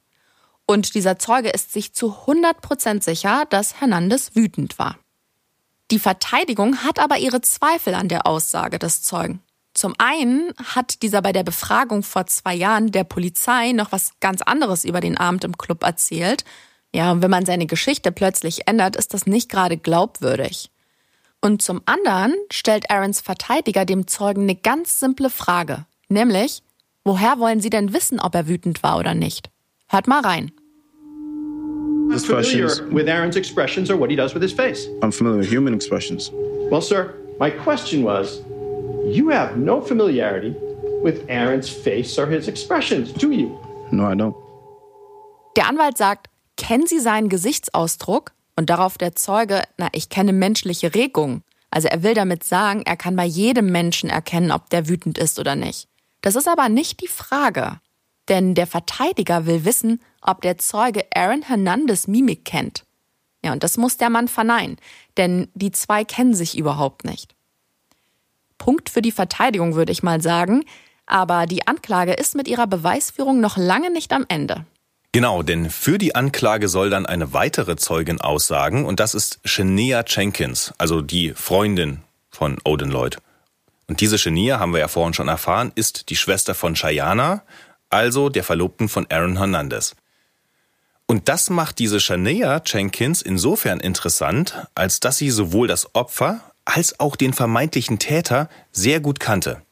Und 0.66 0.94
dieser 0.94 1.18
Zeuge 1.18 1.48
ist 1.48 1.72
sich 1.72 1.94
zu 1.94 2.12
100% 2.26 3.02
sicher, 3.02 3.44
dass 3.50 3.80
Hernandez 3.80 4.34
wütend 4.34 4.78
war. 4.78 4.98
Die 5.90 5.98
Verteidigung 5.98 6.84
hat 6.84 6.98
aber 6.98 7.18
ihre 7.18 7.40
Zweifel 7.40 7.94
an 7.94 8.08
der 8.08 8.26
Aussage 8.26 8.78
des 8.78 9.02
Zeugen. 9.02 9.40
Zum 9.72 9.94
einen 9.98 10.52
hat 10.62 11.02
dieser 11.02 11.22
bei 11.22 11.32
der 11.32 11.44
Befragung 11.44 12.02
vor 12.02 12.26
zwei 12.26 12.54
Jahren 12.54 12.90
der 12.90 13.04
Polizei 13.04 13.72
noch 13.72 13.92
was 13.92 14.12
ganz 14.20 14.42
anderes 14.42 14.84
über 14.84 15.00
den 15.00 15.16
Abend 15.16 15.44
im 15.44 15.56
Club 15.56 15.84
erzählt. 15.84 16.44
Ja, 16.92 17.12
und 17.12 17.22
wenn 17.22 17.30
man 17.30 17.46
seine 17.46 17.66
Geschichte 17.66 18.12
plötzlich 18.12 18.66
ändert, 18.66 18.96
ist 18.96 19.14
das 19.14 19.26
nicht 19.26 19.50
gerade 19.50 19.76
glaubwürdig. 19.76 20.70
Und 21.40 21.62
zum 21.62 21.82
anderen 21.86 22.34
stellt 22.50 22.90
Aarons 22.90 23.20
Verteidiger 23.20 23.84
dem 23.84 24.08
Zeugen 24.08 24.42
eine 24.42 24.56
ganz 24.56 24.98
simple 24.98 25.30
Frage, 25.30 25.86
nämlich, 26.08 26.62
woher 27.04 27.38
wollen 27.38 27.60
Sie 27.60 27.70
denn 27.70 27.92
wissen, 27.92 28.18
ob 28.18 28.34
er 28.34 28.48
wütend 28.48 28.82
war 28.82 28.98
oder 28.98 29.14
nicht? 29.14 29.50
Hört 29.86 30.08
mal 30.08 30.22
rein. 30.22 30.50
I'm 32.10 32.18
familiar 32.18 32.68
with 32.90 33.08
Aaron's 33.08 33.36
expressions 33.36 33.90
or 33.90 33.96
what 33.96 34.10
he 34.10 34.16
does 34.16 34.34
with 34.34 34.42
his 34.42 34.52
face. 34.52 34.88
I'm 35.02 35.12
familiar 35.12 35.38
with 35.38 35.50
human 35.50 35.74
expressions. 35.74 36.30
Well, 36.70 36.80
sir, 36.80 37.14
my 37.38 37.50
question 37.50 38.02
was, 38.02 38.42
you 39.04 39.30
have 39.30 39.56
no 39.56 39.80
familiarity 39.80 40.54
with 41.02 41.24
Aaron's 41.28 41.68
face 41.68 42.18
or 42.18 42.26
his 42.26 42.48
expressions, 42.48 43.12
do 43.12 43.30
you? 43.30 43.58
No, 43.92 44.06
I 44.06 44.14
don't. 44.14 44.34
Der 45.56 45.66
Anwalt 45.66 45.98
sagt, 45.98 46.28
kennen 46.56 46.86
Sie 46.86 47.00
seinen 47.00 47.28
Gesichtsausdruck? 47.28 48.32
Und 48.56 48.70
darauf 48.70 48.98
der 48.98 49.14
Zeuge, 49.14 49.62
na, 49.76 49.88
ich 49.92 50.08
kenne 50.08 50.32
menschliche 50.32 50.94
Regung. 50.94 51.42
Also 51.70 51.88
er 51.88 52.02
will 52.02 52.14
damit 52.14 52.42
sagen, 52.42 52.82
er 52.84 52.96
kann 52.96 53.14
bei 53.14 53.24
jedem 53.24 53.70
Menschen 53.70 54.10
erkennen, 54.10 54.50
ob 54.50 54.68
der 54.70 54.88
wütend 54.88 55.16
ist 55.16 55.38
oder 55.38 55.54
nicht. 55.54 55.88
Das 56.22 56.34
ist 56.34 56.48
aber 56.48 56.68
nicht 56.68 57.00
die 57.00 57.08
Frage. 57.08 57.80
Denn 58.28 58.54
der 58.54 58.66
Verteidiger 58.66 59.46
will 59.46 59.64
wissen, 59.64 60.00
ob 60.20 60.42
der 60.42 60.58
Zeuge 60.58 61.04
Aaron 61.14 61.42
Hernandez 61.42 62.06
Mimik 62.06 62.44
kennt. 62.44 62.84
Ja, 63.44 63.52
und 63.52 63.62
das 63.62 63.76
muss 63.76 63.96
der 63.96 64.10
Mann 64.10 64.28
verneinen, 64.28 64.76
denn 65.16 65.48
die 65.54 65.70
zwei 65.70 66.04
kennen 66.04 66.34
sich 66.34 66.58
überhaupt 66.58 67.04
nicht. 67.04 67.34
Punkt 68.58 68.90
für 68.90 69.02
die 69.02 69.12
Verteidigung, 69.12 69.74
würde 69.74 69.92
ich 69.92 70.02
mal 70.02 70.20
sagen, 70.20 70.64
aber 71.06 71.46
die 71.46 71.66
Anklage 71.66 72.12
ist 72.12 72.34
mit 72.34 72.48
ihrer 72.48 72.66
Beweisführung 72.66 73.40
noch 73.40 73.56
lange 73.56 73.90
nicht 73.92 74.12
am 74.12 74.26
Ende. 74.28 74.66
Genau, 75.12 75.42
denn 75.42 75.70
für 75.70 75.96
die 75.96 76.14
Anklage 76.14 76.68
soll 76.68 76.90
dann 76.90 77.06
eine 77.06 77.32
weitere 77.32 77.76
Zeugin 77.76 78.20
aussagen 78.20 78.84
und 78.84 79.00
das 79.00 79.14
ist 79.14 79.40
Shania 79.44 80.04
Jenkins, 80.06 80.74
also 80.76 81.00
die 81.00 81.32
Freundin 81.32 82.02
von 82.28 82.58
Odin 82.64 82.90
Lloyd. 82.90 83.18
Und 83.86 84.02
diese 84.02 84.18
Shania, 84.18 84.58
haben 84.58 84.74
wir 84.74 84.80
ja 84.80 84.88
vorhin 84.88 85.14
schon 85.14 85.28
erfahren, 85.28 85.72
ist 85.74 86.10
die 86.10 86.16
Schwester 86.16 86.54
von 86.54 86.74
Cheyana, 86.74 87.42
also 87.88 88.28
der 88.28 88.44
Verlobten 88.44 88.90
von 88.90 89.06
Aaron 89.10 89.38
Hernandez. 89.38 89.96
Und 91.10 91.30
das 91.30 91.48
macht 91.48 91.78
diese 91.78 92.00
Shania 92.00 92.60
Jenkins 92.66 93.22
insofern 93.22 93.80
interessant, 93.80 94.66
als 94.74 95.00
dass 95.00 95.16
sie 95.16 95.30
sowohl 95.30 95.66
das 95.66 95.94
Opfer 95.94 96.40
als 96.66 97.00
auch 97.00 97.16
den 97.16 97.32
vermeintlichen 97.32 97.98
Täter 97.98 98.50
sehr 98.72 99.00
gut 99.00 99.18
kannte. 99.18 99.62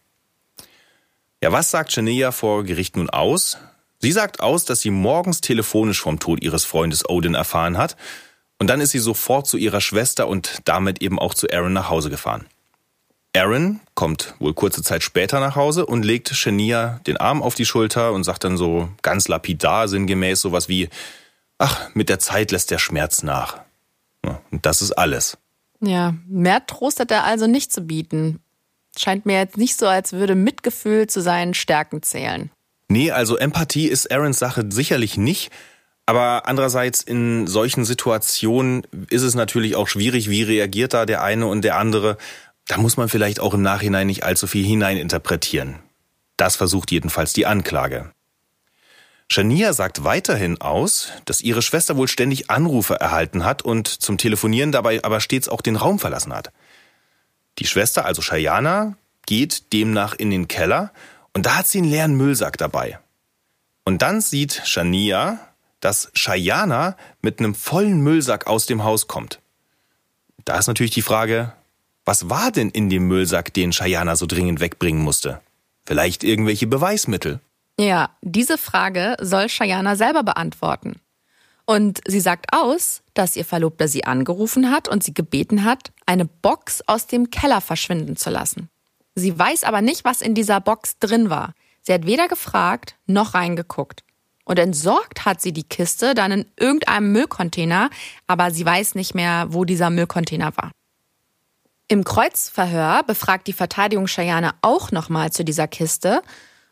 Ja, 1.43 1.53
was 1.53 1.71
sagt 1.71 1.93
Shania 1.93 2.33
vor 2.33 2.65
Gericht 2.65 2.97
nun 2.97 3.11
aus? 3.11 3.59
Sie 3.99 4.13
sagt 4.13 4.41
aus, 4.41 4.65
dass 4.65 4.81
sie 4.81 4.91
morgens 4.91 5.43
telefonisch 5.43 6.01
vom 6.01 6.19
Tod 6.19 6.43
ihres 6.43 6.65
Freundes 6.65 7.07
Odin 7.07 7.35
erfahren 7.35 7.77
hat 7.77 7.97
und 8.59 8.69
dann 8.69 8.81
ist 8.81 8.93
sie 8.93 8.99
sofort 8.99 9.47
zu 9.47 9.59
ihrer 9.59 9.83
Schwester 9.83 10.29
und 10.29 10.61
damit 10.65 11.03
eben 11.03 11.19
auch 11.19 11.35
zu 11.35 11.51
Aaron 11.51 11.75
nach 11.75 11.91
Hause 11.91 12.09
gefahren. 12.09 12.47
Aaron 13.37 13.81
kommt 13.95 14.35
wohl 14.39 14.55
kurze 14.55 14.83
Zeit 14.83 15.03
später 15.03 15.39
nach 15.41 15.55
Hause 15.55 15.85
und 15.85 16.03
legt 16.03 16.31
Shania 16.31 17.01
den 17.07 17.19
Arm 17.19 17.43
auf 17.43 17.55
die 17.55 17.67
Schulter 17.67 18.15
und 18.15 18.25
sagt 18.25 18.45
dann 18.45 18.57
so 18.57 18.89
ganz 19.03 19.29
lapidar 19.29 19.89
sinngemäß 19.89 20.41
sowas 20.41 20.71
wie, 20.71 20.89
ach, 21.59 21.95
mit 21.95 22.09
der 22.09 22.19
Zeit 22.19 22.51
lässt 22.51 22.71
der 22.71 22.79
Schmerz 22.79 23.23
nach. 23.23 23.61
Und 24.51 24.67
das 24.67 24.83
ist 24.83 24.93
alles. 24.93 25.39
Ja, 25.81 26.15
mehr 26.27 26.65
Trost 26.67 27.01
hat 27.01 27.11
er 27.11 27.25
also 27.25 27.47
nicht 27.47 27.73
zu 27.73 27.83
bieten. 27.83 28.41
Scheint 28.99 29.27
mir 29.27 29.39
jetzt 29.39 29.59
nicht 29.59 29.77
so, 29.77 29.87
als 29.87 30.13
würde 30.13 30.35
Mitgefühl 30.35 31.07
zu 31.07 31.21
seinen 31.21 31.55
Stärken 31.55 32.03
zählen. 32.03 32.51
Nee, 32.89 33.11
also 33.11 33.37
Empathie 33.37 33.89
ist 33.89 34.11
Aarons 34.11 34.39
Sache 34.39 34.65
sicherlich 34.71 35.17
nicht. 35.17 35.51
Aber 36.07 36.47
andererseits 36.47 37.03
in 37.03 37.49
solchen 37.49 37.85
Situationen 37.85 38.87
ist 39.11 39.23
es 39.23 39.35
natürlich 39.35 39.75
auch 39.75 39.89
schwierig, 39.89 40.31
wie 40.31 40.45
reagiert 40.45 40.95
da 40.95 41.05
der 41.05 41.23
eine 41.23 41.49
und 41.49 41.63
der 41.63 41.77
andere. 41.77 42.17
Da 42.69 42.79
muss 42.79 42.97
man 42.97 43.09
vielleicht 43.09 43.41
auch 43.41 43.55
im 43.55 43.63
Nachhinein 43.63 44.07
nicht 44.07 44.23
allzu 44.23 44.47
viel 44.47 44.65
hineininterpretieren. 44.65 45.81
Das 46.37 46.55
versucht 46.55 46.93
jedenfalls 46.93 47.33
die 47.33 47.47
Anklage. 47.47 48.13
Shania 49.29 49.73
sagt 49.73 50.05
weiterhin 50.05 50.61
aus, 50.61 51.11
dass 51.25 51.41
ihre 51.41 51.63
Schwester 51.63 51.97
wohl 51.97 52.09
ständig 52.09 52.49
Anrufe 52.49 52.95
erhalten 52.95 53.45
hat 53.45 53.63
und 53.63 53.89
zum 53.89 54.19
Telefonieren 54.19 54.73
dabei 54.73 55.03
aber 55.03 55.21
stets 55.21 55.49
auch 55.49 55.61
den 55.61 55.77
Raum 55.77 55.99
verlassen 55.99 56.33
hat. 56.33 56.53
Die 57.59 57.67
Schwester, 57.67 58.05
also 58.05 58.23
Shayana, 58.23 58.97
geht 59.27 59.73
demnach 59.73 60.15
in 60.15 60.31
den 60.31 60.47
Keller 60.47 60.93
und 61.35 61.47
da 61.47 61.57
hat 61.57 61.67
sie 61.67 61.79
einen 61.79 61.91
leeren 61.91 62.15
Müllsack 62.15 62.57
dabei. 62.57 62.99
Und 63.85 64.03
dann 64.03 64.21
sieht 64.21 64.63
Shania, 64.65 65.41
dass 65.81 66.11
Shayana 66.15 66.97
mit 67.21 67.41
einem 67.41 67.55
vollen 67.55 68.01
Müllsack 68.01 68.47
aus 68.47 68.67
dem 68.67 68.85
Haus 68.85 69.09
kommt. 69.09 69.41
Da 70.45 70.59
ist 70.59 70.69
natürlich 70.69 70.93
die 70.93 71.03
Frage, 71.03 71.53
was 72.05 72.31
war 72.31 72.53
denn 72.53 72.71
in 72.71 72.89
dem 72.89 73.09
Müllsack, 73.09 73.53
den 73.53 73.73
Shayana 73.73 74.15
so 74.15 74.27
dringend 74.27 74.61
wegbringen 74.61 75.03
musste? 75.03 75.41
Vielleicht 75.85 76.23
irgendwelche 76.23 76.67
Beweismittel? 76.67 77.41
Ja, 77.79 78.11
diese 78.23 78.59
Frage 78.59 79.17
soll 79.21 79.49
Shayana 79.49 79.97
selber 79.97 80.23
beantworten. 80.23 81.01
Und 81.67 82.01
sie 82.07 82.21
sagt 82.21 82.53
aus, 82.53 83.03
dass 83.15 83.37
ihr 83.37 83.45
Verlobter 83.45 83.89
sie 83.89 84.05
angerufen 84.05 84.71
hat 84.71 84.89
und 84.89 85.03
sie 85.03 85.13
gebeten 85.13 85.65
hat, 85.65 85.93
eine 86.07 86.25
Box 86.25 86.83
aus 86.87 87.07
dem 87.07 87.31
Keller 87.31 87.61
verschwinden 87.61 88.17
zu 88.17 88.31
lassen. 88.31 88.71
Sie 89.15 89.37
weiß 89.37 89.65
aber 89.65 89.83
nicht, 89.83 90.05
was 90.05 90.23
in 90.23 90.35
dieser 90.35 90.61
Box 90.61 90.99
drin 90.99 91.29
war. 91.29 91.55
Sie 91.83 91.93
hat 91.93 92.07
weder 92.07 92.29
gefragt 92.29 92.97
noch 93.07 93.35
reingeguckt. 93.35 94.05
Und 94.45 94.61
entsorgt 94.61 95.25
hat 95.25 95.41
sie 95.41 95.53
die 95.53 95.65
Kiste 95.65 96.15
dann 96.15 96.31
in 96.31 96.47
irgendeinem 96.57 97.11
Müllcontainer, 97.11 97.91
aber 98.29 98.53
sie 98.53 98.65
weiß 98.65 98.95
nicht 98.95 99.15
mehr, 99.15 99.47
wo 99.51 99.65
dieser 99.65 99.91
Müllcontainer 99.91 100.57
war. 100.57 100.71
Im 101.89 102.05
Kreuzverhör 102.05 103.03
befragt 103.03 103.49
die 103.49 103.53
Verteidigung 103.53 104.07
Cheyenne 104.07 104.53
auch 104.63 104.93
nochmal 104.93 105.33
zu 105.33 105.45
dieser 105.45 105.67
Kiste. 105.67 106.23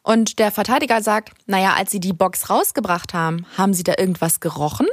Und 0.04 0.38
der 0.38 0.52
Verteidiger 0.52 1.02
sagt, 1.02 1.32
naja, 1.46 1.74
als 1.76 1.90
sie 1.90 1.98
die 1.98 2.12
Box 2.12 2.50
rausgebracht 2.50 3.14
haben, 3.14 3.46
haben 3.56 3.72
sie 3.72 3.84
da 3.84 3.94
irgendwas 3.98 4.38
gerochen? 4.38 4.86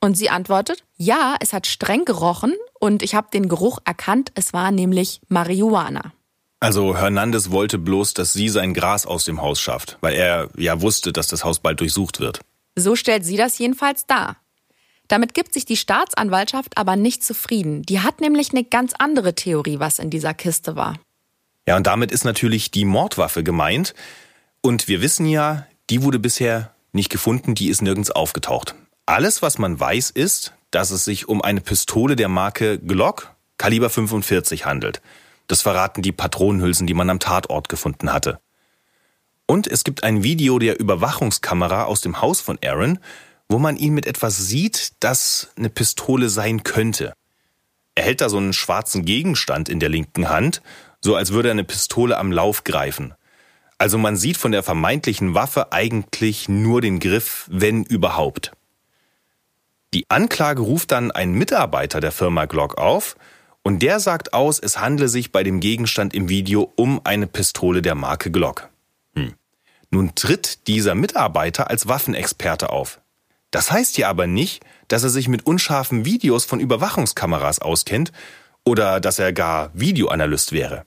Und 0.00 0.18
sie 0.18 0.28
antwortet, 0.28 0.84
ja, 0.96 1.36
es 1.40 1.52
hat 1.52 1.66
streng 1.66 2.04
gerochen 2.04 2.52
und 2.80 3.02
ich 3.02 3.14
habe 3.14 3.28
den 3.32 3.48
Geruch 3.48 3.78
erkannt, 3.84 4.32
es 4.34 4.52
war 4.52 4.72
nämlich 4.72 5.20
Marihuana. 5.28 6.12
Also 6.58 6.96
Hernandez 6.96 7.50
wollte 7.50 7.78
bloß, 7.78 8.14
dass 8.14 8.32
sie 8.32 8.48
sein 8.48 8.74
Gras 8.74 9.06
aus 9.06 9.24
dem 9.24 9.40
Haus 9.40 9.60
schafft, 9.60 9.98
weil 10.00 10.14
er 10.14 10.48
ja 10.56 10.80
wusste, 10.80 11.12
dass 11.12 11.28
das 11.28 11.44
Haus 11.44 11.60
bald 11.60 11.80
durchsucht 11.80 12.18
wird. 12.18 12.40
So 12.74 12.96
stellt 12.96 13.24
sie 13.24 13.36
das 13.36 13.58
jedenfalls 13.58 14.06
dar. 14.06 14.36
Damit 15.06 15.32
gibt 15.32 15.54
sich 15.54 15.64
die 15.64 15.76
Staatsanwaltschaft 15.76 16.76
aber 16.76 16.96
nicht 16.96 17.22
zufrieden. 17.22 17.82
Die 17.82 18.00
hat 18.00 18.20
nämlich 18.20 18.50
eine 18.50 18.64
ganz 18.64 18.94
andere 18.98 19.34
Theorie, 19.34 19.78
was 19.78 20.00
in 20.00 20.10
dieser 20.10 20.34
Kiste 20.34 20.74
war. 20.74 20.96
Ja, 21.68 21.76
und 21.76 21.86
damit 21.86 22.10
ist 22.10 22.24
natürlich 22.24 22.70
die 22.70 22.84
Mordwaffe 22.84 23.44
gemeint. 23.44 23.94
Und 24.66 24.88
wir 24.88 25.00
wissen 25.00 25.26
ja, 25.26 25.64
die 25.90 26.02
wurde 26.02 26.18
bisher 26.18 26.74
nicht 26.90 27.08
gefunden, 27.08 27.54
die 27.54 27.68
ist 27.68 27.82
nirgends 27.82 28.10
aufgetaucht. 28.10 28.74
Alles, 29.06 29.40
was 29.40 29.58
man 29.58 29.78
weiß, 29.78 30.10
ist, 30.10 30.54
dass 30.72 30.90
es 30.90 31.04
sich 31.04 31.28
um 31.28 31.40
eine 31.40 31.60
Pistole 31.60 32.16
der 32.16 32.26
Marke 32.26 32.80
Glock 32.80 33.32
Kaliber 33.58 33.90
45 33.90 34.66
handelt. 34.66 35.02
Das 35.46 35.62
verraten 35.62 36.02
die 36.02 36.10
Patronenhülsen, 36.10 36.88
die 36.88 36.94
man 36.94 37.10
am 37.10 37.20
Tatort 37.20 37.68
gefunden 37.68 38.12
hatte. 38.12 38.40
Und 39.46 39.68
es 39.68 39.84
gibt 39.84 40.02
ein 40.02 40.24
Video 40.24 40.58
der 40.58 40.80
Überwachungskamera 40.80 41.84
aus 41.84 42.00
dem 42.00 42.20
Haus 42.20 42.40
von 42.40 42.58
Aaron, 42.64 42.98
wo 43.48 43.60
man 43.60 43.76
ihn 43.76 43.94
mit 43.94 44.04
etwas 44.04 44.36
sieht, 44.36 44.94
das 44.98 45.52
eine 45.56 45.70
Pistole 45.70 46.28
sein 46.28 46.64
könnte. 46.64 47.12
Er 47.94 48.02
hält 48.02 48.20
da 48.20 48.28
so 48.28 48.38
einen 48.38 48.52
schwarzen 48.52 49.04
Gegenstand 49.04 49.68
in 49.68 49.78
der 49.78 49.90
linken 49.90 50.28
Hand, 50.28 50.60
so 51.00 51.14
als 51.14 51.30
würde 51.30 51.50
er 51.50 51.52
eine 51.52 51.62
Pistole 51.62 52.18
am 52.18 52.32
Lauf 52.32 52.64
greifen. 52.64 53.14
Also 53.78 53.98
man 53.98 54.16
sieht 54.16 54.36
von 54.36 54.52
der 54.52 54.62
vermeintlichen 54.62 55.34
Waffe 55.34 55.72
eigentlich 55.72 56.48
nur 56.48 56.80
den 56.80 56.98
Griff, 56.98 57.46
wenn 57.50 57.84
überhaupt. 57.84 58.52
Die 59.92 60.06
Anklage 60.08 60.62
ruft 60.62 60.92
dann 60.92 61.10
einen 61.10 61.34
Mitarbeiter 61.34 62.00
der 62.00 62.12
Firma 62.12 62.46
Glock 62.46 62.78
auf 62.78 63.16
und 63.62 63.80
der 63.80 64.00
sagt 64.00 64.32
aus, 64.32 64.58
es 64.58 64.78
handle 64.78 65.08
sich 65.08 65.32
bei 65.32 65.42
dem 65.42 65.60
Gegenstand 65.60 66.14
im 66.14 66.28
Video 66.28 66.72
um 66.76 67.00
eine 67.04 67.26
Pistole 67.26 67.82
der 67.82 67.94
Marke 67.94 68.30
Glock. 68.30 68.68
Hm. 69.14 69.34
Nun 69.90 70.14
tritt 70.14 70.66
dieser 70.66 70.94
Mitarbeiter 70.94 71.70
als 71.70 71.88
Waffenexperte 71.88 72.70
auf. 72.70 73.00
Das 73.50 73.70
heißt 73.70 73.96
ja 73.98 74.08
aber 74.08 74.26
nicht, 74.26 74.64
dass 74.88 75.02
er 75.02 75.08
sich 75.10 75.28
mit 75.28 75.46
unscharfen 75.46 76.04
Videos 76.04 76.44
von 76.44 76.60
Überwachungskameras 76.60 77.60
auskennt 77.60 78.12
oder 78.64 79.00
dass 79.00 79.18
er 79.18 79.32
gar 79.32 79.70
Videoanalyst 79.74 80.52
wäre. 80.52 80.84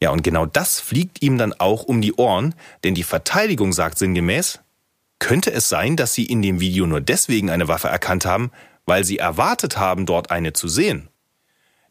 Ja, 0.00 0.10
und 0.10 0.22
genau 0.22 0.46
das 0.46 0.80
fliegt 0.80 1.22
ihm 1.22 1.38
dann 1.38 1.52
auch 1.52 1.82
um 1.82 2.00
die 2.00 2.14
Ohren, 2.14 2.54
denn 2.84 2.94
die 2.94 3.02
Verteidigung 3.02 3.72
sagt 3.72 3.98
sinngemäß, 3.98 4.60
könnte 5.18 5.52
es 5.52 5.68
sein, 5.68 5.96
dass 5.96 6.14
sie 6.14 6.26
in 6.26 6.42
dem 6.42 6.60
Video 6.60 6.86
nur 6.86 7.00
deswegen 7.00 7.50
eine 7.50 7.66
Waffe 7.66 7.88
erkannt 7.88 8.24
haben, 8.24 8.52
weil 8.86 9.04
sie 9.04 9.18
erwartet 9.18 9.76
haben, 9.76 10.06
dort 10.06 10.30
eine 10.30 10.52
zu 10.52 10.68
sehen? 10.68 11.08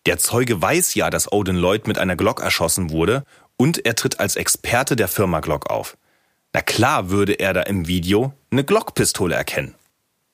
Der 0.06 0.18
Zeuge 0.18 0.62
weiß 0.62 0.96
ja, 0.96 1.10
dass 1.10 1.32
Odin 1.34 1.58
Lloyd 1.58 1.86
mit 1.86 1.98
einer 1.98 2.16
Glock 2.16 2.40
erschossen 2.40 2.92
wurde 2.92 3.26
und 3.58 3.86
er 3.86 3.96
tritt 3.96 4.22
als 4.22 4.38
Experte 4.38 4.96
der 4.96 5.10
Firma 5.10 5.42
Glock 5.42 5.70
auf. 5.70 5.98
Na 6.54 6.62
klar 6.62 7.10
würde 7.10 7.34
er 7.34 7.54
da 7.54 7.64
im 7.64 7.88
Video 7.88 8.34
eine 8.50 8.64
Glockpistole 8.64 9.36
erkennen. 9.36 9.76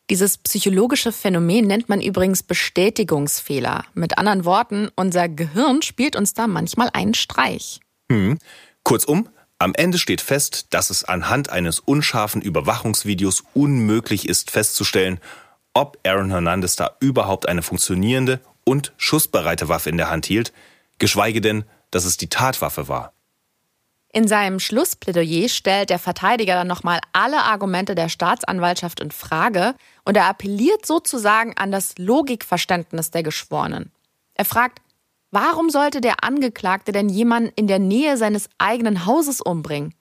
Dieses 0.09 0.37
psychologische 0.37 1.11
Phänomen 1.11 1.65
nennt 1.65 1.87
man 1.87 2.01
übrigens 2.01 2.43
Bestätigungsfehler. 2.43 3.85
Mit 3.93 4.17
anderen 4.17 4.43
Worten, 4.43 4.89
unser 4.95 5.29
Gehirn 5.29 5.81
spielt 5.81 6.15
uns 6.15 6.33
da 6.33 6.47
manchmal 6.47 6.89
einen 6.93 7.13
Streich. 7.13 7.79
Hm. 8.11 8.37
Kurzum, 8.83 9.29
am 9.59 9.73
Ende 9.75 9.97
steht 9.97 10.19
fest, 10.19 10.67
dass 10.71 10.89
es 10.89 11.05
anhand 11.05 11.49
eines 11.49 11.79
unscharfen 11.79 12.41
Überwachungsvideos 12.41 13.45
unmöglich 13.53 14.27
ist 14.27 14.51
festzustellen, 14.51 15.21
ob 15.73 15.97
Aaron 16.05 16.31
Hernandez 16.31 16.75
da 16.75 16.97
überhaupt 16.99 17.47
eine 17.47 17.61
funktionierende 17.61 18.41
und 18.65 18.91
schussbereite 18.97 19.69
Waffe 19.69 19.89
in 19.89 19.97
der 19.97 20.09
Hand 20.09 20.25
hielt, 20.25 20.51
geschweige 20.99 21.39
denn, 21.39 21.63
dass 21.91 22.03
es 22.03 22.17
die 22.17 22.27
Tatwaffe 22.27 22.89
war. 22.89 23.13
In 24.15 24.27
seinem 24.27 24.59
Schlussplädoyer 24.59 25.49
stellt 25.49 25.89
der 25.89 25.97
Verteidiger 25.97 26.53
dann 26.53 26.67
nochmal 26.67 26.99
alle 27.13 27.41
Argumente 27.41 27.95
der 27.95 28.09
Staatsanwaltschaft 28.09 28.99
in 28.99 29.09
Frage 29.09 29.73
und 30.05 30.15
er 30.15 30.27
appelliert 30.27 30.85
sozusagen 30.85 31.57
an 31.57 31.71
das 31.71 31.97
Logikverständnis 31.97 33.09
der 33.09 33.23
Geschworenen. 33.23 33.91
Er 34.35 34.45
fragt, 34.45 34.83
warum 35.31 35.71
sollte 35.71 35.99
der 35.99 36.23
Angeklagte 36.23 36.91
denn 36.91 37.09
jemanden 37.09 37.51
in 37.55 37.65
der 37.65 37.79
Nähe 37.79 38.15
seines 38.15 38.49
eigenen 38.59 39.07
Hauses 39.07 39.41
umbringen? 39.41 39.95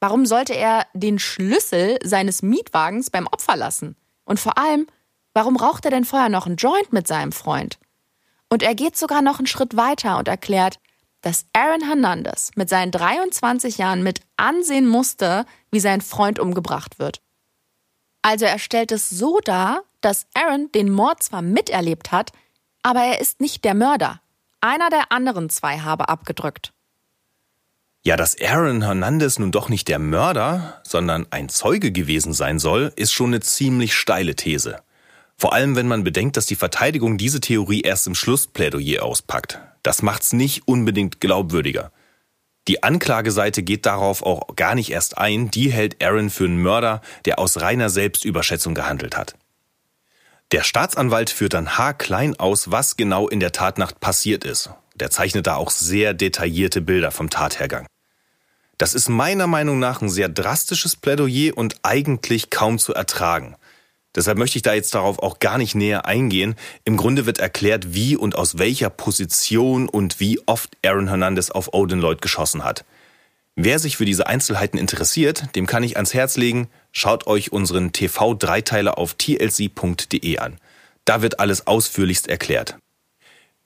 Warum 0.00 0.24
sollte 0.24 0.54
er 0.54 0.86
den 0.94 1.18
Schlüssel 1.18 1.98
seines 2.02 2.40
Mietwagens 2.40 3.10
beim 3.10 3.26
Opfer 3.26 3.56
lassen? 3.56 3.96
Und 4.24 4.40
vor 4.40 4.56
allem, 4.56 4.86
warum 5.34 5.56
raucht 5.56 5.84
er 5.84 5.90
denn 5.90 6.06
vorher 6.06 6.30
noch 6.30 6.46
einen 6.46 6.56
Joint 6.56 6.94
mit 6.94 7.06
seinem 7.06 7.32
Freund? 7.32 7.78
Und 8.48 8.62
er 8.62 8.74
geht 8.74 8.96
sogar 8.96 9.20
noch 9.20 9.38
einen 9.38 9.46
Schritt 9.46 9.76
weiter 9.76 10.16
und 10.16 10.26
erklärt, 10.26 10.78
dass 11.20 11.46
Aaron 11.52 11.82
Hernandez 11.86 12.50
mit 12.54 12.68
seinen 12.68 12.90
23 12.90 13.78
Jahren 13.78 14.02
mit 14.02 14.20
ansehen 14.36 14.86
musste, 14.86 15.44
wie 15.70 15.80
sein 15.80 16.00
Freund 16.00 16.38
umgebracht 16.38 16.98
wird. 16.98 17.20
Also 18.22 18.44
er 18.44 18.58
stellt 18.58 18.92
es 18.92 19.10
so 19.10 19.40
dar, 19.44 19.82
dass 20.00 20.26
Aaron 20.34 20.70
den 20.72 20.90
Mord 20.90 21.22
zwar 21.22 21.42
miterlebt 21.42 22.12
hat, 22.12 22.32
aber 22.82 23.00
er 23.00 23.20
ist 23.20 23.40
nicht 23.40 23.64
der 23.64 23.74
Mörder. 23.74 24.20
Einer 24.60 24.90
der 24.90 25.12
anderen 25.12 25.50
zwei 25.50 25.78
habe 25.78 26.08
abgedrückt. 26.08 26.72
Ja, 28.02 28.16
dass 28.16 28.40
Aaron 28.40 28.82
Hernandez 28.82 29.38
nun 29.38 29.50
doch 29.52 29.68
nicht 29.68 29.88
der 29.88 29.98
Mörder, 29.98 30.80
sondern 30.84 31.26
ein 31.30 31.48
Zeuge 31.48 31.92
gewesen 31.92 32.32
sein 32.32 32.58
soll, 32.58 32.92
ist 32.96 33.12
schon 33.12 33.30
eine 33.30 33.40
ziemlich 33.40 33.94
steile 33.94 34.34
These. 34.34 34.80
Vor 35.38 35.52
allem, 35.52 35.76
wenn 35.76 35.86
man 35.86 36.02
bedenkt, 36.02 36.36
dass 36.36 36.46
die 36.46 36.56
Verteidigung 36.56 37.16
diese 37.16 37.40
Theorie 37.40 37.82
erst 37.82 38.08
im 38.08 38.16
Schlussplädoyer 38.16 39.04
auspackt. 39.04 39.60
Das 39.84 40.02
macht's 40.02 40.32
nicht 40.32 40.66
unbedingt 40.66 41.20
glaubwürdiger. 41.20 41.92
Die 42.66 42.82
Anklageseite 42.82 43.62
geht 43.62 43.86
darauf 43.86 44.22
auch 44.22 44.56
gar 44.56 44.74
nicht 44.74 44.90
erst 44.90 45.16
ein, 45.16 45.50
die 45.50 45.70
hält 45.70 46.02
Aaron 46.02 46.28
für 46.28 46.44
einen 46.44 46.60
Mörder, 46.60 47.00
der 47.24 47.38
aus 47.38 47.60
reiner 47.60 47.88
Selbstüberschätzung 47.88 48.74
gehandelt 48.74 49.16
hat. 49.16 49.36
Der 50.50 50.64
Staatsanwalt 50.64 51.30
führt 51.30 51.54
dann 51.54 51.78
haarklein 51.78 52.38
aus, 52.38 52.70
was 52.70 52.96
genau 52.96 53.28
in 53.28 53.38
der 53.38 53.52
Tatnacht 53.52 54.00
passiert 54.00 54.44
ist. 54.44 54.70
Der 54.96 55.10
zeichnet 55.10 55.46
da 55.46 55.54
auch 55.54 55.70
sehr 55.70 56.14
detaillierte 56.14 56.80
Bilder 56.80 57.10
vom 57.10 57.30
Tathergang. 57.30 57.86
Das 58.76 58.94
ist 58.94 59.08
meiner 59.08 59.46
Meinung 59.46 59.78
nach 59.78 60.02
ein 60.02 60.08
sehr 60.08 60.28
drastisches 60.28 60.96
Plädoyer 60.96 61.56
und 61.56 61.76
eigentlich 61.82 62.50
kaum 62.50 62.78
zu 62.78 62.92
ertragen. 62.92 63.56
Deshalb 64.18 64.36
möchte 64.36 64.58
ich 64.58 64.62
da 64.62 64.74
jetzt 64.74 64.96
darauf 64.96 65.20
auch 65.20 65.38
gar 65.38 65.58
nicht 65.58 65.76
näher 65.76 66.04
eingehen. 66.04 66.56
Im 66.84 66.96
Grunde 66.96 67.24
wird 67.24 67.38
erklärt, 67.38 67.94
wie 67.94 68.16
und 68.16 68.34
aus 68.34 68.58
welcher 68.58 68.90
Position 68.90 69.88
und 69.88 70.18
wie 70.18 70.40
oft 70.44 70.76
Aaron 70.84 71.06
Hernandez 71.06 71.52
auf 71.52 71.72
Odin 71.72 72.00
Lloyd 72.00 72.20
geschossen 72.20 72.64
hat. 72.64 72.84
Wer 73.54 73.78
sich 73.78 73.96
für 73.96 74.04
diese 74.04 74.26
Einzelheiten 74.26 74.76
interessiert, 74.76 75.54
dem 75.54 75.66
kann 75.66 75.84
ich 75.84 75.94
ans 75.98 76.14
Herz 76.14 76.36
legen, 76.36 76.66
schaut 76.90 77.28
euch 77.28 77.52
unseren 77.52 77.92
TV-Dreiteiler 77.92 78.98
auf 78.98 79.14
tlc.de 79.14 80.38
an. 80.38 80.56
Da 81.04 81.22
wird 81.22 81.38
alles 81.38 81.68
ausführlichst 81.68 82.26
erklärt. 82.26 82.76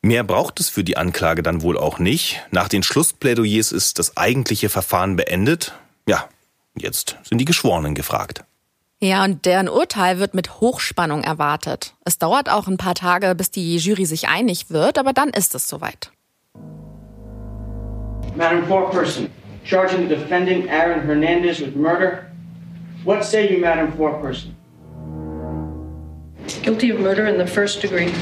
Mehr 0.02 0.22
braucht 0.22 0.60
es 0.60 0.68
für 0.68 0.84
die 0.84 0.98
Anklage 0.98 1.42
dann 1.42 1.62
wohl 1.62 1.78
auch 1.78 1.98
nicht. 1.98 2.42
Nach 2.50 2.68
den 2.68 2.82
Schlussplädoyers 2.82 3.72
ist 3.72 3.98
das 3.98 4.18
eigentliche 4.18 4.68
Verfahren 4.68 5.16
beendet. 5.16 5.72
Ja, 6.06 6.28
jetzt 6.76 7.16
sind 7.22 7.38
die 7.38 7.46
Geschworenen 7.46 7.94
gefragt. 7.94 8.44
Ja, 9.02 9.24
und 9.24 9.46
deren 9.46 9.68
Urteil 9.68 10.20
wird 10.20 10.32
mit 10.32 10.60
Hochspannung 10.60 11.24
erwartet. 11.24 11.94
Es 12.04 12.18
dauert 12.18 12.48
auch 12.48 12.68
ein 12.68 12.76
paar 12.76 12.94
Tage, 12.94 13.34
bis 13.34 13.50
die 13.50 13.76
Jury 13.76 14.04
sich 14.04 14.28
einig 14.28 14.70
wird, 14.70 14.96
aber 14.96 15.12
dann 15.12 15.30
ist 15.30 15.56
es 15.56 15.68
soweit. 15.68 16.12
Madam 18.36 18.64
Foreperson, 18.68 19.28
charging 19.64 20.08
the 20.08 20.14
defendant 20.14 20.70
Aaron 20.70 21.04
Hernandez 21.04 21.58
with 21.58 21.74
murder. 21.74 22.26
What 23.02 23.24
say 23.24 23.52
you, 23.52 23.58
Madam 23.58 23.92
Foreperson? 23.92 24.54
Guilty 26.62 26.92
of 26.92 27.00
murder 27.00 27.26
in 27.26 27.44
the 27.44 27.52
first 27.52 27.82
degree. 27.82 28.12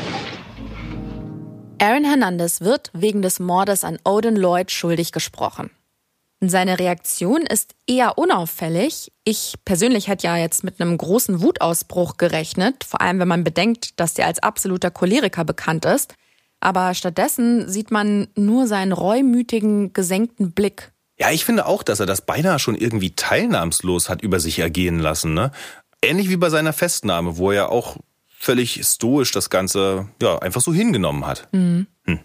Aaron 1.78 2.04
Hernandez 2.04 2.62
wird 2.62 2.90
wegen 2.94 3.20
des 3.20 3.38
Mordes 3.38 3.84
an 3.84 3.98
Odin 4.04 4.36
Lloyd 4.36 4.70
schuldig 4.70 5.12
gesprochen. 5.12 5.70
Seine 6.42 6.78
Reaktion 6.78 7.42
ist 7.42 7.74
eher 7.86 8.16
unauffällig. 8.16 9.12
Ich 9.24 9.56
persönlich 9.66 10.08
hätte 10.08 10.26
ja 10.26 10.38
jetzt 10.38 10.64
mit 10.64 10.80
einem 10.80 10.96
großen 10.96 11.42
Wutausbruch 11.42 12.16
gerechnet, 12.16 12.82
vor 12.84 13.02
allem 13.02 13.18
wenn 13.18 13.28
man 13.28 13.44
bedenkt, 13.44 14.00
dass 14.00 14.16
er 14.16 14.26
als 14.26 14.38
absoluter 14.42 14.90
Choleriker 14.90 15.44
bekannt 15.44 15.84
ist. 15.84 16.14
Aber 16.58 16.94
stattdessen 16.94 17.68
sieht 17.68 17.90
man 17.90 18.28
nur 18.36 18.66
seinen 18.66 18.92
reumütigen, 18.92 19.92
gesenkten 19.92 20.52
Blick. 20.52 20.92
Ja, 21.18 21.30
ich 21.30 21.44
finde 21.44 21.66
auch, 21.66 21.82
dass 21.82 22.00
er 22.00 22.06
das 22.06 22.22
beinahe 22.22 22.58
schon 22.58 22.74
irgendwie 22.74 23.14
teilnahmslos 23.14 24.08
hat 24.08 24.22
über 24.22 24.40
sich 24.40 24.58
ergehen 24.58 24.98
lassen. 24.98 25.34
Ne? 25.34 25.52
Ähnlich 26.00 26.30
wie 26.30 26.38
bei 26.38 26.48
seiner 26.48 26.72
Festnahme, 26.72 27.36
wo 27.36 27.50
er 27.50 27.70
auch 27.70 27.98
völlig 28.28 28.82
stoisch 28.82 29.30
das 29.32 29.50
Ganze 29.50 30.08
ja 30.22 30.38
einfach 30.38 30.62
so 30.62 30.72
hingenommen 30.72 31.26
hat. 31.26 31.48
Mhm. 31.52 31.86
Hm. 32.06 32.20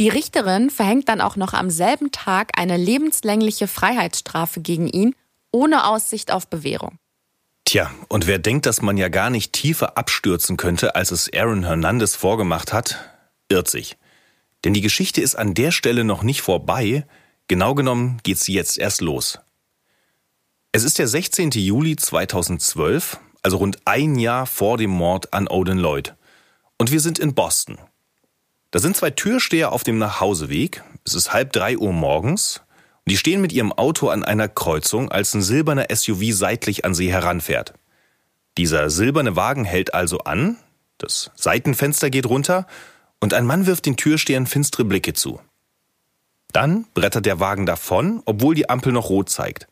Die 0.00 0.08
Richterin 0.08 0.70
verhängt 0.70 1.08
dann 1.08 1.20
auch 1.20 1.36
noch 1.36 1.52
am 1.52 1.70
selben 1.70 2.10
Tag 2.10 2.58
eine 2.58 2.76
lebenslängliche 2.76 3.68
Freiheitsstrafe 3.68 4.60
gegen 4.60 4.88
ihn, 4.88 5.14
ohne 5.52 5.86
Aussicht 5.86 6.32
auf 6.32 6.48
Bewährung. 6.48 6.98
Tja, 7.64 7.90
und 8.08 8.26
wer 8.26 8.38
denkt, 8.38 8.66
dass 8.66 8.82
man 8.82 8.96
ja 8.96 9.08
gar 9.08 9.30
nicht 9.30 9.52
tiefer 9.52 9.96
abstürzen 9.96 10.56
könnte, 10.56 10.96
als 10.96 11.12
es 11.12 11.32
Aaron 11.32 11.64
Hernandez 11.64 12.16
vorgemacht 12.16 12.72
hat, 12.72 13.08
irrt 13.48 13.68
sich. 13.68 13.96
Denn 14.64 14.74
die 14.74 14.80
Geschichte 14.80 15.20
ist 15.20 15.36
an 15.36 15.54
der 15.54 15.70
Stelle 15.70 16.04
noch 16.04 16.22
nicht 16.22 16.42
vorbei, 16.42 17.06
genau 17.46 17.74
genommen 17.74 18.18
geht 18.22 18.38
sie 18.38 18.52
jetzt 18.52 18.78
erst 18.78 19.00
los. 19.00 19.38
Es 20.72 20.82
ist 20.82 20.98
der 20.98 21.06
16. 21.06 21.52
Juli 21.52 21.94
2012, 21.94 23.20
also 23.42 23.58
rund 23.58 23.78
ein 23.84 24.18
Jahr 24.18 24.46
vor 24.46 24.76
dem 24.76 24.90
Mord 24.90 25.32
an 25.32 25.46
Odin 25.46 25.78
Lloyd. 25.78 26.14
Und 26.78 26.90
wir 26.90 27.00
sind 27.00 27.20
in 27.20 27.34
Boston. 27.34 27.78
Da 28.74 28.80
sind 28.80 28.96
zwei 28.96 29.10
Türsteher 29.10 29.70
auf 29.70 29.84
dem 29.84 29.98
Nachhauseweg. 29.98 30.82
Es 31.04 31.14
ist 31.14 31.32
halb 31.32 31.52
drei 31.52 31.78
Uhr 31.78 31.92
morgens. 31.92 32.60
Und 33.04 33.12
die 33.12 33.16
stehen 33.16 33.40
mit 33.40 33.52
ihrem 33.52 33.72
Auto 33.72 34.08
an 34.08 34.24
einer 34.24 34.48
Kreuzung, 34.48 35.12
als 35.12 35.32
ein 35.32 35.42
silberner 35.42 35.86
SUV 35.94 36.32
seitlich 36.32 36.84
an 36.84 36.92
sie 36.92 37.12
heranfährt. 37.12 37.74
Dieser 38.58 38.90
silberne 38.90 39.36
Wagen 39.36 39.64
hält 39.64 39.94
also 39.94 40.18
an, 40.22 40.56
das 40.98 41.30
Seitenfenster 41.36 42.10
geht 42.10 42.26
runter 42.26 42.66
und 43.20 43.32
ein 43.32 43.46
Mann 43.46 43.66
wirft 43.66 43.86
den 43.86 43.96
Türstehern 43.96 44.48
finstere 44.48 44.84
Blicke 44.84 45.12
zu. 45.12 45.40
Dann 46.50 46.86
brettert 46.94 47.26
der 47.26 47.38
Wagen 47.38 47.66
davon, 47.66 48.22
obwohl 48.24 48.56
die 48.56 48.68
Ampel 48.70 48.92
noch 48.92 49.08
rot 49.08 49.30
zeigt. 49.30 49.68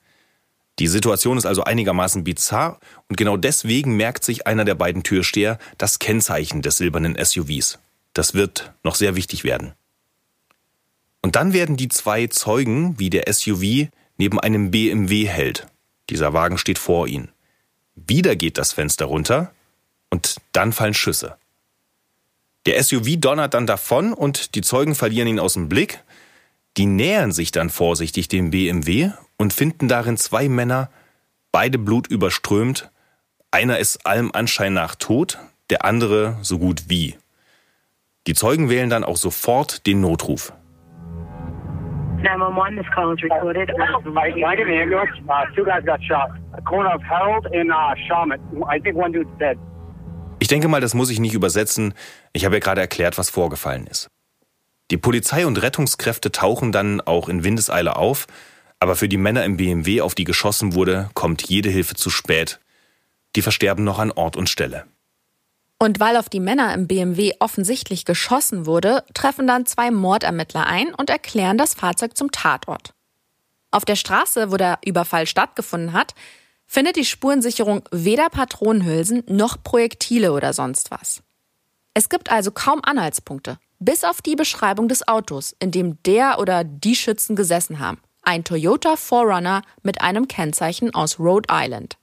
Die 0.78 0.86
Situation 0.86 1.38
ist 1.38 1.46
also 1.46 1.64
einigermaßen 1.64 2.22
bizarr 2.22 2.78
und 3.08 3.16
genau 3.16 3.36
deswegen 3.36 3.96
merkt 3.96 4.22
sich 4.22 4.46
einer 4.46 4.64
der 4.64 4.76
beiden 4.76 5.02
Türsteher 5.02 5.58
das 5.76 5.98
Kennzeichen 5.98 6.62
des 6.62 6.76
silbernen 6.76 7.16
SUVs. 7.20 7.80
Das 8.12 8.34
wird 8.34 8.72
noch 8.82 8.94
sehr 8.94 9.16
wichtig 9.16 9.44
werden. 9.44 9.72
Und 11.22 11.36
dann 11.36 11.52
werden 11.52 11.76
die 11.76 11.88
zwei 11.88 12.26
Zeugen, 12.26 12.98
wie 12.98 13.10
der 13.10 13.32
SUV 13.32 13.88
neben 14.18 14.40
einem 14.40 14.70
BMW 14.70 15.26
hält. 15.26 15.66
Dieser 16.10 16.32
Wagen 16.32 16.58
steht 16.58 16.78
vor 16.78 17.06
ihnen. 17.06 17.30
Wieder 17.94 18.36
geht 18.36 18.58
das 18.58 18.72
Fenster 18.72 19.06
runter 19.06 19.52
und 20.10 20.36
dann 20.52 20.72
fallen 20.72 20.94
Schüsse. 20.94 21.36
Der 22.66 22.82
SUV 22.82 23.16
donnert 23.18 23.54
dann 23.54 23.66
davon 23.66 24.12
und 24.12 24.54
die 24.54 24.60
Zeugen 24.60 24.94
verlieren 24.94 25.28
ihn 25.28 25.40
aus 25.40 25.54
dem 25.54 25.68
Blick. 25.68 26.00
Die 26.76 26.86
nähern 26.86 27.32
sich 27.32 27.50
dann 27.50 27.70
vorsichtig 27.70 28.28
dem 28.28 28.50
BMW 28.50 29.10
und 29.36 29.52
finden 29.52 29.88
darin 29.88 30.16
zwei 30.16 30.48
Männer, 30.48 30.90
beide 31.50 31.78
blutüberströmt. 31.78 32.90
Einer 33.50 33.78
ist 33.78 34.06
allem 34.06 34.32
Anschein 34.32 34.72
nach 34.72 34.94
tot, 34.94 35.38
der 35.70 35.84
andere 35.84 36.38
so 36.42 36.58
gut 36.58 36.84
wie. 36.88 37.16
Die 38.28 38.34
Zeugen 38.34 38.70
wählen 38.70 38.88
dann 38.88 39.02
auch 39.02 39.16
sofort 39.16 39.86
den 39.86 40.00
Notruf. 40.00 40.52
911, 42.22 42.76
this 42.76 42.86
call 42.94 43.12
is 43.12 43.22
recorded. 43.22 43.68
I 43.70 44.56
get 44.56 44.66
an 44.66 44.74
ambulance. 44.74 45.10
Uh, 45.28 45.44
two 45.56 45.64
guys 45.64 45.84
got 45.84 46.00
shot. 46.04 46.30
Corner 46.64 46.94
of 46.94 47.02
Harold 47.02 47.46
and 47.52 47.70
uh, 47.70 47.96
Shaman. 48.06 48.38
I 48.70 48.78
think 48.80 48.96
one 48.96 49.12
dude's 49.12 49.30
dead. 49.38 49.58
Ich 50.38 50.48
denke 50.48 50.68
mal, 50.68 50.80
das 50.80 50.94
muss 50.94 51.10
ich 51.10 51.18
nicht 51.18 51.34
übersetzen. 51.34 51.94
Ich 52.32 52.44
habe 52.44 52.56
ja 52.56 52.60
gerade 52.60 52.80
erklärt, 52.80 53.18
was 53.18 53.30
vorgefallen 53.30 53.86
ist. 53.86 54.08
Die 54.90 54.96
Polizei 54.98 55.46
und 55.46 55.60
Rettungskräfte 55.60 56.30
tauchen 56.30 56.70
dann 56.70 57.00
auch 57.00 57.28
in 57.28 57.44
Windeseile 57.44 57.96
auf, 57.96 58.26
aber 58.78 58.94
für 58.94 59.08
die 59.08 59.16
Männer 59.16 59.44
im 59.44 59.56
BMW, 59.56 60.00
auf 60.00 60.14
die 60.14 60.24
geschossen 60.24 60.74
wurde, 60.74 61.08
kommt 61.14 61.42
jede 61.48 61.70
Hilfe 61.70 61.94
zu 61.94 62.10
spät. 62.10 62.60
Die 63.34 63.42
versterben 63.42 63.84
noch 63.84 63.98
an 63.98 64.10
Ort 64.12 64.36
und 64.36 64.48
Stelle. 64.48 64.84
Und 65.82 65.98
weil 65.98 66.16
auf 66.16 66.28
die 66.28 66.38
Männer 66.38 66.72
im 66.74 66.86
BMW 66.86 67.32
offensichtlich 67.40 68.04
geschossen 68.04 68.66
wurde, 68.66 69.02
treffen 69.14 69.48
dann 69.48 69.66
zwei 69.66 69.90
Mordermittler 69.90 70.64
ein 70.64 70.94
und 70.94 71.10
erklären 71.10 71.58
das 71.58 71.74
Fahrzeug 71.74 72.16
zum 72.16 72.30
Tatort. 72.30 72.94
Auf 73.72 73.84
der 73.84 73.96
Straße, 73.96 74.52
wo 74.52 74.56
der 74.56 74.78
Überfall 74.84 75.26
stattgefunden 75.26 75.92
hat, 75.92 76.14
findet 76.68 76.94
die 76.94 77.04
Spurensicherung 77.04 77.82
weder 77.90 78.30
Patronenhülsen 78.30 79.24
noch 79.26 79.60
Projektile 79.60 80.32
oder 80.32 80.52
sonst 80.52 80.92
was. 80.92 81.20
Es 81.94 82.08
gibt 82.08 82.30
also 82.30 82.52
kaum 82.52 82.80
Anhaltspunkte, 82.84 83.58
bis 83.80 84.04
auf 84.04 84.22
die 84.22 84.36
Beschreibung 84.36 84.86
des 84.86 85.08
Autos, 85.08 85.56
in 85.58 85.72
dem 85.72 86.00
der 86.04 86.38
oder 86.38 86.62
die 86.62 86.94
Schützen 86.94 87.34
gesessen 87.34 87.80
haben 87.80 88.00
ein 88.22 88.44
Toyota 88.44 88.94
4Runner 88.94 89.62
mit 89.82 90.00
einem 90.00 90.28
Kennzeichen 90.28 90.94
aus 90.94 91.18
Rhode 91.18 91.48
Island. 91.50 91.96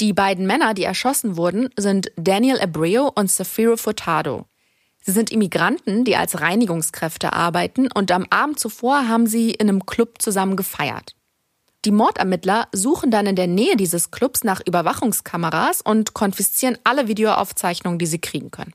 Die 0.00 0.14
beiden 0.14 0.46
Männer, 0.46 0.72
die 0.72 0.84
erschossen 0.84 1.36
wurden, 1.36 1.68
sind 1.76 2.10
Daniel 2.16 2.58
Abreu 2.58 3.10
und 3.14 3.30
Safiro 3.30 3.76
Furtado. 3.76 4.46
Sie 5.02 5.12
sind 5.12 5.30
Immigranten, 5.30 6.04
die 6.06 6.16
als 6.16 6.40
Reinigungskräfte 6.40 7.34
arbeiten 7.34 7.92
und 7.92 8.10
am 8.10 8.26
Abend 8.30 8.58
zuvor 8.58 9.08
haben 9.08 9.26
sie 9.26 9.50
in 9.50 9.68
einem 9.68 9.84
Club 9.84 10.22
zusammen 10.22 10.56
gefeiert. 10.56 11.14
Die 11.84 11.90
Mordermittler 11.90 12.68
suchen 12.72 13.10
dann 13.10 13.26
in 13.26 13.36
der 13.36 13.46
Nähe 13.46 13.76
dieses 13.76 14.10
Clubs 14.10 14.42
nach 14.42 14.62
Überwachungskameras 14.64 15.82
und 15.82 16.14
konfiszieren 16.14 16.78
alle 16.82 17.06
Videoaufzeichnungen, 17.06 17.98
die 17.98 18.06
sie 18.06 18.20
kriegen 18.20 18.50
können. 18.50 18.72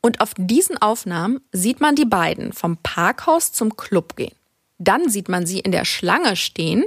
Und 0.00 0.20
auf 0.20 0.32
diesen 0.36 0.78
Aufnahmen 0.78 1.40
sieht 1.50 1.80
man 1.80 1.96
die 1.96 2.04
beiden 2.04 2.52
vom 2.52 2.76
Parkhaus 2.76 3.52
zum 3.52 3.76
Club 3.76 4.14
gehen. 4.14 4.34
Dann 4.78 5.08
sieht 5.08 5.28
man 5.28 5.44
sie 5.44 5.58
in 5.58 5.72
der 5.72 5.84
Schlange 5.84 6.36
stehen 6.36 6.84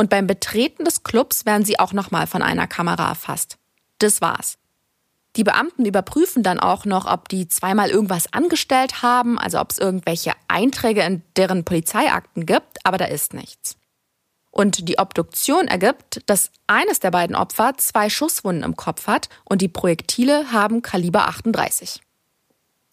und 0.00 0.08
beim 0.08 0.26
Betreten 0.26 0.86
des 0.86 1.02
Clubs 1.02 1.44
werden 1.44 1.62
sie 1.62 1.78
auch 1.78 1.92
nochmal 1.92 2.26
von 2.26 2.40
einer 2.40 2.66
Kamera 2.66 3.10
erfasst. 3.10 3.58
Das 3.98 4.22
war's. 4.22 4.56
Die 5.36 5.44
Beamten 5.44 5.84
überprüfen 5.84 6.42
dann 6.42 6.58
auch 6.58 6.86
noch, 6.86 7.04
ob 7.04 7.28
die 7.28 7.48
zweimal 7.48 7.90
irgendwas 7.90 8.32
angestellt 8.32 9.02
haben, 9.02 9.38
also 9.38 9.60
ob 9.60 9.72
es 9.72 9.78
irgendwelche 9.78 10.32
Einträge 10.48 11.02
in 11.02 11.20
deren 11.36 11.66
Polizeiakten 11.66 12.46
gibt, 12.46 12.78
aber 12.82 12.96
da 12.96 13.04
ist 13.04 13.34
nichts. 13.34 13.76
Und 14.50 14.88
die 14.88 14.98
Obduktion 14.98 15.68
ergibt, 15.68 16.22
dass 16.24 16.50
eines 16.66 17.00
der 17.00 17.10
beiden 17.10 17.36
Opfer 17.36 17.74
zwei 17.76 18.08
Schusswunden 18.08 18.64
im 18.64 18.76
Kopf 18.76 19.06
hat 19.06 19.28
und 19.44 19.60
die 19.60 19.68
Projektile 19.68 20.50
haben 20.50 20.80
Kaliber 20.80 21.28
38. 21.28 22.00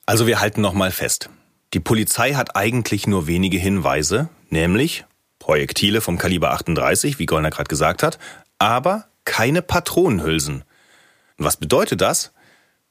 Also 0.06 0.28
wir 0.28 0.42
halten 0.42 0.60
nochmal 0.60 0.92
fest. 0.92 1.30
Die 1.74 1.80
Polizei 1.80 2.34
hat 2.34 2.58
eigentlich 2.58 3.08
nur 3.08 3.28
wenige 3.28 3.58
Hinweise, 3.58 4.28
nämlich 4.50 5.06
Projektile 5.48 6.02
vom 6.02 6.18
Kaliber 6.18 6.52
38, 6.52 7.20
wie 7.20 7.26
Gollner 7.26 7.52
gerade 7.52 7.70
gesagt 7.70 8.04
hat, 8.04 8.20
aber 8.60 9.06
keine 9.24 9.62
Patronenhülsen. 9.62 10.66
Was 11.38 11.56
bedeutet 11.56 12.02
das? 12.02 12.34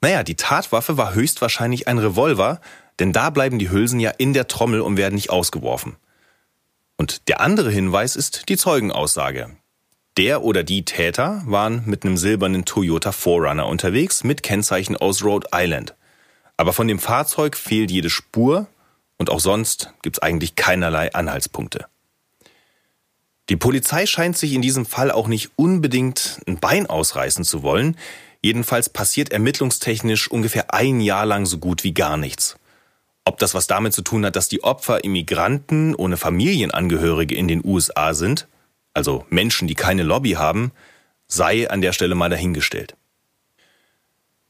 Naja, 0.00 0.22
die 0.22 0.36
Tatwaffe 0.36 0.96
war 0.96 1.12
höchstwahrscheinlich 1.12 1.86
ein 1.86 1.98
Revolver, 1.98 2.62
denn 2.98 3.12
da 3.12 3.28
bleiben 3.28 3.58
die 3.58 3.70
Hülsen 3.70 4.00
ja 4.00 4.08
in 4.08 4.32
der 4.32 4.48
Trommel 4.48 4.80
und 4.80 4.96
werden 4.96 5.16
nicht 5.16 5.28
ausgeworfen. 5.28 5.96
Und 6.96 7.28
der 7.28 7.42
andere 7.42 7.70
Hinweis 7.70 8.16
ist 8.16 8.48
die 8.48 8.56
Zeugenaussage. 8.56 9.50
Der 10.16 10.42
oder 10.42 10.64
die 10.64 10.86
Täter 10.86 11.42
waren 11.44 11.82
mit 11.84 12.04
einem 12.04 12.16
silbernen 12.16 12.64
Toyota 12.64 13.10
4Runner 13.10 13.64
unterwegs 13.64 14.24
mit 14.24 14.42
Kennzeichen 14.42 14.96
aus 14.96 15.22
Rhode 15.22 15.48
Island. 15.52 15.94
Aber 16.56 16.72
von 16.72 16.88
dem 16.88 17.00
Fahrzeug 17.00 17.54
fehlt 17.54 17.90
jede 17.90 18.08
Spur 18.08 18.66
und 19.18 19.28
auch 19.28 19.40
sonst 19.40 19.92
gibt's 20.00 20.20
eigentlich 20.20 20.54
keinerlei 20.54 21.12
Anhaltspunkte. 21.12 21.84
Die 23.48 23.56
Polizei 23.56 24.06
scheint 24.06 24.36
sich 24.36 24.52
in 24.52 24.62
diesem 24.62 24.86
Fall 24.86 25.10
auch 25.12 25.28
nicht 25.28 25.50
unbedingt 25.56 26.40
ein 26.46 26.58
Bein 26.58 26.86
ausreißen 26.86 27.44
zu 27.44 27.62
wollen. 27.62 27.96
Jedenfalls 28.42 28.88
passiert 28.88 29.30
ermittlungstechnisch 29.30 30.28
ungefähr 30.30 30.74
ein 30.74 31.00
Jahr 31.00 31.26
lang 31.26 31.46
so 31.46 31.58
gut 31.58 31.84
wie 31.84 31.94
gar 31.94 32.16
nichts. 32.16 32.56
Ob 33.24 33.38
das 33.38 33.54
was 33.54 33.66
damit 33.66 33.92
zu 33.92 34.02
tun 34.02 34.24
hat, 34.24 34.36
dass 34.36 34.48
die 34.48 34.62
Opfer 34.62 35.04
Immigranten 35.04 35.94
ohne 35.94 36.16
Familienangehörige 36.16 37.34
in 37.34 37.48
den 37.48 37.64
USA 37.64 38.14
sind, 38.14 38.46
also 38.94 39.26
Menschen, 39.30 39.68
die 39.68 39.74
keine 39.74 40.02
Lobby 40.02 40.32
haben, 40.32 40.72
sei 41.26 41.68
an 41.68 41.80
der 41.80 41.92
Stelle 41.92 42.14
mal 42.14 42.30
dahingestellt. 42.30 42.96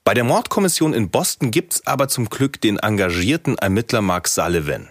Bei 0.05 0.15
der 0.15 0.25
Mordkommission 0.25 0.95
in 0.95 1.11
Boston 1.11 1.51
gibt's 1.51 1.87
aber 1.87 2.09
zum 2.09 2.29
Glück 2.29 2.61
den 2.61 2.79
engagierten 2.79 3.59
Ermittler 3.59 4.03
Mark 4.03 4.29
Sullivan. 4.29 4.89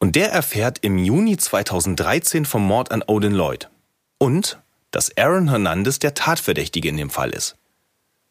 Und 0.00 0.16
der 0.16 0.32
erfährt 0.32 0.78
im 0.80 0.98
Juni 0.98 1.36
2013 1.36 2.46
vom 2.46 2.66
Mord 2.66 2.90
an 2.90 3.04
Odin 3.06 3.32
Lloyd. 3.32 3.68
Und, 4.18 4.58
dass 4.90 5.16
Aaron 5.16 5.50
Hernandez 5.50 5.98
der 5.98 6.14
Tatverdächtige 6.14 6.88
in 6.88 6.96
dem 6.96 7.10
Fall 7.10 7.30
ist. 7.30 7.56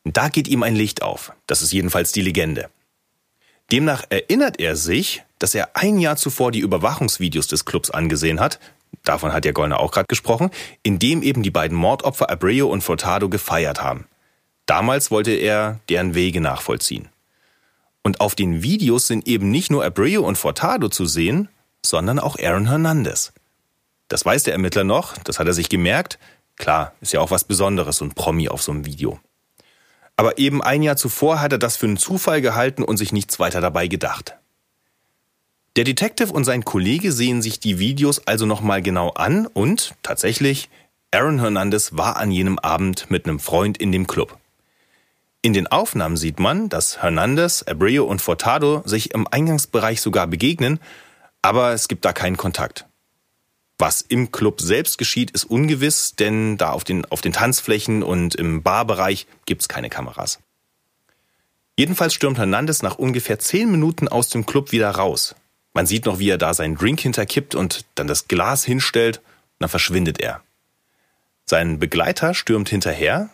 Da 0.03 0.30
geht 0.30 0.47
ihm 0.47 0.63
ein 0.63 0.76
Licht 0.76 1.03
auf. 1.03 1.32
Das 1.45 1.61
ist 1.61 1.72
jedenfalls 1.72 2.11
die 2.11 2.22
Legende. 2.22 2.70
Demnach 3.72 4.03
erinnert 4.09 4.59
er 4.59 4.76
sich, 4.76 5.24
dass 5.38 5.53
er 5.53 5.76
ein 5.76 5.99
Jahr 5.99 6.17
zuvor 6.17 6.51
die 6.51 6.59
Überwachungsvideos 6.59 7.47
des 7.47 7.65
Clubs 7.65 7.91
angesehen 7.91 8.39
hat, 8.39 8.59
davon 9.03 9.32
hat 9.32 9.45
ja 9.45 9.51
Gollner 9.51 9.80
auch 9.80 9.91
gerade 9.91 10.07
gesprochen, 10.07 10.49
in 10.82 10.97
dem 10.97 11.22
eben 11.22 11.43
die 11.43 11.51
beiden 11.51 11.78
Mordopfer 11.78 12.32
Abreu 12.32 12.65
und 12.65 12.82
Furtado 12.82 13.30
gefeiert 13.30 13.82
haben. 13.82 14.05
Damals 14.65 15.11
wollte 15.11 15.32
er 15.32 15.80
deren 15.88 16.15
Wege 16.15 16.41
nachvollziehen. 16.41 17.09
Und 18.01 18.22
auf 18.22 18.34
den 18.34 18.63
Videos 18.63 19.07
sind 19.07 19.28
eben 19.28 19.51
nicht 19.51 19.72
nur 19.72 19.86
Abreu 19.86 20.22
und 20.22 20.38
Fortado 20.38 20.89
zu 20.89 21.05
sehen, 21.05 21.47
sondern 21.86 22.19
auch 22.19 22.38
Aaron 22.38 22.67
Hernandez. 22.67 23.34
Das 24.07 24.25
weiß 24.25 24.43
der 24.43 24.53
Ermittler 24.53 24.84
noch, 24.84 25.17
das 25.19 25.39
hat 25.39 25.47
er 25.47 25.53
sich 25.53 25.69
gemerkt. 25.69 26.19
Klar, 26.55 26.93
ist 26.99 27.13
ja 27.13 27.21
auch 27.21 27.32
was 27.32 27.43
Besonderes, 27.43 27.97
so 27.97 28.05
ein 28.05 28.13
Promi 28.13 28.49
auf 28.49 28.61
so 28.61 28.71
einem 28.71 28.86
Video. 28.86 29.19
Aber 30.17 30.38
eben 30.38 30.61
ein 30.61 30.84
Jahr 30.84 30.97
zuvor 30.97 31.39
hat 31.39 31.53
er 31.53 31.59
das 31.59 31.77
für 31.77 31.86
einen 31.86 31.97
Zufall 31.97 32.41
gehalten 32.41 32.84
und 32.84 32.97
sich 32.97 33.13
nichts 33.13 33.39
weiter 33.39 33.61
dabei 33.61 33.88
gedacht. 33.88 34.36
Der 35.77 35.86
Detective 35.86 36.34
und 36.34 36.43
sein 36.43 36.65
Kollege 36.65 37.13
sehen 37.13 37.41
sich 37.41 37.59
die 37.59 37.80
Videos 37.80 38.27
also 38.27 38.45
nochmal 38.45 38.82
genau 38.82 39.11
an 39.11 39.47
und 39.47 39.93
tatsächlich, 40.03 40.69
Aaron 41.11 41.39
Hernandez 41.39 41.91
war 41.93 42.17
an 42.17 42.32
jenem 42.32 42.59
Abend 42.59 43.09
mit 43.09 43.25
einem 43.25 43.39
Freund 43.39 43.77
in 43.77 43.91
dem 43.93 44.05
Club. 44.05 44.38
In 45.41 45.53
den 45.53 45.67
Aufnahmen 45.67 46.17
sieht 46.17 46.38
man, 46.38 46.67
dass 46.67 47.01
Hernandez, 47.01 47.63
Abreu 47.63 48.03
und 48.03 48.21
Fortado 48.21 48.82
sich 48.84 49.13
im 49.13 49.25
Eingangsbereich 49.25 50.01
sogar 50.01 50.27
begegnen, 50.27 50.82
aber 51.41 51.73
es 51.73 51.87
gibt 51.87 52.05
da 52.05 52.13
keinen 52.13 52.37
Kontakt. 52.37 52.85
Was 53.77 54.01
im 54.01 54.31
Club 54.31 54.59
selbst 54.59 54.97
geschieht, 54.97 55.31
ist 55.31 55.45
ungewiss, 55.45 56.15
denn 56.15 56.57
da 56.57 56.71
auf 56.71 56.83
den, 56.83 57.05
auf 57.05 57.21
den 57.21 57.31
Tanzflächen 57.31 58.03
und 58.03 58.35
im 58.35 58.61
Barbereich 58.61 59.25
gibt's 59.45 59.69
keine 59.69 59.89
Kameras. 59.89 60.39
Jedenfalls 61.77 62.13
stürmt 62.13 62.37
Hernandez 62.37 62.81
nach 62.81 62.97
ungefähr 62.97 63.39
zehn 63.39 63.71
Minuten 63.71 64.09
aus 64.09 64.27
dem 64.27 64.45
Club 64.45 64.73
wieder 64.73 64.91
raus. 64.91 65.33
Man 65.73 65.85
sieht 65.85 66.05
noch, 66.05 66.19
wie 66.19 66.29
er 66.29 66.37
da 66.37 66.53
seinen 66.53 66.75
Drink 66.75 66.99
hinterkippt 66.99 67.55
und 67.55 67.85
dann 67.95 68.07
das 68.07 68.27
Glas 68.27 68.65
hinstellt, 68.65 69.19
und 69.19 69.59
dann 69.59 69.69
verschwindet 69.69 70.19
er. 70.19 70.41
Sein 71.45 71.79
Begleiter 71.79 72.33
stürmt 72.33 72.67
hinterher, 72.67 73.29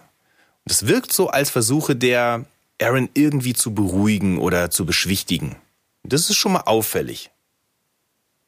und 0.64 0.72
es 0.72 0.86
wirkt 0.86 1.12
so, 1.12 1.30
als 1.30 1.50
versuche 1.50 1.96
der 1.96 2.46
Aaron 2.80 3.10
irgendwie 3.16 3.54
zu 3.54 3.74
beruhigen 3.74 4.38
oder 4.38 4.70
zu 4.70 4.86
beschwichtigen. 4.86 5.56
Das 6.04 6.30
ist 6.30 6.36
schon 6.36 6.54
mal 6.54 6.62
auffällig. 6.62 7.32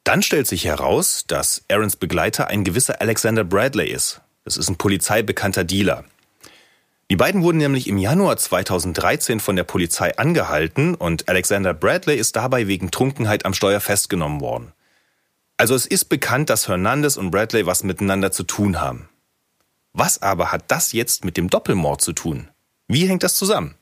Dann 0.07 0.21
stellt 0.21 0.47
sich 0.47 0.63
heraus, 0.63 1.25
dass 1.27 1.63
Aarons 1.69 1.97
Begleiter 1.97 2.47
ein 2.47 2.63
gewisser 2.63 3.01
Alexander 3.01 3.43
Bradley 3.43 3.91
ist. 3.91 4.21
Das 4.45 4.55
ist 4.55 4.69
ein 4.69 4.77
polizeibekannter 4.77 5.65
Dealer. 5.65 6.05
Die 7.09 7.17
beiden 7.17 7.43
wurden 7.43 7.57
nämlich 7.57 7.89
im 7.89 7.97
Januar 7.97 8.37
2013 8.37 9.41
von 9.41 9.57
der 9.57 9.65
Polizei 9.65 10.17
angehalten 10.17 10.95
und 10.95 11.27
Alexander 11.27 11.73
Bradley 11.73 12.15
ist 12.15 12.37
dabei 12.37 12.67
wegen 12.67 12.89
Trunkenheit 12.89 13.43
am 13.43 13.53
Steuer 13.53 13.81
festgenommen 13.81 14.39
worden. 14.39 14.71
Also 15.57 15.75
es 15.75 15.85
ist 15.85 16.05
bekannt, 16.05 16.49
dass 16.49 16.69
Hernandez 16.69 17.17
und 17.17 17.29
Bradley 17.29 17.65
was 17.65 17.83
miteinander 17.83 18.31
zu 18.31 18.43
tun 18.43 18.79
haben. 18.79 19.09
Was 19.91 20.21
aber 20.21 20.53
hat 20.53 20.71
das 20.71 20.93
jetzt 20.93 21.25
mit 21.25 21.35
dem 21.35 21.49
Doppelmord 21.49 21.99
zu 21.99 22.13
tun? 22.13 22.47
Wie 22.87 23.09
hängt 23.09 23.23
das 23.23 23.35
zusammen? 23.35 23.75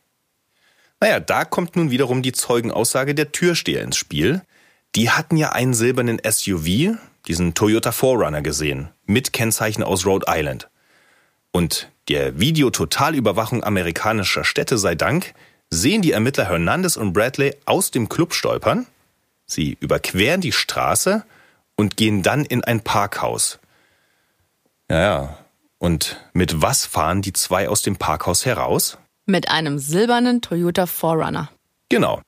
Naja, 0.99 1.19
da 1.19 1.45
kommt 1.45 1.76
nun 1.76 1.91
wiederum 1.91 2.23
die 2.23 2.32
Zeugenaussage 2.32 3.13
der 3.13 3.32
Türsteher 3.32 3.84
ins 3.84 3.97
Spiel. 3.97 4.41
Die 4.96 5.10
hatten 5.10 5.36
ja 5.36 5.52
einen 5.52 5.74
silbernen 5.74 6.22
SUV, 6.26 6.98
diesen 7.28 7.54
Toyota 7.54 7.91
Forerunner 7.91 8.41
gesehen, 8.41 8.89
mit 9.06 9.34
Kennzeichen 9.34 9.84
aus 9.84 10.06
Rhode 10.06 10.26
Island. 10.30 10.70
Und 11.52 11.89
der 12.08 12.39
Videototalüberwachung 12.39 13.64
amerikanischer 13.64 14.46
Städte 14.46 14.78
sei 14.78 14.96
Dank 14.96 15.34
sehen 15.70 16.02
die 16.02 16.12
Ermittler 16.12 16.46
Hernandez 16.46 16.96
und 16.96 17.12
Bradley 17.12 17.56
aus 17.66 17.91
dem 17.91 18.08
Club 18.08 18.34
stolpern. 18.34 18.86
Sie 19.46 19.78
überqueren 19.82 20.39
die 20.39 20.54
Straße 20.54 21.26
und 21.76 21.98
gehen 21.98 22.24
dann 22.24 22.46
in 22.46 22.64
ein 22.64 22.82
Parkhaus. 22.82 23.60
Ja, 24.89 25.00
ja, 25.02 25.38
und 25.78 26.22
mit 26.34 26.62
was 26.62 26.86
fahren 26.86 27.22
die 27.22 27.34
zwei 27.34 27.68
aus 27.68 27.82
dem 27.82 27.98
Parkhaus 27.98 28.46
heraus? 28.46 28.98
Mit 29.26 29.50
einem 29.50 29.78
silbernen 29.80 30.41
Toyota 30.41 30.86
Forerunner. 30.86 31.50
Genau. 31.89 32.22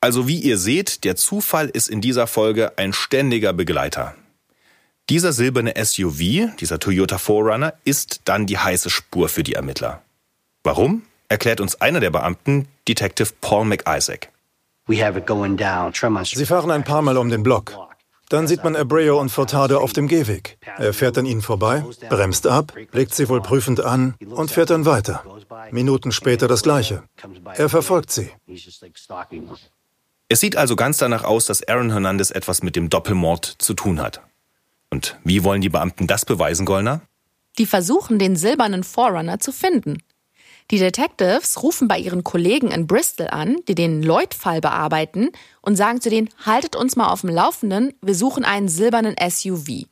Also 0.00 0.28
wie 0.28 0.38
ihr 0.38 0.58
seht, 0.58 1.04
der 1.04 1.16
Zufall 1.16 1.68
ist 1.68 1.88
in 1.88 2.00
dieser 2.00 2.26
Folge 2.26 2.76
ein 2.78 2.92
ständiger 2.92 3.52
Begleiter. 3.52 4.14
Dieser 5.08 5.32
silberne 5.32 5.74
SUV, 5.82 6.56
dieser 6.58 6.78
Toyota 6.80 7.18
Forerunner, 7.18 7.74
ist 7.84 8.22
dann 8.24 8.46
die 8.46 8.58
heiße 8.58 8.90
Spur 8.90 9.28
für 9.28 9.42
die 9.42 9.54
Ermittler. 9.54 10.02
Warum? 10.64 11.02
Erklärt 11.28 11.60
uns 11.60 11.80
einer 11.80 12.00
der 12.00 12.10
Beamten, 12.10 12.68
Detective 12.88 13.30
Paul 13.40 13.64
McIsaac. 13.66 14.30
Sie 14.88 16.46
fahren 16.46 16.70
ein 16.70 16.84
paar 16.84 17.02
Mal 17.02 17.16
um 17.16 17.28
den 17.28 17.42
Block. 17.42 17.72
Dann 18.28 18.48
sieht 18.48 18.64
man 18.64 18.74
Abreu 18.74 19.18
und 19.20 19.28
Furtado 19.28 19.78
auf 19.78 19.92
dem 19.92 20.08
Gehweg. 20.08 20.58
Er 20.76 20.92
fährt 20.92 21.16
an 21.18 21.26
ihnen 21.26 21.42
vorbei, 21.42 21.84
bremst 22.08 22.46
ab, 22.46 22.72
blickt 22.90 23.14
sie 23.14 23.28
wohl 23.28 23.40
prüfend 23.40 23.80
an 23.80 24.14
und 24.28 24.50
fährt 24.50 24.70
dann 24.70 24.84
weiter. 24.84 25.22
Minuten 25.70 26.10
später 26.10 26.48
das 26.48 26.62
Gleiche. 26.62 27.04
Er 27.54 27.68
verfolgt 27.68 28.10
sie. 28.10 28.30
Es 30.28 30.40
sieht 30.40 30.56
also 30.56 30.74
ganz 30.74 30.98
danach 30.98 31.22
aus, 31.22 31.46
dass 31.46 31.66
Aaron 31.68 31.92
Hernandez 31.92 32.30
etwas 32.30 32.62
mit 32.62 32.74
dem 32.74 32.90
Doppelmord 32.90 33.44
zu 33.58 33.74
tun 33.74 34.00
hat. 34.00 34.22
Und 34.90 35.16
wie 35.24 35.44
wollen 35.44 35.60
die 35.60 35.68
Beamten 35.68 36.06
das 36.06 36.24
beweisen, 36.24 36.66
Gollner? 36.66 37.02
Die 37.58 37.66
versuchen, 37.66 38.18
den 38.18 38.36
silbernen 38.36 38.82
Forerunner 38.82 39.38
zu 39.38 39.52
finden. 39.52 40.02
Die 40.72 40.78
Detectives 40.78 41.62
rufen 41.62 41.86
bei 41.86 41.96
ihren 41.96 42.24
Kollegen 42.24 42.72
in 42.72 42.88
Bristol 42.88 43.28
an, 43.28 43.58
die 43.68 43.76
den 43.76 44.02
Lloyd-Fall 44.02 44.60
bearbeiten, 44.60 45.30
und 45.60 45.76
sagen 45.76 46.00
zu 46.00 46.10
denen, 46.10 46.28
haltet 46.44 46.74
uns 46.74 46.96
mal 46.96 47.08
auf 47.08 47.20
dem 47.20 47.30
Laufenden, 47.30 47.94
wir 48.02 48.16
suchen 48.16 48.44
einen 48.44 48.68
silbernen 48.68 49.14
SUV. 49.16 49.86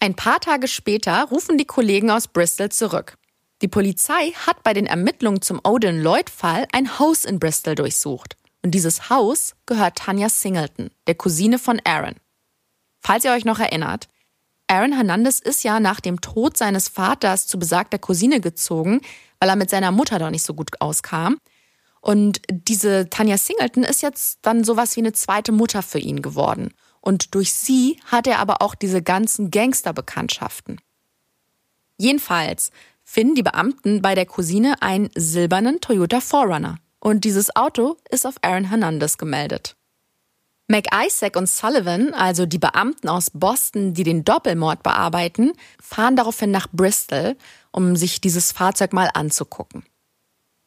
Ein 0.00 0.14
paar 0.14 0.40
Tage 0.40 0.66
später 0.66 1.24
rufen 1.24 1.58
die 1.58 1.66
Kollegen 1.66 2.10
aus 2.10 2.26
Bristol 2.28 2.70
zurück. 2.70 3.16
Die 3.60 3.68
Polizei 3.68 4.32
hat 4.46 4.62
bei 4.62 4.72
den 4.72 4.86
Ermittlungen 4.86 5.42
zum 5.42 5.60
Odin 5.62 6.02
Lloyd-Fall 6.02 6.68
ein 6.72 6.98
Haus 6.98 7.26
in 7.26 7.38
Bristol 7.38 7.74
durchsucht. 7.74 8.36
Und 8.66 8.72
dieses 8.72 9.10
Haus 9.10 9.54
gehört 9.66 9.98
Tanya 9.98 10.28
Singleton, 10.28 10.90
der 11.06 11.14
Cousine 11.14 11.60
von 11.60 11.80
Aaron. 11.84 12.16
Falls 12.98 13.24
ihr 13.24 13.30
euch 13.30 13.44
noch 13.44 13.60
erinnert, 13.60 14.08
Aaron 14.66 14.92
Hernandez 14.92 15.38
ist 15.38 15.62
ja 15.62 15.78
nach 15.78 16.00
dem 16.00 16.20
Tod 16.20 16.56
seines 16.56 16.88
Vaters 16.88 17.46
zu 17.46 17.60
besagter 17.60 18.00
Cousine 18.00 18.40
gezogen, 18.40 19.02
weil 19.38 19.50
er 19.50 19.54
mit 19.54 19.70
seiner 19.70 19.92
Mutter 19.92 20.18
doch 20.18 20.30
nicht 20.30 20.42
so 20.42 20.52
gut 20.52 20.80
auskam. 20.80 21.38
Und 22.00 22.40
diese 22.50 23.08
Tanja 23.08 23.38
Singleton 23.38 23.84
ist 23.84 24.02
jetzt 24.02 24.40
dann 24.42 24.64
sowas 24.64 24.96
wie 24.96 25.00
eine 25.00 25.12
zweite 25.12 25.52
Mutter 25.52 25.80
für 25.80 26.00
ihn 26.00 26.20
geworden. 26.20 26.74
Und 27.00 27.36
durch 27.36 27.52
sie 27.52 28.00
hat 28.06 28.26
er 28.26 28.40
aber 28.40 28.62
auch 28.62 28.74
diese 28.74 29.00
ganzen 29.00 29.52
Gangsterbekanntschaften. 29.52 30.80
Jedenfalls 31.98 32.72
finden 33.04 33.36
die 33.36 33.44
Beamten 33.44 34.02
bei 34.02 34.16
der 34.16 34.26
Cousine 34.26 34.82
einen 34.82 35.10
silbernen 35.14 35.80
Toyota 35.80 36.20
Forerunner. 36.20 36.80
Und 37.00 37.24
dieses 37.24 37.54
Auto 37.54 37.96
ist 38.10 38.26
auf 38.26 38.36
Aaron 38.42 38.64
Hernandez 38.64 39.18
gemeldet. 39.18 39.76
McIsaac 40.68 41.36
und 41.36 41.48
Sullivan, 41.48 42.12
also 42.12 42.44
die 42.44 42.58
Beamten 42.58 43.08
aus 43.08 43.30
Boston, 43.32 43.94
die 43.94 44.02
den 44.02 44.24
Doppelmord 44.24 44.82
bearbeiten, 44.82 45.52
fahren 45.80 46.16
daraufhin 46.16 46.50
nach 46.50 46.66
Bristol, 46.72 47.36
um 47.70 47.94
sich 47.94 48.20
dieses 48.20 48.50
Fahrzeug 48.50 48.92
mal 48.92 49.08
anzugucken. 49.14 49.84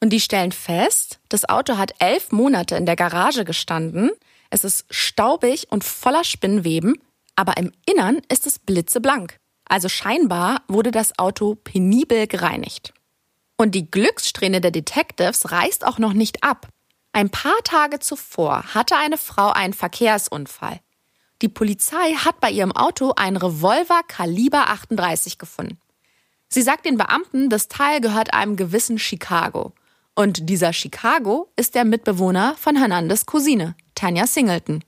Und 0.02 0.12
die 0.12 0.22
stellen 0.22 0.54
fest, 0.54 1.20
das 1.28 1.50
Auto 1.50 1.78
hat 1.78 1.94
elf 2.00 2.32
Monate 2.32 2.78
in 2.78 2.86
der 2.86 2.96
Garage 2.96 3.44
gestanden, 3.44 4.12
es 4.50 4.64
ist 4.64 4.86
staubig 4.90 5.68
und 5.70 5.84
voller 5.84 6.24
Spinnweben, 6.24 6.96
aber 7.36 7.58
im 7.58 7.72
Innern 7.86 8.22
ist 8.30 8.48
es 8.48 8.58
blitzeblank. 8.58 9.38
Also 9.66 9.90
scheinbar 9.90 10.64
wurde 10.68 10.92
das 10.92 11.20
Auto 11.20 11.56
penibel 11.56 12.26
gereinigt. 12.26 12.94
Und 13.62 13.76
die 13.76 13.92
Glückssträhne 13.92 14.62
der 14.62 14.72
Detectives 14.72 15.52
reißt 15.52 15.86
auch 15.86 16.00
noch 16.00 16.14
nicht 16.14 16.46
ab. 16.46 16.70
Ein 17.12 17.30
paar 17.30 17.62
Tage 17.66 18.00
zuvor 18.00 18.74
hatte 18.74 18.96
eine 18.96 19.18
Frau 19.18 19.50
einen 19.50 19.74
Verkehrsunfall. 19.74 20.80
Die 21.42 21.50
Polizei 21.50 22.14
hat 22.14 22.40
bei 22.40 22.52
ihrem 22.52 22.72
Auto 22.72 23.12
einen 23.18 23.36
Revolver 23.36 24.00
Kaliber 24.08 24.70
38 24.70 25.38
gefunden. 25.38 25.78
Sie 26.48 26.62
sagt 26.62 26.86
den 26.86 26.96
Beamten, 26.96 27.50
das 27.50 27.68
Teil 27.68 28.00
gehört 28.00 28.34
einem 28.34 28.56
gewissen 28.56 28.98
Chicago. 28.98 29.74
Und 30.16 30.48
dieser 30.48 30.72
Chicago 30.72 31.52
ist 31.58 31.76
der 31.76 31.84
Mitbewohner 31.84 32.56
von 32.58 32.78
Hernandez 32.78 33.26
Cousine, 33.26 33.76
Tanya 33.94 34.26
Singleton. 34.26 34.86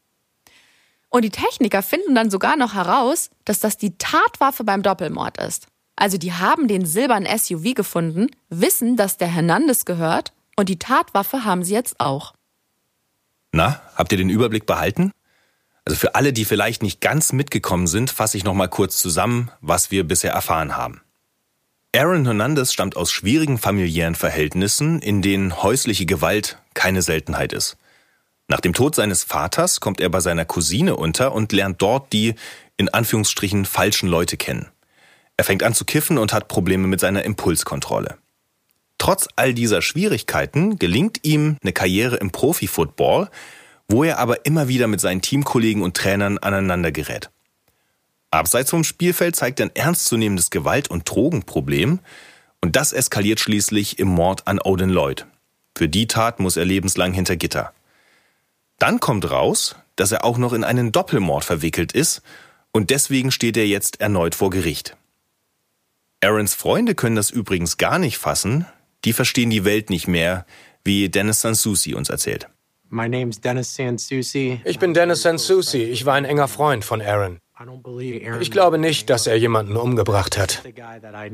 Und 1.10 1.24
die 1.26 1.30
Techniker 1.30 1.84
finden 1.84 2.16
dann 2.16 2.32
sogar 2.32 2.56
noch 2.56 2.74
heraus, 2.74 3.32
dass 3.44 3.60
das 3.60 3.76
die 3.76 3.98
Tatwaffe 3.98 4.64
beim 4.64 4.82
Doppelmord 4.82 5.40
ist. 5.40 5.68
Also 5.96 6.18
die 6.18 6.34
haben 6.34 6.68
den 6.68 6.86
silbernen 6.86 7.38
SUV 7.38 7.76
gefunden, 7.76 8.28
wissen, 8.50 8.98
dass 8.98 9.18
der 9.18 9.28
Hernandez 9.28 9.86
gehört 9.86 10.34
und 10.56 10.70
die 10.70 10.80
Tatwaffe 10.80 11.44
haben 11.44 11.64
sie 11.64 11.74
jetzt 11.74 12.00
auch. 12.00 12.34
Na, 13.52 13.82
habt 13.96 14.12
ihr 14.12 14.18
den 14.18 14.30
Überblick 14.30 14.66
behalten? 14.66 15.12
Also 15.86 15.98
für 15.98 16.16
alle, 16.16 16.32
die 16.32 16.46
vielleicht 16.46 16.84
nicht 16.84 17.02
ganz 17.02 17.34
mitgekommen 17.34 17.88
sind, 17.88 18.12
fasse 18.12 18.38
ich 18.38 18.44
noch 18.44 18.54
mal 18.54 18.68
kurz 18.68 18.98
zusammen, 18.98 19.52
was 19.62 19.92
wir 19.92 20.08
bisher 20.08 20.32
erfahren 20.32 20.78
haben. 20.78 21.02
Aaron 21.94 22.24
Hernandez 22.26 22.72
stammt 22.72 22.96
aus 22.96 23.12
schwierigen 23.12 23.58
familiären 23.58 24.16
Verhältnissen, 24.16 25.02
in 25.02 25.22
denen 25.22 25.62
häusliche 25.62 26.06
Gewalt 26.06 26.58
keine 26.74 27.02
Seltenheit 27.02 27.52
ist. 27.52 27.76
Nach 28.48 28.62
dem 28.62 28.74
Tod 28.74 28.96
seines 28.96 29.24
Vaters 29.24 29.82
kommt 29.82 30.00
er 30.00 30.10
bei 30.10 30.22
seiner 30.22 30.46
Cousine 30.46 30.96
unter 30.96 31.34
und 31.34 31.52
lernt 31.52 31.82
dort 31.82 32.14
die 32.14 32.36
in 32.78 32.90
Anführungsstrichen 32.90 33.66
falschen 33.66 34.08
Leute 34.08 34.38
kennen. 34.38 34.70
Er 35.38 35.44
fängt 35.44 35.64
an 35.64 35.74
zu 35.74 35.86
kiffen 35.86 36.18
und 36.18 36.34
hat 36.34 36.48
Probleme 36.48 36.88
mit 36.88 37.00
seiner 37.00 37.24
Impulskontrolle. 37.24 38.18
Trotz 38.98 39.28
all 39.36 39.54
dieser 39.54 39.82
Schwierigkeiten 39.82 40.78
gelingt 40.78 41.20
ihm 41.24 41.58
eine 41.64 41.74
Karriere 41.74 42.18
im 42.18 42.30
Profi-Football, 42.30 43.30
wo 43.88 44.04
er 44.04 44.20
aber 44.20 44.46
immer 44.46 44.68
wieder 44.68 44.88
mit 44.88 45.02
seinen 45.02 45.22
Teamkollegen 45.22 45.82
und 45.82 45.98
Trainern 45.98 46.38
aneinander 46.38 46.92
gerät. 46.92 47.32
Abseits 48.30 48.70
vom 48.70 48.84
Spielfeld 48.84 49.36
zeigt 49.36 49.60
er 49.60 49.66
ein 49.66 49.76
ernstzunehmendes 49.76 50.52
Gewalt- 50.52 50.90
und 50.90 51.10
Drogenproblem 51.10 52.00
und 52.62 52.76
das 52.76 52.94
eskaliert 52.94 53.40
schließlich 53.40 54.00
im 54.00 54.08
Mord 54.08 54.48
an 54.48 54.60
Odin 54.62 54.90
Lloyd. 54.90 55.26
Für 55.76 55.90
die 55.90 56.08
Tat 56.08 56.40
muss 56.40 56.56
er 56.56 56.66
lebenslang 56.66 57.12
hinter 57.12 57.36
Gitter. 57.36 57.74
Dann 58.78 59.00
kommt 59.00 59.30
raus, 59.30 59.76
dass 59.96 60.12
er 60.12 60.24
auch 60.24 60.38
noch 60.38 60.54
in 60.54 60.64
einen 60.64 60.92
Doppelmord 60.92 61.44
verwickelt 61.44 61.92
ist 61.92 62.22
und 62.72 62.90
deswegen 62.90 63.32
steht 63.32 63.58
er 63.58 63.68
jetzt 63.68 64.00
erneut 64.00 64.36
vor 64.36 64.50
Gericht. 64.50 64.96
Aarons 66.24 66.54
Freunde 66.54 66.94
können 66.94 67.16
das 67.16 67.32
übrigens 67.32 67.78
gar 67.78 67.98
nicht 67.98 68.20
fassen, 68.20 68.68
die 69.06 69.14
verstehen 69.14 69.50
die 69.50 69.66
Welt 69.66 69.90
nicht 69.90 70.08
mehr, 70.08 70.46
wie 70.84 71.10
Dennis 71.10 71.42
Sansusi 71.42 71.96
uns 71.96 72.10
erzählt. 72.10 72.48
Ich 72.92 74.80
bin 74.80 74.94
Dennis 74.94 75.22
Sansusi, 75.24 75.84
ich 75.84 76.06
war 76.06 76.14
ein 76.14 76.26
enger 76.26 76.48
Freund 76.48 76.86
von 76.86 77.02
Aaron. 77.02 77.40
Ich 78.40 78.52
glaube 78.52 78.78
nicht, 78.78 79.10
dass 79.10 79.26
er 79.26 79.36
jemanden 79.36 79.76
umgebracht 79.76 80.38
hat. 80.38 80.62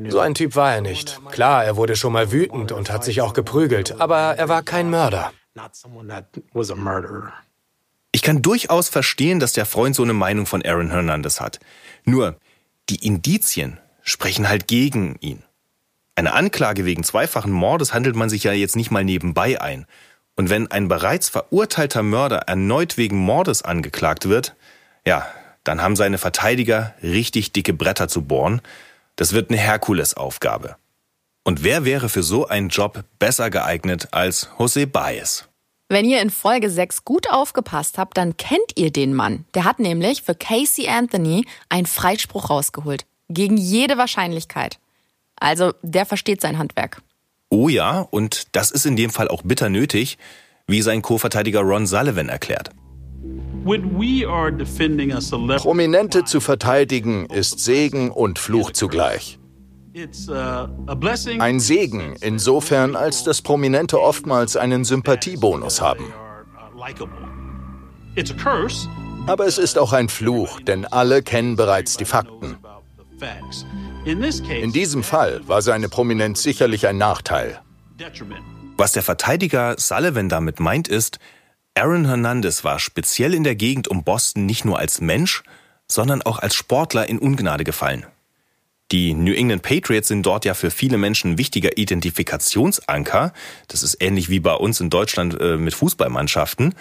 So 0.08 0.20
ein 0.20 0.34
Typ 0.34 0.56
war 0.56 0.74
er 0.74 0.80
nicht. 0.80 1.20
Klar, 1.32 1.64
er 1.64 1.76
wurde 1.76 1.94
schon 1.94 2.14
mal 2.14 2.32
wütend 2.32 2.72
und 2.72 2.90
hat 2.90 3.04
sich 3.04 3.20
auch 3.20 3.34
geprügelt, 3.34 4.00
aber 4.00 4.36
er 4.36 4.48
war 4.48 4.62
kein 4.62 4.88
Mörder. 4.88 5.32
Ich 8.12 8.22
kann 8.22 8.40
durchaus 8.40 8.88
verstehen, 8.88 9.38
dass 9.38 9.52
der 9.52 9.66
Freund 9.66 9.94
so 9.94 10.02
eine 10.02 10.14
Meinung 10.14 10.46
von 10.46 10.64
Aaron 10.64 10.90
Hernandez 10.90 11.40
hat. 11.40 11.60
Nur, 12.04 12.38
die 12.88 13.04
Indizien 13.06 13.78
sprechen 14.02 14.48
halt 14.48 14.66
gegen 14.66 15.16
ihn. 15.20 15.42
Eine 16.14 16.32
Anklage 16.34 16.84
wegen 16.84 17.04
zweifachen 17.04 17.52
Mordes 17.52 17.94
handelt 17.94 18.16
man 18.16 18.28
sich 18.28 18.44
ja 18.44 18.52
jetzt 18.52 18.76
nicht 18.76 18.90
mal 18.90 19.04
nebenbei 19.04 19.60
ein. 19.60 19.86
Und 20.36 20.50
wenn 20.50 20.70
ein 20.70 20.88
bereits 20.88 21.28
verurteilter 21.28 22.02
Mörder 22.02 22.38
erneut 22.46 22.96
wegen 22.96 23.16
Mordes 23.16 23.62
angeklagt 23.62 24.28
wird, 24.28 24.56
ja, 25.06 25.26
dann 25.64 25.82
haben 25.82 25.96
seine 25.96 26.18
Verteidiger 26.18 26.94
richtig 27.02 27.52
dicke 27.52 27.72
Bretter 27.72 28.08
zu 28.08 28.22
bohren. 28.22 28.62
Das 29.16 29.32
wird 29.32 29.50
eine 29.50 29.58
Herkulesaufgabe. 29.58 30.76
Und 31.44 31.64
wer 31.64 31.84
wäre 31.84 32.08
für 32.08 32.22
so 32.22 32.46
einen 32.46 32.68
Job 32.68 33.04
besser 33.18 33.50
geeignet 33.50 34.08
als 34.12 34.48
José 34.58 34.86
Baez? 34.86 35.48
Wenn 35.88 36.04
ihr 36.04 36.20
in 36.20 36.30
Folge 36.30 36.68
6 36.68 37.04
gut 37.04 37.30
aufgepasst 37.30 37.96
habt, 37.96 38.16
dann 38.16 38.36
kennt 38.36 38.76
ihr 38.76 38.92
den 38.92 39.14
Mann. 39.14 39.46
Der 39.54 39.64
hat 39.64 39.78
nämlich 39.78 40.22
für 40.22 40.34
Casey 40.34 40.88
Anthony 40.88 41.46
einen 41.68 41.86
Freispruch 41.86 42.50
rausgeholt. 42.50 43.06
Gegen 43.28 43.56
jede 43.56 43.98
Wahrscheinlichkeit. 43.98 44.78
Also 45.36 45.72
der 45.82 46.06
versteht 46.06 46.40
sein 46.40 46.58
Handwerk. 46.58 47.02
Oh 47.50 47.68
ja, 47.68 48.00
und 48.00 48.54
das 48.56 48.70
ist 48.70 48.86
in 48.86 48.96
dem 48.96 49.10
Fall 49.10 49.28
auch 49.28 49.42
bitter 49.42 49.68
nötig, 49.68 50.18
wie 50.66 50.82
sein 50.82 51.02
Co-Verteidiger 51.02 51.60
Ron 51.60 51.86
Sullivan 51.86 52.28
erklärt. 52.28 52.70
Prominente 55.56 56.24
zu 56.24 56.40
verteidigen 56.40 57.26
ist 57.26 57.60
Segen 57.60 58.10
und 58.10 58.38
Fluch 58.38 58.72
zugleich. 58.72 59.38
Ein 61.38 61.60
Segen 61.60 62.16
insofern, 62.20 62.96
als 62.96 63.24
dass 63.24 63.42
Prominente 63.42 64.00
oftmals 64.00 64.56
einen 64.56 64.84
Sympathiebonus 64.84 65.80
haben. 65.80 66.12
Aber 69.26 69.46
es 69.46 69.58
ist 69.58 69.78
auch 69.78 69.92
ein 69.92 70.08
Fluch, 70.08 70.60
denn 70.60 70.84
alle 70.86 71.22
kennen 71.22 71.56
bereits 71.56 71.96
die 71.96 72.04
Fakten. 72.04 72.56
In 74.04 74.72
diesem 74.72 75.02
Fall 75.02 75.46
war 75.46 75.62
seine 75.62 75.88
Prominenz 75.88 76.42
sicherlich 76.42 76.86
ein 76.86 76.98
Nachteil. 76.98 77.60
Was 78.76 78.92
der 78.92 79.02
Verteidiger 79.02 79.74
Sullivan 79.76 80.28
damit 80.28 80.60
meint, 80.60 80.88
ist, 80.88 81.18
Aaron 81.74 82.06
Hernandez 82.06 82.64
war 82.64 82.78
speziell 82.78 83.34
in 83.34 83.44
der 83.44 83.54
Gegend 83.54 83.88
um 83.88 84.04
Boston 84.04 84.46
nicht 84.46 84.64
nur 84.64 84.78
als 84.78 85.00
Mensch, 85.00 85.42
sondern 85.86 86.22
auch 86.22 86.38
als 86.38 86.54
Sportler 86.54 87.08
in 87.08 87.18
Ungnade 87.18 87.64
gefallen. 87.64 88.06
Die 88.90 89.12
New 89.14 89.34
England 89.34 89.62
Patriots 89.62 90.08
sind 90.08 90.24
dort 90.24 90.44
ja 90.44 90.54
für 90.54 90.70
viele 90.70 90.96
Menschen 90.96 91.32
ein 91.32 91.38
wichtiger 91.38 91.76
Identifikationsanker. 91.76 93.32
Das 93.68 93.82
ist 93.82 93.98
ähnlich 94.00 94.30
wie 94.30 94.40
bei 94.40 94.54
uns 94.54 94.80
in 94.80 94.90
Deutschland 94.90 95.38
äh, 95.40 95.56
mit 95.56 95.74
Fußballmannschaften. 95.74 96.74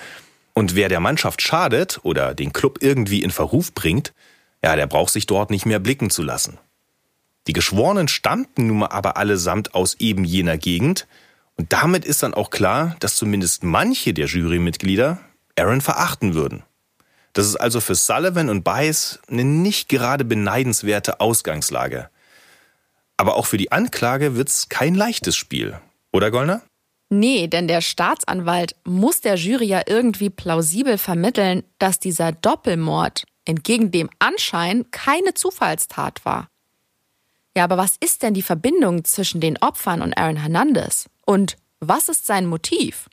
Und 0.53 0.75
wer 0.75 0.87
der 0.87 1.01
Mannschaft 1.01 1.41
schadet 1.41 1.99
oder 2.03 2.33
den 2.33 2.53
Club 2.53 2.79
irgendwie 2.81 3.23
in 3.23 3.31
Verruf 3.31 3.73
bringt, 3.73 4.13
ja, 4.63 4.75
der 4.75 4.87
braucht 4.87 5.13
sich 5.13 5.25
dort 5.25 5.49
nicht 5.49 5.65
mehr 5.65 5.79
blicken 5.79 6.09
zu 6.09 6.23
lassen. 6.23 6.57
Die 7.47 7.53
Geschworenen 7.53 8.07
stammten 8.07 8.67
nun 8.67 8.79
mal 8.79 8.87
aber 8.87 9.17
allesamt 9.17 9.73
aus 9.73 9.95
eben 9.99 10.25
jener 10.25 10.57
Gegend 10.57 11.07
und 11.55 11.73
damit 11.73 12.05
ist 12.05 12.23
dann 12.23 12.33
auch 12.33 12.49
klar, 12.49 12.95
dass 12.99 13.15
zumindest 13.15 13.63
manche 13.63 14.13
der 14.13 14.27
Jurymitglieder 14.27 15.19
Aaron 15.57 15.81
verachten 15.81 16.33
würden. 16.33 16.63
Das 17.33 17.47
ist 17.47 17.55
also 17.55 17.81
für 17.81 17.95
Sullivan 17.95 18.49
und 18.49 18.63
Bice 18.63 19.19
eine 19.29 19.43
nicht 19.43 19.89
gerade 19.89 20.25
beneidenswerte 20.25 21.19
Ausgangslage. 21.19 22.09
Aber 23.15 23.35
auch 23.35 23.45
für 23.45 23.57
die 23.57 23.71
Anklage 23.71 24.35
wird's 24.35 24.69
kein 24.69 24.95
leichtes 24.95 25.35
Spiel. 25.35 25.79
Oder 26.11 26.31
Gollner? 26.31 26.61
Nee, 27.09 27.47
denn 27.47 27.67
der 27.67 27.81
Staatsanwalt 27.81 28.75
muss 28.83 29.21
der 29.21 29.35
Jury 29.35 29.65
ja 29.65 29.81
irgendwie 29.85 30.29
plausibel 30.29 30.97
vermitteln, 30.97 31.63
dass 31.79 31.99
dieser 31.99 32.31
Doppelmord 32.31 33.23
entgegen 33.47 33.91
dem 33.91 34.09
Anschein 34.19 34.89
keine 34.91 35.33
Zufallstat 35.33 36.25
war. 36.25 36.49
Ja, 37.55 37.63
aber 37.63 37.77
was 37.77 37.97
ist 37.99 38.21
denn 38.21 38.33
die 38.33 38.41
Verbindung 38.41 39.03
zwischen 39.03 39.41
den 39.41 39.57
Opfern 39.57 40.01
und 40.01 40.17
Aaron 40.17 40.37
Hernandez? 40.37 41.09
Und 41.25 41.57
was 41.79 42.09
ist 42.09 42.25
sein 42.25 42.45
Motiv? 42.45 43.09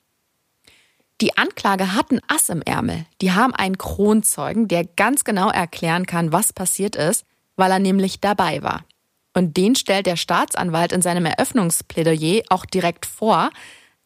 Die 1.20 1.36
Anklage 1.38 1.94
hat 1.94 2.10
ein 2.10 2.20
Ass 2.28 2.48
im 2.48 2.60
Ärmel. 2.60 3.06
Die 3.20 3.32
haben 3.32 3.54
einen 3.54 3.78
Kronzeugen, 3.78 4.68
der 4.68 4.84
ganz 4.84 5.24
genau 5.24 5.48
erklären 5.48 6.06
kann, 6.06 6.32
was 6.32 6.52
passiert 6.52 6.96
ist, 6.96 7.24
weil 7.56 7.70
er 7.70 7.78
nämlich 7.78 8.20
dabei 8.20 8.62
war. 8.62 8.84
Und 9.32 9.56
den 9.56 9.76
stellt 9.76 10.06
der 10.06 10.16
Staatsanwalt 10.16 10.92
in 10.92 11.02
seinem 11.02 11.26
Eröffnungsplädoyer 11.26 12.42
auch 12.50 12.66
direkt 12.66 13.06
vor. 13.06 13.50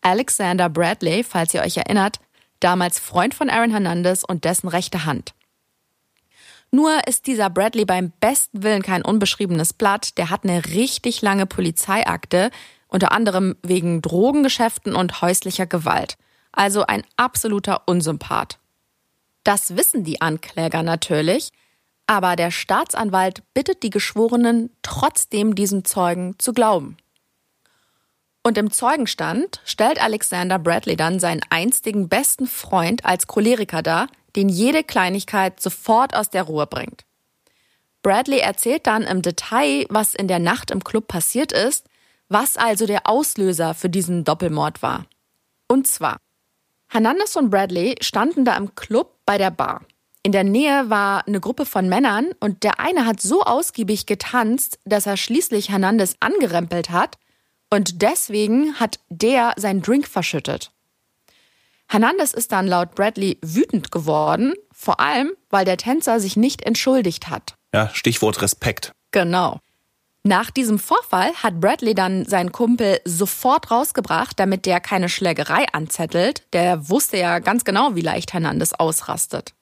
Alexander 0.02 0.68
Bradley, 0.68 1.24
falls 1.24 1.54
ihr 1.54 1.62
euch 1.62 1.76
erinnert, 1.76 2.20
damals 2.60 2.98
Freund 2.98 3.34
von 3.34 3.50
Aaron 3.50 3.70
Hernandez 3.70 4.24
und 4.24 4.44
dessen 4.44 4.68
rechte 4.68 5.04
Hand. 5.04 5.34
Nur 6.70 7.06
ist 7.06 7.26
dieser 7.26 7.48
Bradley 7.48 7.84
beim 7.84 8.12
besten 8.20 8.62
Willen 8.62 8.82
kein 8.82 9.02
unbeschriebenes 9.02 9.72
Blatt. 9.72 10.18
Der 10.18 10.30
hat 10.30 10.44
eine 10.44 10.64
richtig 10.66 11.22
lange 11.22 11.46
Polizeiakte, 11.46 12.50
unter 12.88 13.12
anderem 13.12 13.56
wegen 13.62 14.02
Drogengeschäften 14.02 14.94
und 14.94 15.22
häuslicher 15.22 15.66
Gewalt. 15.66 16.16
Also 16.52 16.84
ein 16.86 17.04
absoluter 17.16 17.82
Unsympath. 17.86 18.58
Das 19.44 19.76
wissen 19.76 20.04
die 20.04 20.20
Ankläger 20.20 20.82
natürlich, 20.82 21.50
aber 22.06 22.36
der 22.36 22.50
Staatsanwalt 22.50 23.42
bittet 23.54 23.82
die 23.82 23.90
Geschworenen 23.90 24.70
trotzdem 24.82 25.54
diesem 25.54 25.84
Zeugen 25.84 26.34
zu 26.38 26.52
glauben. 26.52 26.96
Und 28.42 28.56
im 28.56 28.70
Zeugenstand 28.70 29.60
stellt 29.64 30.02
Alexander 30.02 30.58
Bradley 30.58 30.96
dann 30.96 31.20
seinen 31.20 31.42
einstigen 31.50 32.08
besten 32.08 32.46
Freund 32.46 33.04
als 33.04 33.26
Choleriker 33.26 33.82
dar, 33.82 34.08
den 34.38 34.48
jede 34.48 34.82
Kleinigkeit 34.82 35.60
sofort 35.60 36.16
aus 36.16 36.30
der 36.30 36.44
Ruhe 36.44 36.66
bringt. 36.66 37.04
Bradley 38.02 38.38
erzählt 38.38 38.86
dann 38.86 39.02
im 39.02 39.20
Detail, 39.20 39.84
was 39.90 40.14
in 40.14 40.28
der 40.28 40.38
Nacht 40.38 40.70
im 40.70 40.82
Club 40.82 41.08
passiert 41.08 41.52
ist 41.52 41.84
was 42.28 42.56
also 42.56 42.86
der 42.86 43.06
Auslöser 43.06 43.74
für 43.74 43.88
diesen 43.88 44.24
Doppelmord 44.24 44.82
war. 44.82 45.06
Und 45.66 45.86
zwar, 45.86 46.18
Hernandez 46.88 47.36
und 47.36 47.50
Bradley 47.50 47.96
standen 48.00 48.44
da 48.44 48.56
im 48.56 48.74
Club 48.74 49.18
bei 49.26 49.38
der 49.38 49.50
Bar. 49.50 49.84
In 50.22 50.32
der 50.32 50.44
Nähe 50.44 50.90
war 50.90 51.26
eine 51.26 51.40
Gruppe 51.40 51.64
von 51.64 51.88
Männern 51.88 52.28
und 52.40 52.64
der 52.64 52.80
eine 52.80 53.06
hat 53.06 53.20
so 53.20 53.42
ausgiebig 53.42 54.06
getanzt, 54.06 54.78
dass 54.84 55.06
er 55.06 55.16
schließlich 55.16 55.70
Hernandez 55.70 56.16
angerempelt 56.20 56.90
hat 56.90 57.18
und 57.70 58.02
deswegen 58.02 58.74
hat 58.78 59.00
der 59.08 59.54
seinen 59.56 59.82
Drink 59.82 60.06
verschüttet. 60.06 60.72
Hernandez 61.90 62.34
ist 62.34 62.52
dann 62.52 62.66
laut 62.66 62.94
Bradley 62.94 63.38
wütend 63.42 63.90
geworden, 63.90 64.52
vor 64.72 65.00
allem, 65.00 65.32
weil 65.48 65.64
der 65.64 65.78
Tänzer 65.78 66.20
sich 66.20 66.36
nicht 66.36 66.62
entschuldigt 66.62 67.30
hat. 67.30 67.54
Ja, 67.72 67.90
Stichwort 67.94 68.42
Respekt. 68.42 68.92
Genau. 69.10 69.58
Nach 70.22 70.50
diesem 70.50 70.78
Vorfall 70.78 71.32
hat 71.42 71.60
Bradley 71.60 71.94
dann 71.94 72.26
seinen 72.26 72.52
Kumpel 72.52 73.00
sofort 73.06 73.70
rausgebracht, 73.70 74.38
damit 74.38 74.66
der 74.66 74.80
keine 74.80 75.08
Schlägerei 75.08 75.64
anzettelt. 75.72 76.42
Der 76.52 76.90
wusste 76.90 77.16
ja 77.16 77.38
ganz 77.38 77.64
genau, 77.64 77.94
wie 77.94 78.02
leicht 78.02 78.34
Hernandez 78.34 78.74
ausrastet. 78.74 79.54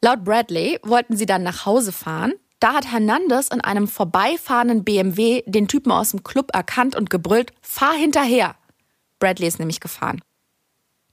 Laut 0.00 0.22
Bradley 0.22 0.78
wollten 0.84 1.16
sie 1.16 1.26
dann 1.26 1.42
nach 1.42 1.66
Hause 1.66 1.90
fahren. 1.90 2.34
Da 2.60 2.74
hat 2.74 2.92
Hernandez 2.92 3.48
in 3.48 3.60
einem 3.60 3.88
vorbeifahrenden 3.88 4.84
BMW 4.84 5.42
den 5.46 5.66
Typen 5.66 5.90
aus 5.90 6.12
dem 6.12 6.22
Club 6.22 6.50
erkannt 6.54 6.94
und 6.94 7.10
gebrüllt, 7.10 7.52
fahr 7.60 7.94
hinterher. 7.94 8.54
Bradley 9.18 9.48
ist 9.48 9.58
nämlich 9.58 9.80
gefahren. 9.80 10.20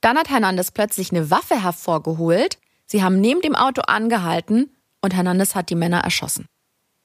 Dann 0.01 0.17
hat 0.17 0.29
Hernandez 0.29 0.71
plötzlich 0.71 1.11
eine 1.11 1.29
Waffe 1.29 1.61
hervorgeholt. 1.61 2.57
Sie 2.87 3.03
haben 3.03 3.21
neben 3.21 3.41
dem 3.41 3.55
Auto 3.55 3.81
angehalten 3.81 4.69
und 5.01 5.13
Hernandez 5.13 5.55
hat 5.55 5.69
die 5.69 5.75
Männer 5.75 5.99
erschossen. 5.99 6.47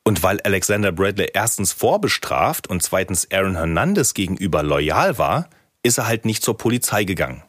Und 0.02 0.22
weil 0.22 0.40
Alexander 0.40 0.92
Bradley 0.92 1.30
erstens 1.34 1.72
vorbestraft 1.72 2.68
und 2.68 2.82
zweitens 2.82 3.30
Aaron 3.30 3.56
Hernandez 3.56 4.14
gegenüber 4.14 4.62
loyal 4.62 5.18
war, 5.18 5.50
ist 5.82 5.98
er 5.98 6.06
halt 6.06 6.24
nicht 6.24 6.42
zur 6.42 6.56
Polizei 6.56 7.04
gegangen. 7.04 7.42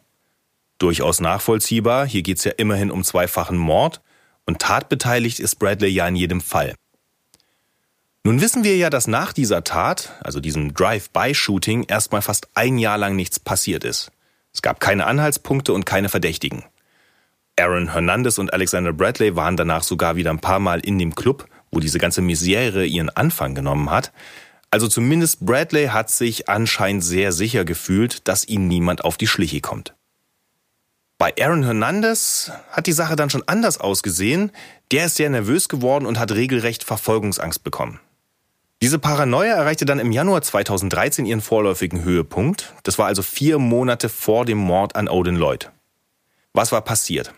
Durchaus 0.78 1.20
nachvollziehbar, 1.20 2.06
hier 2.06 2.22
geht's 2.22 2.44
ja 2.44 2.52
immerhin 2.56 2.90
um 2.90 3.02
zweifachen 3.02 3.56
Mord 3.56 4.00
Und 4.44 4.60
tatbeteiligt 4.60 5.40
ist 5.40 5.56
Bradley 5.56 5.90
ja 5.90 6.08
in 6.08 6.16
jedem 6.16 6.40
Fall. 6.40 6.74
Nun 8.24 8.40
wissen 8.40 8.64
wir 8.64 8.76
ja, 8.76 8.90
dass 8.90 9.06
nach 9.06 9.32
dieser 9.32 9.64
Tat, 9.64 10.12
also 10.20 10.40
diesem 10.40 10.74
Drive-by-Shooting, 10.74 11.84
erstmal 11.84 12.22
fast 12.22 12.48
ein 12.54 12.78
Jahr 12.78 12.98
lang 12.98 13.16
nichts 13.16 13.38
passiert 13.38 13.84
ist. 13.84 14.10
Es 14.58 14.62
gab 14.62 14.80
keine 14.80 15.06
Anhaltspunkte 15.06 15.72
und 15.72 15.86
keine 15.86 16.08
Verdächtigen. 16.08 16.64
Aaron 17.56 17.92
Hernandez 17.92 18.38
und 18.38 18.52
Alexander 18.52 18.92
Bradley 18.92 19.36
waren 19.36 19.56
danach 19.56 19.84
sogar 19.84 20.16
wieder 20.16 20.30
ein 20.30 20.40
paar 20.40 20.58
Mal 20.58 20.80
in 20.80 20.98
dem 20.98 21.14
Club, 21.14 21.46
wo 21.70 21.78
diese 21.78 22.00
ganze 22.00 22.22
Misere 22.22 22.84
ihren 22.84 23.08
Anfang 23.08 23.54
genommen 23.54 23.88
hat. 23.88 24.10
Also 24.72 24.88
zumindest 24.88 25.46
Bradley 25.46 25.86
hat 25.86 26.10
sich 26.10 26.48
anscheinend 26.48 27.04
sehr 27.04 27.30
sicher 27.30 27.64
gefühlt, 27.64 28.26
dass 28.26 28.48
ihm 28.48 28.66
niemand 28.66 29.04
auf 29.04 29.16
die 29.16 29.28
Schliche 29.28 29.60
kommt. 29.60 29.94
Bei 31.18 31.32
Aaron 31.40 31.62
Hernandez 31.62 32.50
hat 32.72 32.88
die 32.88 32.92
Sache 32.92 33.14
dann 33.14 33.30
schon 33.30 33.44
anders 33.46 33.78
ausgesehen. 33.78 34.50
Der 34.90 35.06
ist 35.06 35.14
sehr 35.14 35.30
nervös 35.30 35.68
geworden 35.68 36.04
und 36.04 36.18
hat 36.18 36.32
regelrecht 36.32 36.82
Verfolgungsangst 36.82 37.62
bekommen. 37.62 38.00
Diese 38.80 39.00
Paranoia 39.00 39.56
erreichte 39.56 39.86
dann 39.86 39.98
im 39.98 40.12
Januar 40.12 40.40
2013 40.40 41.26
ihren 41.26 41.40
vorläufigen 41.40 42.04
Höhepunkt. 42.04 42.74
Das 42.84 42.96
war 42.96 43.06
also 43.06 43.22
vier 43.22 43.58
Monate 43.58 44.08
vor 44.08 44.44
dem 44.44 44.58
Mord 44.58 44.94
an 44.94 45.08
Odin 45.08 45.34
Lloyd. 45.34 45.72
Was 46.52 46.70
war 46.70 46.82
passiert? 46.82 47.34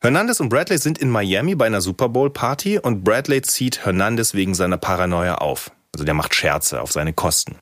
Hernandez 0.00 0.40
und 0.40 0.48
Bradley 0.48 0.78
sind 0.78 0.96
in 0.96 1.10
Miami 1.10 1.54
bei 1.56 1.66
einer 1.66 1.82
Super 1.82 2.08
Bowl 2.08 2.30
Party 2.30 2.78
und 2.78 3.04
Bradley 3.04 3.42
zieht 3.42 3.84
Hernandez 3.84 4.32
wegen 4.32 4.54
seiner 4.54 4.78
Paranoia 4.78 5.36
auf. 5.36 5.72
Also 5.94 6.04
der 6.04 6.14
macht 6.14 6.34
Scherze 6.34 6.80
auf 6.80 6.90
seine 6.90 7.12
Kosten. 7.12 7.56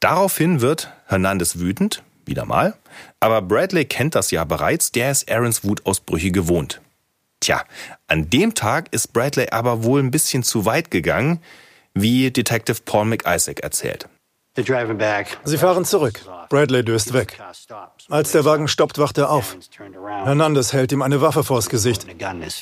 Daraufhin 0.00 0.60
wird 0.60 0.92
Hernandez 1.06 1.58
wütend, 1.58 2.02
wieder 2.24 2.46
mal, 2.46 2.74
aber 3.20 3.42
Bradley 3.42 3.84
kennt 3.84 4.16
das 4.16 4.32
ja 4.32 4.44
bereits, 4.44 4.90
der 4.90 5.12
ist 5.12 5.30
Aarons 5.30 5.62
Wutausbrüche 5.62 6.32
gewohnt. 6.32 6.80
Tja, 7.40 7.62
an 8.08 8.28
dem 8.28 8.54
Tag 8.54 8.92
ist 8.92 9.12
Bradley 9.12 9.50
aber 9.50 9.84
wohl 9.84 10.00
ein 10.02 10.10
bisschen 10.10 10.42
zu 10.42 10.64
weit 10.64 10.90
gegangen, 10.90 11.40
wie 11.96 12.30
Detective 12.30 12.78
Paul 12.84 13.06
McIsaac 13.06 13.60
erzählt. 13.60 14.08
Sie 15.44 15.58
fahren 15.58 15.84
zurück. 15.84 16.20
Bradley 16.48 16.82
döst 16.82 17.12
weg. 17.12 17.38
Als 18.08 18.32
der 18.32 18.44
Wagen 18.44 18.68
stoppt, 18.68 18.98
wacht 18.98 19.18
er 19.18 19.30
auf. 19.30 19.56
Hernandez 20.24 20.72
hält 20.72 20.92
ihm 20.92 21.02
eine 21.02 21.20
Waffe 21.20 21.44
vors 21.44 21.68
Gesicht. 21.68 22.06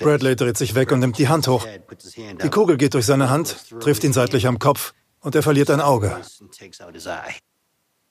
Bradley 0.01 0.35
dreht 0.35 0.57
sich 0.57 0.74
weg 0.74 0.91
und 0.91 1.01
nimmt 1.01 1.18
die 1.18 1.28
Hand 1.28 1.47
hoch. 1.47 1.66
Die 2.43 2.49
Kugel 2.49 2.76
geht 2.76 2.95
durch 2.95 3.07
seine 3.07 3.30
Hand, 3.30 3.57
trifft 3.80 4.03
ihn 4.03 4.12
seitlich 4.12 4.47
am 4.47 4.59
Kopf 4.59 4.93
und 5.20 5.35
er 5.35 5.43
verliert 5.43 5.70
ein 5.70 5.80
Auge. 5.80 6.16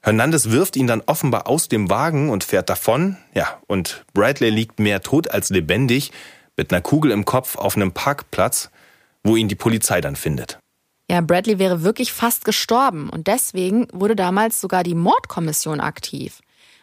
Hernandez 0.01 0.49
wirft 0.49 0.75
ihn 0.75 0.87
dann 0.87 1.01
offenbar 1.05 1.47
aus 1.47 1.67
dem 1.69 1.89
Wagen 1.89 2.29
und 2.29 2.43
fährt 2.43 2.69
davon. 2.69 3.17
Ja, 3.33 3.61
und 3.67 4.05
Bradley 4.13 4.49
liegt 4.49 4.79
mehr 4.79 5.01
tot 5.01 5.29
als 5.29 5.49
lebendig 5.49 6.11
mit 6.55 6.71
einer 6.71 6.81
Kugel 6.81 7.11
im 7.11 7.25
Kopf 7.25 7.57
auf 7.57 7.75
einem 7.75 7.91
Parkplatz, 7.91 8.69
wo 9.23 9.35
ihn 9.35 9.47
die 9.47 9.55
Polizei 9.55 10.01
dann 10.01 10.15
findet. 10.15 10.59
Ja, 11.09 11.21
Bradley 11.21 11.59
wäre 11.59 11.83
wirklich 11.83 12.13
fast 12.13 12.45
gestorben 12.45 13.09
und 13.09 13.27
deswegen 13.27 13.87
wurde 13.91 14.15
damals 14.15 14.61
sogar 14.61 14.83
die 14.83 14.95
Mordkommission 14.95 15.79
aktiv. 15.79 16.39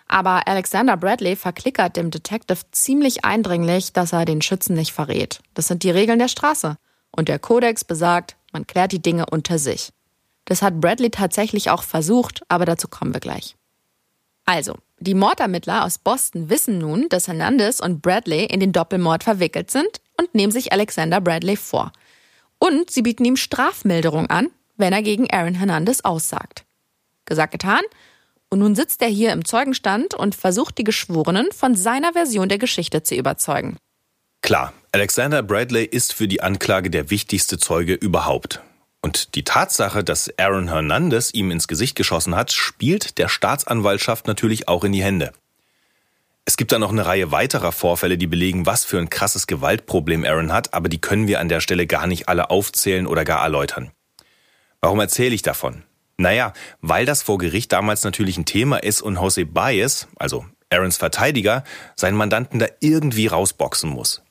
Aber 0.07 0.47
Alexander 0.49 0.97
Bradley 0.97 1.37
verklickert 1.37 1.97
dem 1.97 2.11
Detective 2.11 2.59
ziemlich 2.73 3.25
eindringlich, 3.25 3.93
dass 3.93 4.13
er 4.13 4.25
den 4.25 4.43
Schützen 4.43 4.75
nicht 4.75 4.93
verrät. 4.93 5.41
Das 5.55 5.69
sind 5.69 5.85
die 5.85 5.91
Regeln 5.91 6.19
der 6.19 6.29
Straße. 6.29 6.77
Und 7.13 7.29
der 7.29 7.39
Kodex 7.39 7.85
besagt, 7.85 8.37
man 8.53 8.67
klärt 8.67 8.93
die 8.93 9.03
Dinge 9.03 9.27
unter 9.27 9.59
sich. 9.59 9.91
Das 10.45 10.63
hat 10.63 10.81
Bradley 10.81 11.11
tatsächlich 11.11 11.71
auch 11.71 11.85
versucht, 11.85 12.43
aber 12.49 12.65
dazu 12.65 12.89
kommen 12.89 13.15
wir 13.15 13.21
gleich. 13.21 13.57
Also, 14.45 14.75
die 14.99 15.15
Mordermittler 15.15 15.85
aus 15.85 15.99
Boston 15.99 16.51
wissen 16.51 16.79
nun, 16.79 17.09
dass 17.09 17.29
Hernandez 17.29 17.79
und 17.79 18.03
Bradley 18.03 18.47
in 18.47 18.59
den 18.59 18.73
Doppelmord 18.73 19.23
verwickelt 19.23 19.71
sind 19.71 20.01
und 20.19 20.35
nehmen 20.35 20.51
sich 20.51 20.73
Alexander 20.73 21.21
Bradley 21.21 21.57
vor. 21.57 21.93
Und 22.61 22.91
sie 22.91 23.03
bieten 23.03 23.25
ihm 23.25 23.37
Strafmilderung 23.37 24.31
an, 24.31 24.51
wenn 24.77 24.93
er 24.93 25.03
gegen 25.03 25.29
Aaron 25.33 25.55
Hernandez 25.55 26.03
aussagt. 26.03 26.65
Gesagt, 27.25 27.53
getan. 27.53 27.81
Und 28.51 28.61
nun 28.61 28.75
sitzt 28.75 29.03
er 29.03 29.09
hier 29.09 29.33
im 29.33 29.45
Zeugenstand 29.45 30.15
und 30.15 30.35
versucht 30.35 30.79
die 30.79 30.85
Geschworenen 30.85 31.51
von 31.53 31.75
seiner 31.75 32.13
Version 32.13 32.49
der 32.49 32.59
Geschichte 32.59 33.03
zu 33.03 33.15
überzeugen. 33.15 33.77
Klar, 34.43 34.73
Alexander 34.93 35.43
Bradley 35.43 35.85
ist 35.85 36.13
für 36.13 36.29
die 36.29 36.43
Anklage 36.43 36.91
der 36.91 37.11
wichtigste 37.11 37.59
Zeuge 37.59 37.95
überhaupt. 37.95 38.61
Und 39.03 39.35
die 39.35 39.45
Tatsache, 39.45 40.05
dass 40.05 40.31
Aaron 40.39 40.69
Hernandez 40.69 41.31
ihm 41.33 41.51
ins 41.51 41.69
Gesicht 41.69 41.97
geschossen 41.97 42.35
hat, 42.35 42.53
spielt 42.53 43.19
der 43.19 43.29
Staatsanwaltschaft 43.29 44.27
natürlich 44.27 44.69
auch 44.69 44.85
in 44.85 44.93
die 44.93 45.03
Hände. 45.03 45.33
Es 46.45 46.57
gibt 46.57 46.73
da 46.73 46.79
noch 46.79 46.91
eine 46.91 47.07
Reihe 47.07 47.31
weiterer 47.33 47.73
Vorfälle, 47.73 48.19
die 48.19 48.27
belegen, 48.27 48.67
was 48.67 48.85
für 48.85 48.99
ein 48.99 49.11
krasses 49.11 49.47
Gewaltproblem 49.47 50.25
Aaron 50.25 50.53
hat, 50.53 50.75
aber 50.75 50.89
die 50.89 51.01
können 51.01 51.29
wir 51.29 51.41
an 51.41 51.49
der 51.49 51.61
Stelle 51.61 51.87
gar 51.87 52.07
nicht 52.07 52.29
alle 52.29 52.51
aufzählen 52.51 53.07
oder 53.07 53.25
gar 53.25 53.43
erläutern. 53.43 53.93
Warum 54.81 54.99
erzähle 55.01 55.35
ich 55.35 55.43
davon? 55.43 55.85
Naja, 56.17 56.53
weil 56.81 57.07
das 57.07 57.23
vor 57.23 57.39
Gericht 57.39 57.73
damals 57.73 58.05
natürlich 58.05 58.37
ein 58.37 58.45
Thema 58.45 58.79
ist 58.79 59.01
und 59.01 59.17
Jose 59.17 59.47
Baez, 59.47 60.09
also 60.17 60.45
Aarons 60.71 60.97
Verteidiger, 60.97 61.65
seinen 61.97 62.17
Mandanten 62.17 62.59
da 62.59 62.67
irgendwie 62.81 63.27
rausboxen 63.27 63.91
muss. 63.91 64.23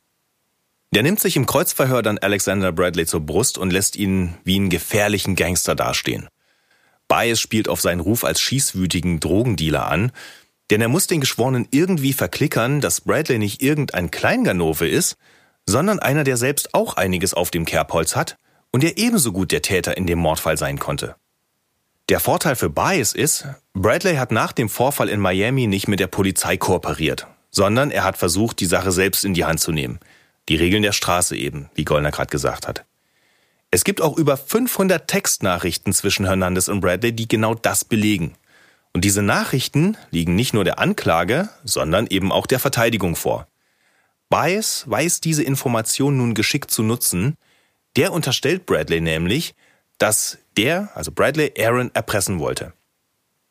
Der 0.92 1.04
nimmt 1.04 1.20
sich 1.20 1.36
im 1.36 1.46
Kreuzverhör 1.46 2.02
dann 2.02 2.18
Alexander 2.18 2.72
Bradley 2.72 3.06
zur 3.06 3.22
Brust 3.22 3.58
und 3.58 3.72
lässt 3.72 3.96
ihn 3.96 4.36
wie 4.44 4.56
einen 4.56 4.70
gefährlichen 4.70 5.36
Gangster 5.36 5.76
dastehen. 5.76 6.28
Baez 7.08 7.40
spielt 7.40 7.70
auf 7.70 7.82
seinen 7.82 8.00
Ruf 8.00 8.24
als 8.24 8.42
schießwütigen 8.42 9.20
Drogendealer 9.20 9.88
an, 9.88 10.12
denn 10.70 10.82
er 10.82 10.88
muss 10.88 11.08
den 11.08 11.22
Geschworenen 11.22 11.68
irgendwie 11.72 12.14
verklickern, 12.14 12.82
dass 12.82 13.02
Bradley 13.02 13.40
nicht 13.40 13.62
irgendein 13.62 14.12
Kleinganove 14.12 14.88
ist, 14.88 15.18
sondern 15.66 16.00
einer, 16.00 16.24
der 16.24 16.38
selbst 16.38 16.74
auch 16.74 16.96
einiges 16.96 17.34
auf 17.34 17.52
dem 17.52 17.66
Kerbholz 17.66 18.16
hat 18.16 18.38
und 18.72 18.84
der 18.84 18.98
ebenso 18.98 19.32
gut 19.32 19.52
der 19.52 19.62
Täter 19.62 19.98
in 19.98 20.08
dem 20.08 20.20
Mordfall 20.20 20.58
sein 20.58 20.80
konnte. 20.80 21.16
Der 22.10 22.20
Vorteil 22.20 22.56
für 22.56 22.70
Baez 22.70 23.14
ist, 23.14 23.48
Bradley 23.74 24.16
hat 24.16 24.32
nach 24.32 24.52
dem 24.52 24.68
Vorfall 24.68 25.10
in 25.10 25.20
Miami 25.20 25.68
nicht 25.68 25.88
mit 25.88 26.00
der 26.00 26.08
Polizei 26.08 26.58
kooperiert, 26.58 27.28
sondern 27.52 27.92
er 27.92 28.04
hat 28.04 28.18
versucht, 28.18 28.60
die 28.60 28.66
Sache 28.66 28.92
selbst 28.92 29.26
in 29.26 29.36
die 29.36 29.46
Hand 29.46 29.60
zu 29.60 29.72
nehmen. 29.72 30.00
Die 30.50 30.56
Regeln 30.56 30.82
der 30.82 30.92
Straße 30.92 31.36
eben, 31.36 31.70
wie 31.76 31.86
Gollner 31.86 32.10
gerade 32.10 32.32
gesagt 32.32 32.68
hat. 32.68 32.84
Es 33.70 33.84
gibt 33.84 34.02
auch 34.02 34.18
über 34.18 34.38
500 34.38 35.08
Textnachrichten 35.08 35.94
zwischen 35.94 36.26
Hernandez 36.26 36.68
und 36.68 36.82
Bradley, 36.82 37.14
die 37.14 37.28
genau 37.28 37.54
das 37.54 37.86
belegen. 37.86 38.34
Und 38.94 39.06
diese 39.06 39.22
Nachrichten 39.22 39.98
liegen 40.12 40.36
nicht 40.36 40.54
nur 40.54 40.64
der 40.64 40.80
Anklage, 40.80 41.50
sondern 41.64 42.08
eben 42.08 42.32
auch 42.32 42.48
der 42.48 42.60
Verteidigung 42.60 43.16
vor. 43.16 43.48
Baez 44.30 44.84
weiß 44.88 45.22
diese 45.22 45.44
Information 45.44 46.18
nun 46.18 46.34
geschickt 46.34 46.72
zu 46.72 46.84
nutzen. 46.84 47.36
Der 47.96 48.14
unterstellt 48.14 48.66
Bradley 48.66 49.02
nämlich, 49.02 49.56
dass 49.98 50.38
der, 50.58 50.90
also 50.96 51.12
Bradley, 51.12 51.54
Aaron 51.58 51.92
erpressen 51.94 52.40
wollte. 52.40 52.74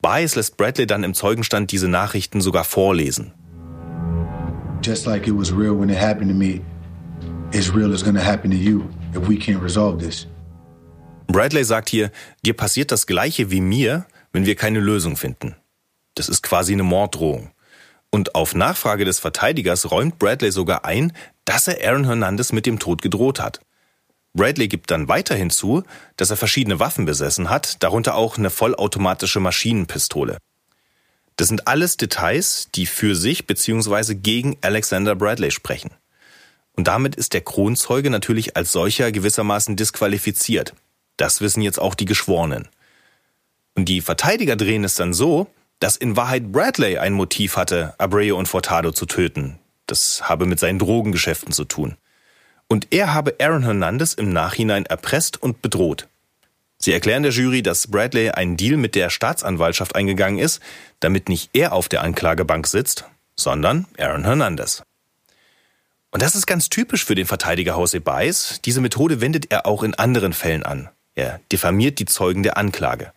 Baez 0.01 0.36
lässt 0.36 0.57
Bradley 0.57 0.86
dann 0.86 1.03
im 1.03 1.14
Zeugenstand 1.14 1.72
diese 1.72 1.89
Nachrichten 1.89 2.41
sogar 2.41 2.64
vorlesen. 2.64 3.32
Just 4.82 5.07
like 5.07 5.26
it 5.26 5.34
was 5.36 5.53
real 5.53 5.78
when 5.78 5.89
it 5.89 5.99
happened 5.99 6.30
to 6.30 6.36
me, 6.36 6.61
is 7.53 7.74
real 7.74 7.93
is 7.93 8.05
gonna 8.05 8.24
happen 8.24 8.51
to 8.51 8.57
you 8.57 8.84
if 9.12 9.28
we 9.28 9.34
can't 9.34 9.62
resolve 9.62 9.99
this. 9.99 10.28
Bradley 11.26 11.64
sagt 11.64 11.89
hier, 11.89 12.11
dir 12.45 12.55
passiert 12.55 12.93
das 12.93 13.07
Gleiche 13.07 13.51
wie 13.51 13.61
mir, 13.61 14.07
wenn 14.32 14.46
wir 14.46 14.56
keine 14.56 14.80
Lösung 14.80 15.16
finden. 15.16 15.56
Das 16.14 16.28
ist 16.28 16.42
quasi 16.42 16.72
eine 16.72 16.82
Morddrohung. 16.82 17.50
Und 18.10 18.34
auf 18.34 18.54
Nachfrage 18.54 19.04
des 19.04 19.18
Verteidigers 19.18 19.90
räumt 19.90 20.18
Bradley 20.18 20.50
sogar 20.50 20.84
ein, 20.84 21.12
dass 21.44 21.68
er 21.68 21.86
Aaron 21.86 22.04
Hernandez 22.04 22.52
mit 22.52 22.66
dem 22.66 22.78
Tod 22.78 23.02
gedroht 23.02 23.40
hat. 23.40 23.60
Bradley 24.34 24.68
gibt 24.68 24.90
dann 24.90 25.08
weiter 25.08 25.34
hinzu, 25.34 25.82
dass 26.16 26.30
er 26.30 26.36
verschiedene 26.36 26.80
Waffen 26.80 27.04
besessen 27.04 27.50
hat, 27.50 27.82
darunter 27.82 28.14
auch 28.14 28.38
eine 28.38 28.50
vollautomatische 28.50 29.40
Maschinenpistole. 29.40 30.38
Das 31.36 31.48
sind 31.48 31.68
alles 31.68 31.96
Details, 31.96 32.68
die 32.74 32.86
für 32.86 33.14
sich 33.14 33.46
bzw. 33.46 34.14
gegen 34.14 34.56
Alexander 34.60 35.14
Bradley 35.14 35.50
sprechen. 35.50 35.90
Und 36.72 36.88
damit 36.88 37.16
ist 37.16 37.32
der 37.32 37.40
Kronzeuge 37.40 38.10
natürlich 38.10 38.56
als 38.56 38.72
solcher 38.72 39.12
gewissermaßen 39.12 39.76
disqualifiziert. 39.76 40.74
Das 41.16 41.40
wissen 41.40 41.62
jetzt 41.62 41.80
auch 41.80 41.94
die 41.94 42.04
Geschworenen. 42.04 42.68
Und 43.78 43.84
die 43.84 44.00
Verteidiger 44.00 44.56
drehen 44.56 44.82
es 44.82 44.96
dann 44.96 45.12
so, 45.12 45.46
dass 45.78 45.96
in 45.96 46.16
Wahrheit 46.16 46.50
Bradley 46.50 46.98
ein 46.98 47.12
Motiv 47.12 47.56
hatte, 47.56 47.94
Abreu 47.98 48.34
und 48.34 48.48
Fortado 48.48 48.90
zu 48.90 49.06
töten. 49.06 49.60
Das 49.86 50.28
habe 50.28 50.46
mit 50.46 50.58
seinen 50.58 50.80
Drogengeschäften 50.80 51.52
zu 51.52 51.64
tun. 51.64 51.96
Und 52.66 52.88
er 52.90 53.14
habe 53.14 53.36
Aaron 53.38 53.62
Hernandez 53.62 54.14
im 54.14 54.32
Nachhinein 54.32 54.84
erpresst 54.84 55.40
und 55.40 55.62
bedroht. 55.62 56.08
Sie 56.78 56.92
erklären 56.92 57.22
der 57.22 57.30
Jury, 57.30 57.62
dass 57.62 57.86
Bradley 57.86 58.30
einen 58.30 58.56
Deal 58.56 58.78
mit 58.78 58.96
der 58.96 59.10
Staatsanwaltschaft 59.10 59.94
eingegangen 59.94 60.40
ist, 60.40 60.60
damit 60.98 61.28
nicht 61.28 61.50
er 61.52 61.72
auf 61.72 61.88
der 61.88 62.02
Anklagebank 62.02 62.66
sitzt, 62.66 63.04
sondern 63.36 63.86
Aaron 63.96 64.24
Hernandez. 64.24 64.82
Und 66.10 66.20
das 66.20 66.34
ist 66.34 66.48
ganz 66.48 66.68
typisch 66.68 67.04
für 67.04 67.14
den 67.14 67.26
Verteidiger 67.26 67.76
Jose 67.76 68.00
Baez. 68.00 68.60
Diese 68.64 68.80
Methode 68.80 69.20
wendet 69.20 69.52
er 69.52 69.66
auch 69.66 69.84
in 69.84 69.94
anderen 69.94 70.32
Fällen 70.32 70.64
an. 70.64 70.88
Er 71.14 71.38
diffamiert 71.52 72.00
die 72.00 72.06
Zeugen 72.06 72.42
der 72.42 72.56
Anklage. 72.56 73.12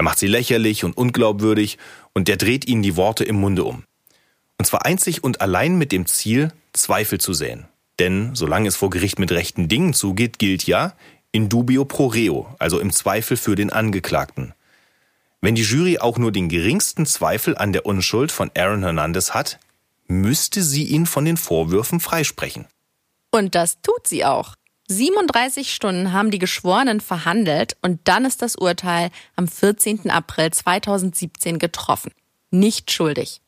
Er 0.00 0.02
macht 0.02 0.18
sie 0.18 0.28
lächerlich 0.28 0.82
und 0.82 0.96
unglaubwürdig 0.96 1.76
und 2.14 2.26
der 2.26 2.38
dreht 2.38 2.66
ihnen 2.66 2.80
die 2.80 2.96
Worte 2.96 3.22
im 3.22 3.36
Munde 3.36 3.64
um. 3.64 3.84
Und 4.56 4.64
zwar 4.64 4.86
einzig 4.86 5.22
und 5.22 5.42
allein 5.42 5.76
mit 5.76 5.92
dem 5.92 6.06
Ziel, 6.06 6.54
Zweifel 6.72 7.20
zu 7.20 7.34
säen. 7.34 7.68
Denn 7.98 8.34
solange 8.34 8.68
es 8.68 8.76
vor 8.76 8.88
Gericht 8.88 9.18
mit 9.18 9.30
rechten 9.30 9.68
Dingen 9.68 9.92
zugeht, 9.92 10.38
gilt 10.38 10.66
ja 10.66 10.94
in 11.32 11.50
dubio 11.50 11.84
pro 11.84 12.06
reo, 12.06 12.48
also 12.58 12.80
im 12.80 12.92
Zweifel 12.92 13.36
für 13.36 13.56
den 13.56 13.68
Angeklagten. 13.68 14.54
Wenn 15.42 15.54
die 15.54 15.64
Jury 15.64 15.98
auch 15.98 16.16
nur 16.16 16.32
den 16.32 16.48
geringsten 16.48 17.04
Zweifel 17.04 17.58
an 17.58 17.74
der 17.74 17.84
Unschuld 17.84 18.32
von 18.32 18.50
Aaron 18.56 18.84
Hernandez 18.84 19.34
hat, 19.34 19.58
müsste 20.06 20.62
sie 20.62 20.84
ihn 20.84 21.04
von 21.04 21.26
den 21.26 21.36
Vorwürfen 21.36 22.00
freisprechen. 22.00 22.64
Und 23.30 23.54
das 23.54 23.82
tut 23.82 24.06
sie 24.06 24.24
auch. 24.24 24.54
37 24.90 25.72
Stunden 25.72 26.12
haben 26.12 26.32
die 26.32 26.40
Geschworenen 26.40 27.00
verhandelt 27.00 27.76
und 27.80 28.00
dann 28.08 28.24
ist 28.24 28.42
das 28.42 28.56
Urteil 28.56 29.10
am 29.36 29.46
14. 29.46 30.10
April 30.10 30.50
2017 30.50 31.60
getroffen. 31.60 32.10
Nicht 32.50 32.90
schuldig. 32.90 33.40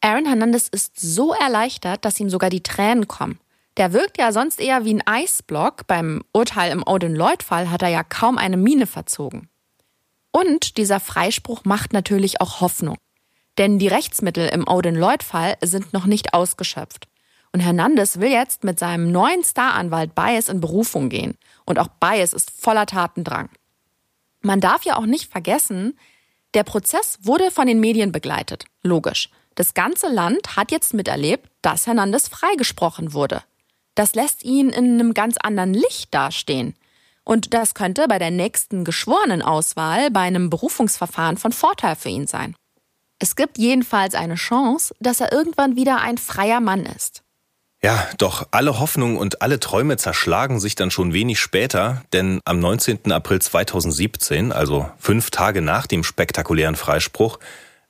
Aaron 0.00 0.26
Hernandez 0.26 0.68
ist 0.68 1.00
so 1.00 1.34
erleichtert, 1.34 2.04
dass 2.04 2.20
ihm 2.20 2.30
sogar 2.30 2.48
die 2.48 2.62
Tränen 2.62 3.08
kommen. 3.08 3.40
Der 3.76 3.92
wirkt 3.92 4.18
ja 4.18 4.30
sonst 4.30 4.60
eher 4.60 4.84
wie 4.84 4.94
ein 4.94 5.02
Eisblock. 5.04 5.88
Beim 5.88 6.22
Urteil 6.32 6.70
im 6.70 6.84
Odin 6.86 7.16
Lloyd-Fall 7.16 7.68
hat 7.68 7.82
er 7.82 7.88
ja 7.88 8.04
kaum 8.04 8.38
eine 8.38 8.56
Miene 8.56 8.86
verzogen. 8.86 9.48
Und 10.30 10.76
dieser 10.76 11.00
Freispruch 11.00 11.64
macht 11.64 11.92
natürlich 11.92 12.40
auch 12.40 12.60
Hoffnung. 12.60 12.98
Denn 13.58 13.80
die 13.80 13.88
Rechtsmittel 13.88 14.48
im 14.48 14.68
Odin 14.68 14.94
Lloyd-Fall 14.94 15.56
sind 15.60 15.92
noch 15.92 16.06
nicht 16.06 16.34
ausgeschöpft. 16.34 17.09
Und 17.52 17.60
Hernandez 17.60 18.18
will 18.20 18.30
jetzt 18.30 18.64
mit 18.64 18.78
seinem 18.78 19.10
neuen 19.10 19.42
Staranwalt 19.42 20.14
Bias 20.14 20.48
in 20.48 20.60
Berufung 20.60 21.08
gehen. 21.08 21.36
Und 21.64 21.78
auch 21.78 21.88
Bias 21.88 22.32
ist 22.32 22.50
voller 22.50 22.86
Tatendrang. 22.86 23.50
Man 24.40 24.60
darf 24.60 24.84
ja 24.84 24.96
auch 24.96 25.06
nicht 25.06 25.30
vergessen, 25.30 25.98
der 26.54 26.64
Prozess 26.64 27.18
wurde 27.22 27.50
von 27.50 27.66
den 27.66 27.80
Medien 27.80 28.12
begleitet. 28.12 28.64
Logisch. 28.82 29.30
Das 29.54 29.74
ganze 29.74 30.08
Land 30.08 30.56
hat 30.56 30.70
jetzt 30.70 30.94
miterlebt, 30.94 31.50
dass 31.62 31.86
Hernandez 31.86 32.28
freigesprochen 32.28 33.12
wurde. 33.12 33.42
Das 33.94 34.14
lässt 34.14 34.44
ihn 34.44 34.70
in 34.70 34.94
einem 34.94 35.12
ganz 35.12 35.36
anderen 35.36 35.74
Licht 35.74 36.14
dastehen. 36.14 36.74
Und 37.24 37.52
das 37.52 37.74
könnte 37.74 38.08
bei 38.08 38.18
der 38.18 38.30
nächsten 38.30 38.84
Geschworenenauswahl 38.84 40.10
bei 40.10 40.20
einem 40.20 40.50
Berufungsverfahren 40.50 41.36
von 41.36 41.52
Vorteil 41.52 41.96
für 41.96 42.08
ihn 42.08 42.26
sein. 42.26 42.56
Es 43.18 43.36
gibt 43.36 43.58
jedenfalls 43.58 44.14
eine 44.14 44.36
Chance, 44.36 44.94
dass 44.98 45.20
er 45.20 45.32
irgendwann 45.32 45.76
wieder 45.76 46.00
ein 46.00 46.16
freier 46.16 46.60
Mann 46.60 46.86
ist. 46.86 47.19
Ja, 47.82 48.06
doch 48.18 48.46
alle 48.50 48.78
Hoffnungen 48.78 49.16
und 49.16 49.40
alle 49.40 49.58
Träume 49.58 49.96
zerschlagen 49.96 50.60
sich 50.60 50.74
dann 50.74 50.90
schon 50.90 51.14
wenig 51.14 51.40
später, 51.40 52.02
denn 52.12 52.40
am 52.44 52.60
19. 52.60 53.10
April 53.10 53.40
2017, 53.40 54.52
also 54.52 54.90
fünf 54.98 55.30
Tage 55.30 55.62
nach 55.62 55.86
dem 55.86 56.04
spektakulären 56.04 56.76
Freispruch, 56.76 57.38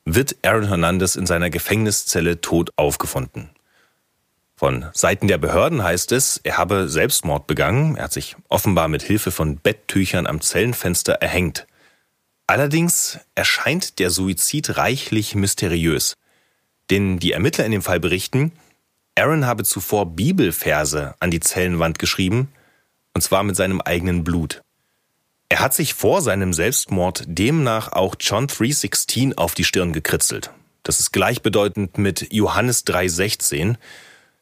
wird 0.05 0.37
Aaron 0.43 0.69
Hernandez 0.69 1.15
in 1.15 1.25
seiner 1.25 1.49
Gefängniszelle 1.49 2.39
tot 2.39 2.71
aufgefunden. 2.77 3.49
Von 4.55 4.85
Seiten 4.93 5.27
der 5.27 5.39
Behörden 5.39 5.83
heißt 5.83 6.13
es, 6.13 6.37
er 6.37 6.57
habe 6.57 6.87
Selbstmord 6.87 7.47
begangen, 7.47 7.97
er 7.97 8.05
hat 8.05 8.13
sich 8.13 8.37
offenbar 8.47 8.87
mit 8.87 9.01
Hilfe 9.01 9.31
von 9.31 9.57
Betttüchern 9.57 10.25
am 10.25 10.39
Zellenfenster 10.39 11.13
erhängt. 11.13 11.67
Allerdings 12.47 13.19
erscheint 13.35 13.99
der 13.99 14.09
Suizid 14.09 14.77
reichlich 14.77 15.35
mysteriös. 15.35 16.15
Denn 16.89 17.19
die 17.19 17.31
Ermittler 17.31 17.65
in 17.65 17.71
dem 17.71 17.81
Fall 17.81 17.99
berichten, 17.99 18.51
Aaron 19.15 19.45
habe 19.45 19.63
zuvor 19.63 20.15
Bibelverse 20.15 21.15
an 21.19 21.31
die 21.31 21.39
Zellenwand 21.39 21.99
geschrieben, 21.99 22.49
und 23.13 23.21
zwar 23.21 23.43
mit 23.43 23.55
seinem 23.55 23.81
eigenen 23.81 24.23
Blut. 24.23 24.61
Er 25.49 25.59
hat 25.59 25.73
sich 25.73 25.93
vor 25.93 26.21
seinem 26.21 26.53
Selbstmord 26.53 27.25
demnach 27.27 27.91
auch 27.91 28.15
John 28.19 28.47
3.16 28.47 29.35
auf 29.35 29.53
die 29.53 29.65
Stirn 29.65 29.91
gekritzelt. 29.91 30.51
Das 30.83 31.01
ist 31.01 31.11
gleichbedeutend 31.11 31.97
mit 31.97 32.31
Johannes 32.31 32.85
3.16. 32.87 33.75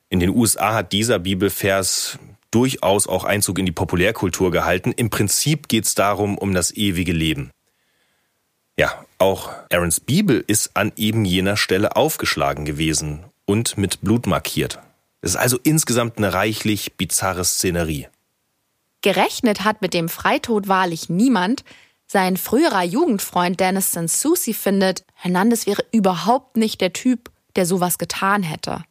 In 0.09 0.19
den 0.19 0.29
USA 0.29 0.75
hat 0.75 0.93
dieser 0.93 1.17
Bibelvers 1.17 2.19
durchaus 2.51 3.07
auch 3.07 3.23
Einzug 3.23 3.57
in 3.57 3.65
die 3.65 3.71
Populärkultur 3.71 4.51
gehalten. 4.51 4.91
Im 4.91 5.09
Prinzip 5.09 5.67
geht 5.67 5.85
es 5.85 5.95
darum, 5.95 6.37
um 6.37 6.53
das 6.53 6.75
ewige 6.75 7.11
Leben. 7.11 7.49
Ja, 8.77 9.03
auch 9.17 9.51
Aarons 9.71 9.99
Bibel 9.99 10.43
ist 10.45 10.77
an 10.77 10.91
eben 10.95 11.25
jener 11.25 11.57
Stelle 11.57 11.95
aufgeschlagen 11.95 12.65
gewesen 12.65 13.25
und 13.49 13.79
mit 13.79 14.01
Blut 14.01 14.27
markiert. 14.27 14.77
Es 15.21 15.31
ist 15.31 15.37
also 15.37 15.57
insgesamt 15.63 16.19
eine 16.19 16.33
reichlich 16.33 16.97
bizarre 16.97 17.43
Szenerie. 17.43 18.07
Gerechnet 19.01 19.63
hat 19.63 19.81
mit 19.81 19.95
dem 19.95 20.07
Freitod 20.07 20.67
wahrlich 20.67 21.09
niemand. 21.09 21.63
Sein 22.05 22.37
früherer 22.37 22.83
Jugendfreund 22.83 23.59
Dennis 23.59 23.91
Sansusi 23.91 24.53
findet, 24.53 25.03
Hernandez 25.15 25.65
wäre 25.65 25.83
überhaupt 25.91 26.57
nicht 26.57 26.79
der 26.79 26.93
Typ, 26.93 27.31
der 27.55 27.65
sowas 27.65 27.97
getan 27.97 28.43
hätte. 28.43 28.83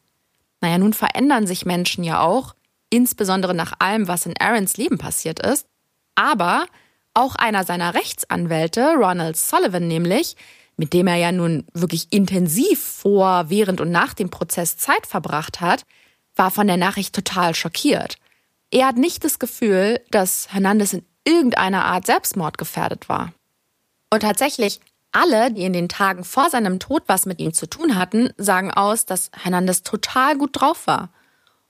Naja, 0.61 0.79
nun 0.79 0.93
verändern 0.93 1.47
sich 1.47 1.65
Menschen 1.65 2.03
ja 2.03 2.21
auch, 2.21 2.57
insbesondere 2.91 3.55
nach 3.55 3.75
allem, 3.79 4.09
was 4.09 4.27
in 4.27 4.35
Aarons 4.41 4.77
Leben 4.77 4.99
passiert 4.99 5.39
ist. 5.39 5.69
Aber 6.17 6.67
auch 7.15 7.37
einer 7.37 7.63
seiner 7.63 7.95
Rechtsanwälte, 7.95 8.95
Ronald 8.97 9.37
Sullivan 9.37 9.87
nämlich, 9.87 10.35
mit 10.79 10.93
dem 10.95 11.09
er 11.09 11.17
ja 11.17 11.33
nun 11.33 11.67
wirklich 11.75 12.07
intensiv 12.11 12.81
vor, 12.83 13.51
während 13.51 13.81
und 13.81 13.91
nach 13.91 14.15
dem 14.15 14.31
Prozess 14.31 14.79
Zeit 14.79 15.07
verbracht 15.07 15.61
hat, 15.61 15.85
war 16.37 16.51
von 16.53 16.69
der 16.69 16.77
Nachricht 16.77 17.15
total 17.15 17.55
schockiert. 17.55 18.17
Er 18.71 18.87
hat 18.87 18.97
nicht 18.97 19.25
das 19.25 19.41
Gefühl, 19.41 20.01
dass 20.11 20.53
Hernandez 20.53 20.93
in 20.93 21.05
irgendeiner 21.25 21.85
Art 21.85 22.07
Selbstmord 22.07 22.59
gefährdet 22.59 23.09
war. 23.09 23.33
Und 24.11 24.21
tatsächlich, 24.21 24.81
alle, 25.11 25.51
die 25.53 25.65
in 25.65 25.73
den 25.73 25.89
Tagen 25.89 26.23
vor 26.23 26.49
seinem 26.49 26.79
Tod 26.79 27.03
was 27.07 27.27
mit 27.27 27.41
ihm 27.41 27.53
zu 27.53 27.67
tun 27.67 27.97
hatten, 27.97 28.31
sagen 28.37 28.71
aus, 28.71 29.05
dass 29.05 29.31
Hernandez 29.33 29.83
total 29.83 30.39
gut 30.39 30.51
drauf 30.53 30.87
war. 30.87 31.11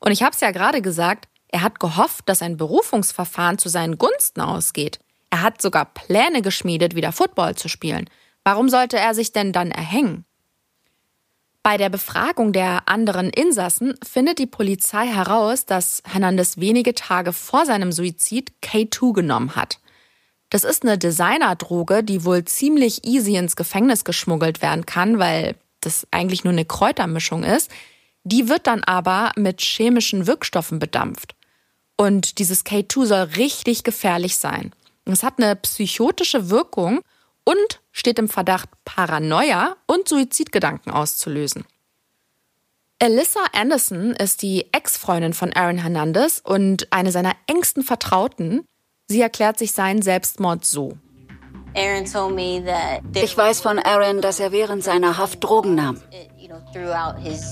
Und 0.01 0.13
ich 0.13 0.23
habe 0.23 0.35
es 0.35 0.41
ja 0.41 0.51
gerade 0.51 0.83
gesagt, 0.83 1.29
er 1.49 1.63
hat 1.63 1.81
gehofft, 1.81 2.29
dass 2.29 2.43
ein 2.43 2.59
Berufungsverfahren 2.59 3.57
zu 3.57 3.71
seinen 3.71 3.97
Gunsten 3.97 4.43
ausgeht. 4.43 5.01
Er 5.31 5.41
hat 5.41 5.63
sogar 5.63 5.87
Pläne 5.87 6.43
geschmiedet, 6.43 6.95
wieder 6.95 7.13
Football 7.13 7.55
zu 7.55 7.69
spielen. 7.69 8.11
Warum 8.51 8.71
sollte 8.71 8.97
er 8.97 9.13
sich 9.13 9.33
denn 9.33 9.53
dann 9.53 9.71
erhängen? 9.71 10.25
Bei 11.63 11.77
der 11.77 11.91
Befragung 11.91 12.55
der 12.55 12.89
anderen 12.89 13.29
Insassen 13.29 13.95
findet 14.03 14.39
die 14.39 14.47
Polizei 14.47 15.07
heraus, 15.07 15.67
dass 15.67 16.03
Hernandez 16.07 16.57
wenige 16.57 16.95
Tage 16.95 17.35
vor 17.35 17.67
seinem 17.67 17.93
Suizid 17.93 18.53
K2 18.63 19.13
genommen 19.13 19.55
hat. 19.55 19.81
Das 20.49 20.65
ist 20.65 20.83
eine 20.83 20.97
Designerdroge, 20.97 22.03
die 22.03 22.25
wohl 22.25 22.43
ziemlich 22.47 23.05
easy 23.05 23.37
ins 23.37 23.55
Gefängnis 23.55 24.05
geschmuggelt 24.05 24.63
werden 24.63 24.87
kann, 24.87 25.19
weil 25.19 25.55
das 25.83 26.07
eigentlich 26.11 26.43
nur 26.43 26.55
eine 26.55 26.65
Kräutermischung 26.65 27.45
ist. 27.45 27.71
Die 28.25 28.49
wird 28.49 28.67
dann 28.67 28.83
aber 28.83 29.33
mit 29.37 29.61
chemischen 29.61 30.27
Wirkstoffen 30.27 30.79
bedampft. 30.79 31.35
Und 31.99 32.39
dieses 32.39 32.65
K2 32.65 33.05
soll 33.05 33.23
richtig 33.37 33.85
gefährlich 33.85 34.39
sein. 34.39 34.73
Es 35.05 35.23
hat 35.23 35.35
eine 35.37 35.55
psychotische 35.55 36.49
Wirkung 36.49 37.03
und 37.49 37.81
steht 37.93 38.19
im 38.19 38.29
Verdacht, 38.29 38.69
Paranoia 38.85 39.77
und 39.87 40.07
Suizidgedanken 40.07 40.93
auszulösen. 40.93 41.65
Alyssa 43.01 43.41
Anderson 43.55 44.11
ist 44.11 44.43
die 44.43 44.67
Ex-Freundin 44.73 45.33
von 45.33 45.55
Aaron 45.55 45.79
Hernandez 45.79 46.43
und 46.45 46.93
eine 46.93 47.11
seiner 47.11 47.33
engsten 47.47 47.83
Vertrauten. 47.83 48.67
Sie 49.07 49.23
erklärt 49.23 49.59
sich 49.59 49.73
seinen 49.73 50.03
Selbstmord 50.03 50.67
so. 50.67 50.99
Ich 53.15 53.39
weiß 53.39 53.63
von 53.63 53.79
Aaron, 53.79 54.21
dass 54.21 54.41
er 54.41 54.53
während 54.53 54.85
seiner 54.85 55.17
Haft 55.17 55.43
Drogen 55.43 55.75
nahm. 55.75 56.03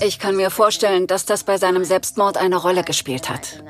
Ich 0.01 0.19
kann 0.19 0.35
mir 0.35 0.51
vorstellen, 0.51 1.07
dass 1.07 1.25
das 1.25 1.43
bei 1.43 1.57
seinem 1.57 1.85
Selbstmord 1.85 2.37
eine 2.37 2.57
Rolle 2.57 2.83
gespielt 2.83 3.29
hat. 3.29 3.63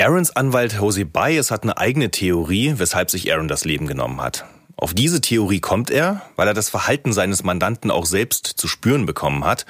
Aarons 0.00 0.34
Anwalt 0.34 0.72
Jose 0.80 1.04
Baez 1.04 1.50
hat 1.50 1.62
eine 1.62 1.76
eigene 1.76 2.10
Theorie, 2.10 2.72
weshalb 2.78 3.10
sich 3.10 3.30
Aaron 3.30 3.48
das 3.48 3.66
Leben 3.66 3.86
genommen 3.86 4.22
hat. 4.22 4.46
Auf 4.76 4.94
diese 4.94 5.20
Theorie 5.20 5.60
kommt 5.60 5.90
er, 5.90 6.22
weil 6.36 6.48
er 6.48 6.54
das 6.54 6.70
Verhalten 6.70 7.12
seines 7.12 7.42
Mandanten 7.42 7.90
auch 7.90 8.06
selbst 8.06 8.46
zu 8.46 8.66
spüren 8.66 9.04
bekommen 9.04 9.44
hat. 9.44 9.66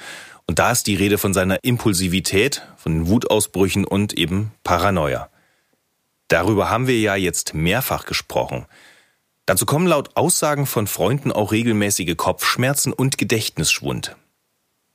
Und 0.47 0.57
da 0.57 0.71
ist 0.71 0.87
die 0.87 0.95
Rede 0.95 1.17
von 1.17 1.33
seiner 1.33 1.61
Impulsivität, 1.63 2.65
von 2.77 2.93
den 2.93 3.07
Wutausbrüchen 3.07 3.83
und 3.83 4.17
eben 4.17 4.53
Paranoia. 4.63 5.27
Darüber 6.29 6.69
haben 6.69 6.87
wir 6.87 6.97
ja 6.97 7.17
jetzt 7.17 7.53
mehrfach 7.53 8.05
gesprochen. 8.05 8.67
Dazu 9.45 9.65
kommen 9.65 9.85
laut 9.85 10.15
Aussagen 10.15 10.65
von 10.65 10.87
Freunden 10.87 11.33
auch 11.33 11.51
regelmäßige 11.51 12.15
Kopfschmerzen 12.15 12.93
und 12.93 13.17
Gedächtnisschwund. 13.17 14.15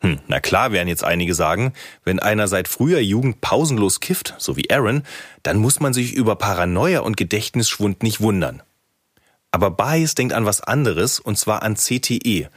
Hm, 0.07 0.21
na 0.29 0.39
klar 0.39 0.71
werden 0.71 0.87
jetzt 0.87 1.03
einige 1.03 1.35
sagen, 1.35 1.73
wenn 2.05 2.21
einer 2.21 2.47
seit 2.47 2.69
früher 2.69 3.01
Jugend 3.01 3.41
pausenlos 3.41 3.99
kifft, 3.99 4.37
so 4.39 4.57
wie 4.57 4.71
Aaron, 4.71 5.03
dann 5.43 5.57
muss 5.57 5.81
man 5.81 5.93
sich 5.93 6.13
über 6.13 6.37
Paranoia 6.37 7.01
und 7.01 7.17
Gedächtnisschwund 7.17 8.05
nicht 8.05 8.21
wundern. 8.21 8.63
Aber 9.51 9.73
Baez 9.73 10.15
denkt 10.15 10.33
an 10.33 10.45
was 10.45 10.61
anderes, 10.61 11.19
und 11.19 11.37
zwar 11.37 11.65
an 11.65 11.75
CTE, 11.75 12.49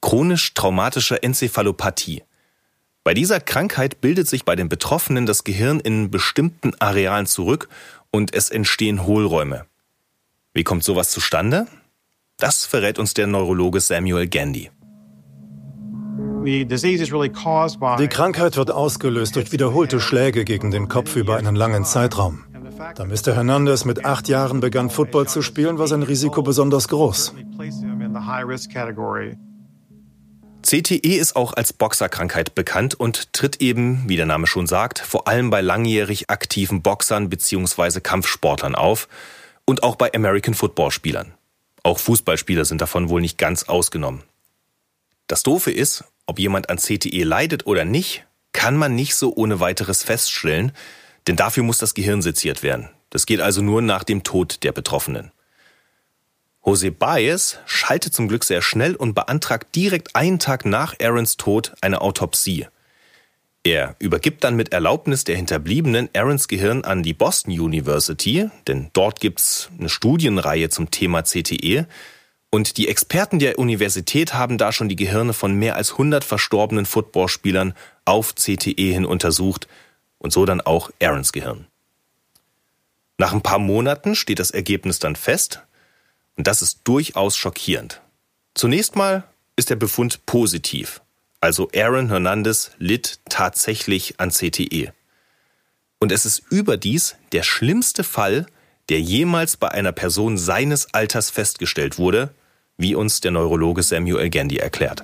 chronisch 0.00 0.52
traumatische 0.54 1.22
Enzephalopathie. 1.22 2.24
Bei 3.04 3.14
dieser 3.14 3.38
Krankheit 3.38 4.00
bildet 4.00 4.26
sich 4.26 4.44
bei 4.44 4.56
den 4.56 4.68
Betroffenen 4.68 5.26
das 5.26 5.44
Gehirn 5.44 5.78
in 5.78 6.10
bestimmten 6.10 6.72
Arealen 6.80 7.26
zurück 7.26 7.68
und 8.10 8.34
es 8.34 8.50
entstehen 8.50 9.06
Hohlräume. 9.06 9.66
Wie 10.54 10.64
kommt 10.64 10.82
sowas 10.82 11.12
zustande? 11.12 11.68
Das 12.36 12.66
verrät 12.66 12.98
uns 12.98 13.14
der 13.14 13.28
Neurologe 13.28 13.80
Samuel 13.80 14.26
Gandy. 14.26 14.72
Die 16.46 18.08
Krankheit 18.08 18.56
wird 18.56 18.70
ausgelöst 18.70 19.34
durch 19.34 19.50
wiederholte 19.50 20.00
Schläge 20.00 20.44
gegen 20.44 20.70
den 20.70 20.88
Kopf 20.88 21.16
über 21.16 21.36
einen 21.36 21.56
langen 21.56 21.84
Zeitraum. 21.84 22.44
Da 22.94 23.04
Mr. 23.04 23.34
Hernandez 23.34 23.84
mit 23.84 24.04
acht 24.04 24.28
Jahren 24.28 24.60
begann, 24.60 24.88
Football 24.88 25.26
zu 25.26 25.42
spielen, 25.42 25.78
war 25.78 25.88
sein 25.88 26.04
Risiko 26.04 26.42
besonders 26.42 26.86
groß. 26.86 27.34
CTE 30.62 31.16
ist 31.16 31.36
auch 31.36 31.52
als 31.52 31.72
Boxerkrankheit 31.72 32.54
bekannt 32.54 32.94
und 32.94 33.32
tritt 33.32 33.60
eben, 33.60 34.04
wie 34.08 34.16
der 34.16 34.26
Name 34.26 34.46
schon 34.46 34.66
sagt, 34.66 35.00
vor 35.00 35.26
allem 35.26 35.50
bei 35.50 35.60
langjährig 35.60 36.30
aktiven 36.30 36.82
Boxern 36.82 37.28
bzw. 37.28 38.00
Kampfsportlern 38.00 38.74
auf 38.74 39.08
und 39.64 39.82
auch 39.82 39.96
bei 39.96 40.14
American 40.14 40.54
Football 40.54 40.90
Spielern. 40.90 41.34
Auch 41.82 41.98
Fußballspieler 41.98 42.64
sind 42.64 42.80
davon 42.80 43.08
wohl 43.08 43.20
nicht 43.20 43.38
ganz 43.38 43.64
ausgenommen. 43.64 44.22
Das 45.28 45.42
Doofe 45.42 45.70
ist, 45.70 46.04
ob 46.26 46.38
jemand 46.38 46.70
an 46.70 46.78
CTE 46.78 47.24
leidet 47.24 47.66
oder 47.66 47.84
nicht, 47.84 48.26
kann 48.52 48.76
man 48.76 48.94
nicht 48.94 49.14
so 49.14 49.34
ohne 49.34 49.60
weiteres 49.60 50.02
feststellen, 50.02 50.72
denn 51.26 51.36
dafür 51.36 51.62
muss 51.62 51.78
das 51.78 51.94
Gehirn 51.94 52.22
seziert 52.22 52.62
werden. 52.62 52.88
Das 53.10 53.26
geht 53.26 53.40
also 53.40 53.62
nur 53.62 53.82
nach 53.82 54.04
dem 54.04 54.24
Tod 54.24 54.62
der 54.62 54.72
Betroffenen. 54.72 55.32
Jose 56.64 56.90
Baez 56.90 57.58
schaltet 57.64 58.12
zum 58.12 58.26
Glück 58.26 58.42
sehr 58.42 58.60
schnell 58.60 58.96
und 58.96 59.14
beantragt 59.14 59.74
direkt 59.76 60.16
einen 60.16 60.40
Tag 60.40 60.64
nach 60.64 60.94
Aarons 61.00 61.36
Tod 61.36 61.72
eine 61.80 62.00
Autopsie. 62.00 62.66
Er 63.62 63.94
übergibt 63.98 64.42
dann 64.42 64.56
mit 64.56 64.72
Erlaubnis 64.72 65.24
der 65.24 65.36
Hinterbliebenen 65.36 66.08
Aarons 66.14 66.48
Gehirn 66.48 66.84
an 66.84 67.02
die 67.02 67.14
Boston 67.14 67.52
University, 67.52 68.48
denn 68.66 68.90
dort 68.92 69.20
gibt's 69.20 69.70
eine 69.78 69.88
Studienreihe 69.88 70.68
zum 70.68 70.90
Thema 70.90 71.22
CTE. 71.22 71.86
Und 72.56 72.78
die 72.78 72.88
Experten 72.88 73.38
der 73.38 73.58
Universität 73.58 74.32
haben 74.32 74.56
da 74.56 74.72
schon 74.72 74.88
die 74.88 74.96
Gehirne 74.96 75.34
von 75.34 75.52
mehr 75.52 75.76
als 75.76 75.92
100 75.92 76.24
verstorbenen 76.24 76.86
Footballspielern 76.86 77.74
auf 78.06 78.34
CTE 78.34 78.94
hin 78.94 79.04
untersucht 79.04 79.68
und 80.16 80.32
so 80.32 80.46
dann 80.46 80.62
auch 80.62 80.90
Aarons 80.98 81.34
Gehirn. 81.34 81.66
Nach 83.18 83.34
ein 83.34 83.42
paar 83.42 83.58
Monaten 83.58 84.14
steht 84.14 84.38
das 84.38 84.52
Ergebnis 84.52 84.98
dann 84.98 85.16
fest 85.16 85.60
und 86.36 86.46
das 86.46 86.62
ist 86.62 86.80
durchaus 86.84 87.36
schockierend. 87.36 88.00
Zunächst 88.54 88.96
mal 88.96 89.24
ist 89.56 89.68
der 89.68 89.76
Befund 89.76 90.24
positiv. 90.24 91.02
Also 91.42 91.68
Aaron 91.76 92.08
Hernandez 92.08 92.70
litt 92.78 93.20
tatsächlich 93.28 94.18
an 94.18 94.30
CTE. 94.30 94.94
Und 95.98 96.10
es 96.10 96.24
ist 96.24 96.42
überdies 96.48 97.16
der 97.32 97.42
schlimmste 97.42 98.02
Fall, 98.02 98.46
der 98.88 99.02
jemals 99.02 99.58
bei 99.58 99.68
einer 99.68 99.92
Person 99.92 100.38
seines 100.38 100.94
Alters 100.94 101.28
festgestellt 101.28 101.98
wurde, 101.98 102.32
wie 102.78 102.94
uns 102.94 103.20
der 103.20 103.30
Neurologe 103.30 103.82
Samuel 103.82 104.28
Gandy 104.28 104.58
erklärt. 104.58 105.02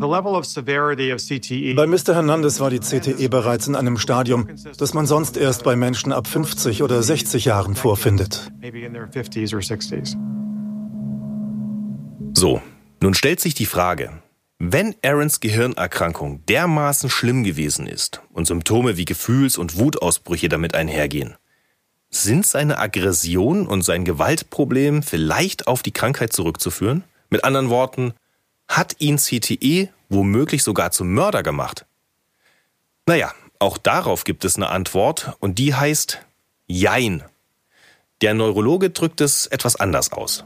E 0.00 1.74
bei 1.74 1.86
Mr. 1.86 2.14
Hernandez 2.14 2.60
war 2.60 2.70
die 2.70 2.78
CTE 2.78 3.28
bereits 3.28 3.66
in 3.66 3.74
einem 3.74 3.98
Stadium, 3.98 4.48
das 4.78 4.94
man 4.94 5.06
sonst 5.06 5.36
erst 5.36 5.64
bei 5.64 5.74
Menschen 5.74 6.12
ab 6.12 6.28
50 6.28 6.82
oder 6.82 7.02
60 7.02 7.44
Jahren 7.44 7.74
vorfindet. 7.74 8.50
So, 12.34 12.62
nun 13.02 13.14
stellt 13.14 13.40
sich 13.40 13.54
die 13.54 13.66
Frage, 13.66 14.22
wenn 14.60 14.94
Aarons 15.04 15.40
Gehirnerkrankung 15.40 16.46
dermaßen 16.46 17.10
schlimm 17.10 17.42
gewesen 17.44 17.86
ist 17.86 18.22
und 18.32 18.46
Symptome 18.46 18.96
wie 18.96 19.04
Gefühls- 19.04 19.58
und 19.58 19.78
Wutausbrüche 19.78 20.48
damit 20.48 20.74
einhergehen, 20.74 21.34
sind 22.10 22.46
seine 22.46 22.78
Aggression 22.78 23.66
und 23.66 23.82
sein 23.82 24.04
Gewaltproblem 24.04 25.02
vielleicht 25.02 25.66
auf 25.66 25.82
die 25.82 25.92
Krankheit 25.92 26.32
zurückzuführen? 26.32 27.04
Mit 27.30 27.44
anderen 27.44 27.68
Worten, 27.68 28.14
hat 28.68 28.96
ihn 28.98 29.16
CTE 29.16 29.88
womöglich 30.08 30.62
sogar 30.62 30.90
zum 30.90 31.12
Mörder 31.12 31.42
gemacht? 31.42 31.84
Naja, 33.06 33.32
auch 33.58 33.78
darauf 33.78 34.24
gibt 34.24 34.44
es 34.44 34.56
eine 34.56 34.68
Antwort 34.70 35.32
und 35.40 35.58
die 35.58 35.74
heißt 35.74 36.20
Jein. 36.66 37.22
Der 38.20 38.34
Neurologe 38.34 38.90
drückt 38.90 39.20
es 39.20 39.46
etwas 39.46 39.76
anders 39.76 40.12
aus. 40.12 40.44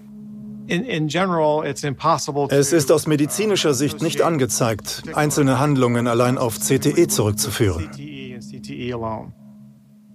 Es 2.51 2.73
ist 2.73 2.93
aus 2.93 3.07
medizinischer 3.07 3.75
Sicht 3.75 4.01
nicht 4.01 4.23
angezeigt, 4.23 5.03
einzelne 5.15 5.59
Handlungen 5.59 6.07
allein 6.07 6.39
auf 6.39 6.59
CTE 6.59 7.09
zurückzuführen. 7.09 7.91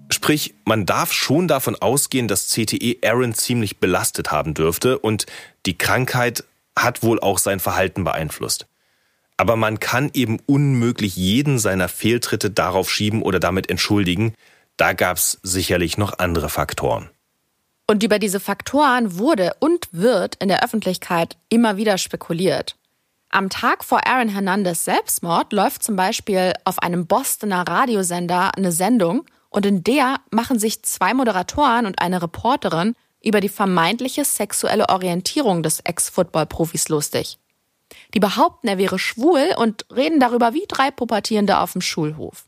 Sprich, 0.10 0.54
man 0.66 0.86
darf 0.86 1.12
schon 1.12 1.48
davon 1.48 1.76
ausgehen, 1.76 2.28
dass 2.28 2.50
CTE 2.50 2.98
Aaron 3.04 3.34
ziemlich 3.34 3.78
belastet 3.78 4.32
haben 4.32 4.54
dürfte 4.54 5.00
und 5.00 5.26
die 5.66 5.78
Krankheit 5.78 6.44
hat 6.78 7.04
wohl 7.04 7.20
auch 7.20 7.40
sein 7.40 7.60
Verhalten 7.60 8.04
beeinflusst. 8.04 8.68
Aber 9.36 9.56
man 9.56 9.80
kann 9.80 10.10
eben 10.14 10.40
unmöglich 10.46 11.16
jeden 11.16 11.60
seiner 11.60 11.90
Fehltritte 11.90 12.50
darauf 12.50 12.90
schieben 12.90 13.22
oder 13.22 13.40
damit 13.40 13.70
entschuldigen. 13.70 14.34
Da 14.78 14.94
gab's 14.94 15.40
sicherlich 15.44 15.98
noch 15.98 16.20
andere 16.20 16.50
Faktoren. 16.50 17.10
Und 17.86 18.04
über 18.04 18.20
diese 18.20 18.40
Faktoren 18.40 19.18
wurde 19.18 19.54
und 19.60 19.88
wird 19.92 20.36
in 20.36 20.50
der 20.50 20.64
Öffentlichkeit 20.64 21.38
immer 21.50 21.78
wieder 21.78 21.98
spekuliert. 21.98 22.76
Am 23.30 23.50
Tag 23.50 23.84
vor 23.84 24.08
Aaron 24.08 24.30
Hernandez 24.30 24.86
Selbstmord 24.86 25.54
läuft 25.54 25.84
zum 25.84 25.96
Beispiel 25.96 26.54
auf 26.64 26.80
einem 26.80 27.08
Bostoner 27.08 27.68
Radiosender 27.68 28.56
eine 28.56 28.72
Sendung 28.72 29.26
und 29.58 29.66
in 29.66 29.84
der 29.84 30.18
machen 30.30 30.60
sich 30.60 30.84
zwei 30.84 31.16
Moderatoren 31.16 31.88
und 31.88 32.00
eine 32.00 32.22
Reporterin 32.22 32.94
über 33.24 33.42
die 33.42 33.50
vermeintliche 33.50 34.24
sexuelle 34.24 34.88
Orientierung 34.88 35.64
des 35.64 35.80
Ex-Football-Profis 35.80 36.90
lustig. 36.90 37.40
Die 38.14 38.20
behaupten, 38.20 38.68
er 38.68 38.78
wäre 38.78 39.00
schwul 39.00 39.56
und 39.58 39.88
reden 39.92 40.20
darüber 40.20 40.54
wie 40.54 40.66
drei 40.68 40.92
Pubertierende 40.92 41.58
auf 41.58 41.72
dem 41.72 41.82
Schulhof. 41.82 42.46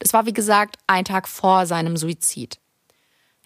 Das 0.00 0.12
war 0.12 0.26
wie 0.26 0.32
gesagt 0.32 0.74
ein 0.88 1.04
Tag 1.04 1.28
vor 1.28 1.66
seinem 1.66 1.96
Suizid. 1.96 2.58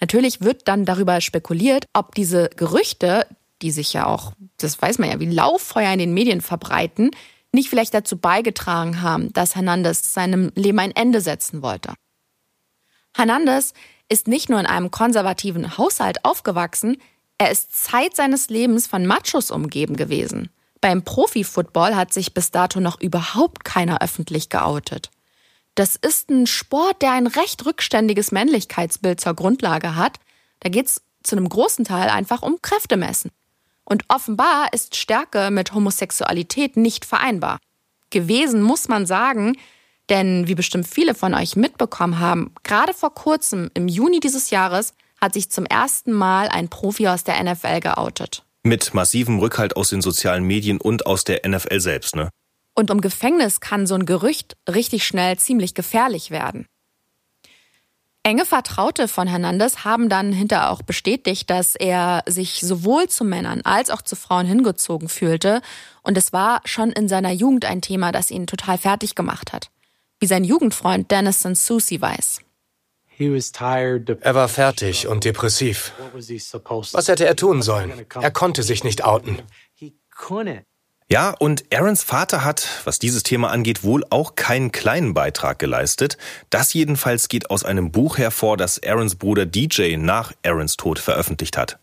Natürlich 0.01 0.41
wird 0.41 0.67
dann 0.67 0.87
darüber 0.87 1.21
spekuliert, 1.21 1.85
ob 1.93 2.15
diese 2.15 2.49
Gerüchte, 2.57 3.27
die 3.61 3.71
sich 3.71 3.93
ja 3.93 4.07
auch, 4.07 4.33
das 4.57 4.81
weiß 4.81 4.97
man 4.97 5.11
ja, 5.11 5.21
wie 5.21 5.27
Lauffeuer 5.27 5.93
in 5.93 5.99
den 5.99 6.15
Medien 6.15 6.41
verbreiten, 6.41 7.11
nicht 7.53 7.69
vielleicht 7.69 7.93
dazu 7.93 8.17
beigetragen 8.17 9.03
haben, 9.03 9.31
dass 9.35 9.57
Hernandez 9.57 10.15
seinem 10.15 10.53
Leben 10.55 10.79
ein 10.79 10.97
Ende 10.97 11.21
setzen 11.21 11.61
wollte. 11.61 11.93
Hernandez 13.15 13.73
ist 14.09 14.29
nicht 14.29 14.49
nur 14.49 14.61
in 14.61 14.67
einem 14.67 14.91
konservativen 14.91 15.79
Haushalt 15.79 16.25
aufgewachsen, 16.25 17.01
er 17.39 17.51
ist 17.51 17.75
Zeit 17.75 18.15
seines 18.15 18.49
Lebens 18.49 18.87
von 18.87 19.07
Machos 19.07 19.51
umgeben 19.51 19.97
gewesen. 19.97 20.51
Beim 20.81 21.03
Profi-Football 21.03 21.97
hat 21.97 22.12
sich 22.12 22.35
bis 22.35 22.51
dato 22.51 22.79
noch 22.81 23.01
überhaupt 23.01 23.65
keiner 23.65 24.03
öffentlich 24.03 24.51
geoutet. 24.51 25.11
Das 25.75 25.97
ist 25.97 26.31
ein 26.31 26.47
Sport, 26.47 27.03
der 27.03 27.12
ein 27.12 27.27
recht 27.27 27.65
rückständiges 27.67 28.31
Männlichkeitsbild 28.31 29.20
zur 29.20 29.35
Grundlage 29.35 29.97
hat. 29.97 30.20
Da 30.61 30.69
geht's 30.69 31.03
zu 31.23 31.36
einem 31.36 31.49
großen 31.49 31.85
Teil 31.85 32.11
einfach 32.11 32.43
um 32.43 32.59
Kräftemessen. 32.62 33.31
Und 33.85 34.05
offenbar 34.09 34.73
ist 34.73 34.97
Stärke 34.97 35.51
mit 35.51 35.74
Homosexualität 35.74 36.77
nicht 36.77 37.05
vereinbar. 37.05 37.59
Gewesen 38.11 38.62
muss 38.62 38.89
man 38.89 39.07
sagen, 39.07 39.57
denn 40.10 40.48
wie 40.48 40.55
bestimmt 40.55 40.86
viele 40.86 41.14
von 41.14 41.35
euch 41.35 41.56
mitbekommen 41.56 42.18
haben, 42.18 42.52
gerade 42.62 42.94
vor 42.94 43.14
kurzem, 43.14 43.70
im 43.74 43.89
Juni 43.89 44.20
dieses 44.20 44.51
Jahres, 44.51 44.94
hat 45.20 45.35
sich 45.35 45.51
zum 45.51 45.64
ersten 45.64 46.12
Mal 46.12 46.48
ein 46.48 46.68
Profi 46.68 47.09
aus 47.09 47.24
der 47.24 47.43
NFL 47.43 47.81
geoutet. 47.81 48.44
Mit 48.62 48.94
massivem 48.94 49.39
Rückhalt 49.39 49.76
aus 49.76 49.89
den 49.89 50.02
sozialen 50.02 50.44
Medien 50.44 50.81
und 50.81 51.06
aus 51.06 51.24
der 51.24 51.48
NFL 51.48 51.81
selbst, 51.81 52.16
ne? 52.16 52.31
Und 52.74 52.90
um 52.90 53.01
Gefängnis 53.01 53.60
kann 53.60 53.86
so 53.86 53.94
ein 53.94 54.05
Gerücht 54.05 54.56
richtig 54.68 55.06
schnell 55.06 55.39
ziemlich 55.39 55.74
gefährlich 55.74 56.31
werden. 56.31 56.66
Enge 58.26 58.47
Vertraute 58.47 59.06
von 59.06 59.28
Hernandez 59.28 59.85
haben 59.85 60.09
dann 60.09 60.32
hinterher 60.32 60.70
auch 60.70 60.81
bestätigt, 60.81 61.51
dass 61.51 61.74
er 61.74 62.22
sich 62.26 62.60
sowohl 62.60 63.06
zu 63.06 63.22
Männern 63.22 63.60
als 63.64 63.90
auch 63.90 64.01
zu 64.01 64.16
Frauen 64.16 64.47
hingezogen 64.47 65.10
fühlte. 65.10 65.60
Und 66.02 66.16
es 66.16 66.32
war 66.32 66.62
schon 66.64 66.90
in 66.90 67.06
seiner 67.06 67.32
Jugend 67.32 67.66
ein 67.66 67.82
Thema, 67.82 68.12
das 68.12 68.31
ihn 68.31 68.47
total 68.47 68.78
fertig 68.78 69.14
gemacht 69.14 69.52
hat. 69.52 69.68
Wie 70.25 70.29
sein 70.29 70.45
Jugendfreund 70.45 71.11
Dennis 71.11 71.43
Susi 71.43 72.01
weiß. 72.01 72.41
Er 73.19 74.35
war 74.35 74.49
fertig 74.49 75.07
und 75.07 75.25
depressiv. 75.25 75.93
Was 76.93 77.09
hätte 77.09 77.27
er 77.27 77.37
tun 77.37 77.61
sollen? 77.61 77.93
Er 78.23 78.31
konnte 78.31 78.63
sich 78.63 78.85
nicht 78.85 79.05
outen. 79.05 79.43
Ja, 81.11 81.35
und 81.39 81.65
Aarons 81.75 82.03
Vater 82.03 82.43
hat, 82.43 82.67
was 82.85 82.99
dieses 82.99 83.23
Thema 83.23 83.51
angeht, 83.51 83.85
wohl 83.85 84.03
auch 84.09 84.35
keinen 84.35 84.73
kleinen 84.73 85.13
Beitrag 85.13 85.59
geleistet. 85.59 86.17
Das 86.49 86.73
jedenfalls 86.73 87.29
geht 87.29 87.51
aus 87.51 87.63
einem 87.63 87.93
Buch 87.93 88.17
hervor, 88.17 88.57
das 88.57 88.83
Aarons 88.83 89.17
Bruder 89.17 89.45
DJ 89.45 89.99
nach 89.99 90.33
Aarons 90.43 90.79
Tod 90.79 90.99
veröffentlicht 90.99 91.59
hat. 91.59 91.79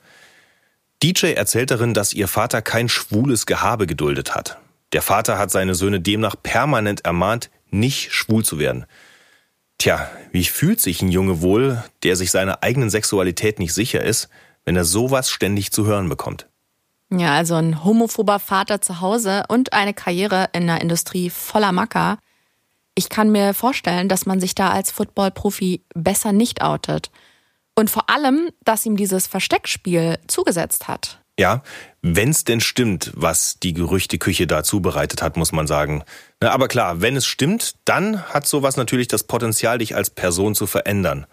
DJ 1.03 1.33
erzählt 1.33 1.69
darin, 1.69 1.93
dass 1.93 2.11
ihr 2.11 2.27
Vater 2.27 2.63
kein 2.63 2.89
schwules 2.89 3.45
Gehabe 3.45 3.85
geduldet 3.85 4.33
hat. 4.33 4.57
Der 4.93 5.03
Vater 5.03 5.37
hat 5.37 5.51
seine 5.51 5.75
Söhne 5.75 6.01
demnach 6.01 6.35
permanent 6.41 7.05
ermahnt, 7.05 7.51
nicht 7.71 8.13
schwul 8.13 8.45
zu 8.45 8.59
werden. 8.59 8.85
Tja, 9.77 10.09
wie 10.31 10.43
fühlt 10.43 10.79
sich 10.79 11.01
ein 11.01 11.09
Junge 11.09 11.41
wohl, 11.41 11.83
der 12.03 12.15
sich 12.15 12.29
seiner 12.31 12.61
eigenen 12.61 12.89
Sexualität 12.89 13.57
nicht 13.57 13.73
sicher 13.73 14.03
ist, 14.03 14.29
wenn 14.63 14.75
er 14.75 14.85
sowas 14.85 15.29
ständig 15.29 15.71
zu 15.71 15.85
hören 15.85 16.07
bekommt? 16.07 16.47
Ja, 17.09 17.35
also 17.35 17.55
ein 17.55 17.83
homophober 17.83 18.39
Vater 18.39 18.81
zu 18.81 19.01
Hause 19.01 19.43
und 19.49 19.73
eine 19.73 19.93
Karriere 19.93 20.49
in 20.53 20.69
einer 20.69 20.81
Industrie 20.81 21.29
voller 21.29 21.71
Macker. 21.71 22.19
Ich 22.95 23.09
kann 23.09 23.31
mir 23.31 23.53
vorstellen, 23.53 24.07
dass 24.07 24.25
man 24.25 24.39
sich 24.39 24.55
da 24.55 24.69
als 24.69 24.91
Football-Profi 24.91 25.83
besser 25.93 26.31
nicht 26.31 26.61
outet. 26.61 27.11
Und 27.75 27.89
vor 27.89 28.09
allem, 28.09 28.49
dass 28.63 28.85
ihm 28.85 28.95
dieses 28.95 29.27
Versteckspiel 29.27 30.19
zugesetzt 30.27 30.87
hat. 30.87 31.21
Ja, 31.39 31.63
wenn 32.01 32.29
es 32.29 32.43
denn 32.43 32.61
stimmt, 32.61 33.11
was 33.15 33.57
die 33.61 33.73
Gerüchteküche 33.73 34.47
da 34.47 34.63
zubereitet 34.63 35.21
hat, 35.21 35.37
muss 35.37 35.51
man 35.51 35.67
sagen. 35.67 36.03
aber 36.39 36.67
klar, 36.67 37.01
wenn 37.01 37.15
es 37.15 37.27
stimmt, 37.27 37.75
dann 37.85 38.23
hat 38.23 38.47
sowas 38.47 38.75
natürlich 38.75 39.07
das 39.07 39.23
Potenzial, 39.23 39.77
dich 39.77 39.95
als 39.95 40.09
Person 40.09 40.55
zu 40.55 40.65
verändern. 40.65 41.27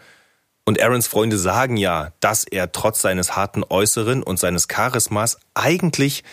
Und 0.66 0.82
Aarons 0.82 1.06
Freunde 1.06 1.38
sagen 1.38 1.78
ja, 1.78 2.12
dass 2.20 2.44
er 2.44 2.72
trotz 2.72 3.00
seines 3.00 3.34
harten 3.34 3.64
Äußeren 3.64 4.22
und 4.22 4.38
seines 4.38 4.68
Charismas 4.68 5.38
eigentlich 5.54 6.24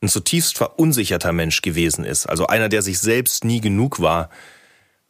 ein 0.00 0.08
zutiefst 0.08 0.56
verunsicherter 0.56 1.32
Mensch 1.32 1.60
gewesen 1.60 2.04
ist. 2.04 2.26
Also 2.26 2.46
einer, 2.46 2.68
der 2.68 2.82
sich 2.82 3.00
selbst 3.00 3.44
nie 3.44 3.60
genug 3.60 4.00
war. 4.00 4.30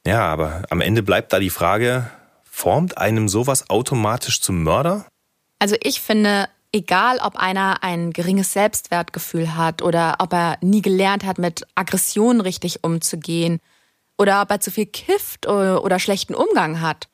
Ja, 0.07 0.23
aber 0.23 0.62
am 0.70 0.81
Ende 0.81 1.02
bleibt 1.02 1.35
da 1.35 1.39
die 1.39 1.51
Frage, 1.51 2.11
formt 2.51 2.97
einem 2.97 3.28
sowas 3.28 3.69
automatisch 3.69 4.40
zum 4.40 4.62
Mörder? 4.62 5.05
Also 5.59 5.77
ich 5.82 6.01
finde, 6.01 6.48
egal 6.73 7.19
ob 7.19 7.37
einer 7.37 7.83
ein 7.83 8.13
geringes 8.13 8.53
Selbstwertgefühl 8.53 9.57
hat 9.57 9.83
oder 9.83 10.17
ob 10.19 10.33
er 10.33 10.59
nie 10.61 10.83
gelernt 10.83 11.25
hat, 11.25 11.39
mit 11.39 11.67
Aggressionen 11.75 12.41
richtig 12.41 12.85
umzugehen 12.85 13.61
oder 14.19 14.43
ob 14.43 14.51
er 14.51 14.61
zu 14.61 14.71
viel 14.71 14.87
kifft 14.87 15.47
oder 15.47 15.99
schlechten 15.99 16.35
Umgang 16.35 16.81
hat, 16.81 17.09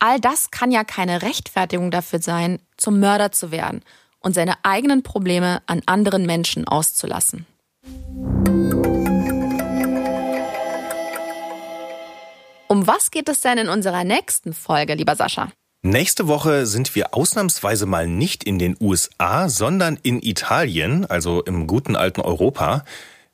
All 0.00 0.20
das 0.20 0.50
kann 0.52 0.70
ja 0.70 0.84
keine 0.84 1.22
Rechtfertigung 1.22 1.90
dafür 1.90 2.22
sein, 2.22 2.60
zum 2.76 3.00
Mörder 3.00 3.32
zu 3.32 3.50
werden 3.50 3.82
und 4.20 4.32
seine 4.34 4.54
eigenen 4.62 5.02
Probleme 5.02 5.60
an 5.66 5.82
anderen 5.86 6.24
Menschen 6.24 6.68
auszulassen. 6.68 7.46
Um 12.68 12.86
was 12.86 13.10
geht 13.10 13.28
es 13.28 13.40
denn 13.40 13.58
in 13.58 13.68
unserer 13.68 14.04
nächsten 14.04 14.52
Folge, 14.52 14.94
lieber 14.94 15.16
Sascha? 15.16 15.50
Nächste 15.82 16.26
Woche 16.26 16.66
sind 16.66 16.96
wir 16.96 17.14
ausnahmsweise 17.14 17.86
mal 17.86 18.08
nicht 18.08 18.42
in 18.42 18.58
den 18.58 18.76
USA, 18.80 19.48
sondern 19.48 19.96
in 20.02 20.20
Italien, 20.20 21.06
also 21.06 21.42
im 21.44 21.68
guten 21.68 21.94
alten 21.94 22.20
Europa. 22.20 22.84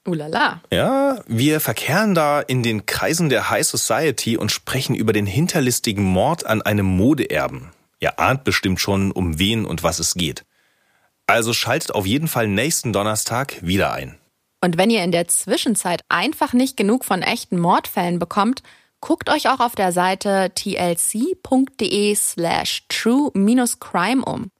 Ulala. 0.07 0.61
Ja, 0.71 1.21
wir 1.27 1.61
verkehren 1.61 2.15
da 2.15 2.41
in 2.41 2.63
den 2.63 2.85
Kreisen 2.85 3.31
der 3.31 3.49
High 3.49 3.67
Society 3.67 4.37
und 4.37 4.53
sprechen 4.53 4.95
über 4.95 5.15
den 5.15 5.25
hinterlistigen 5.25 6.05
Mord 6.05 6.45
an 6.45 6.61
einem 6.61 6.85
Modeerben. 6.85 7.71
Ihr 8.01 8.21
ahnt 8.21 8.45
bestimmt 8.45 8.79
schon, 8.79 9.11
um 9.11 9.39
wen 9.39 9.65
und 9.65 9.83
was 9.83 9.99
es 9.99 10.13
geht. 10.13 10.45
Also 11.27 11.55
schaltet 11.55 11.95
auf 11.95 12.05
jeden 12.05 12.29
Fall 12.29 12.47
nächsten 12.47 12.93
Donnerstag 12.93 13.57
wieder 13.63 13.95
ein. 13.95 14.19
Und 14.61 14.77
wenn 14.77 14.91
ihr 14.91 15.03
in 15.03 15.13
der 15.13 15.29
Zwischenzeit 15.29 16.03
einfach 16.11 16.53
nicht 16.53 16.77
genug 16.77 17.07
von 17.07 17.23
echten 17.23 17.59
Mordfällen 17.59 18.19
bekommt, 18.19 18.63
guckt 19.05 19.29
euch 19.29 19.49
auch 19.49 19.61
auf 19.61 19.75
der 19.75 19.93
Seite 19.93 20.51
tlc.de 20.55 22.15
slash 22.15 22.85
true-crime 22.89 24.25
um. 24.25 24.51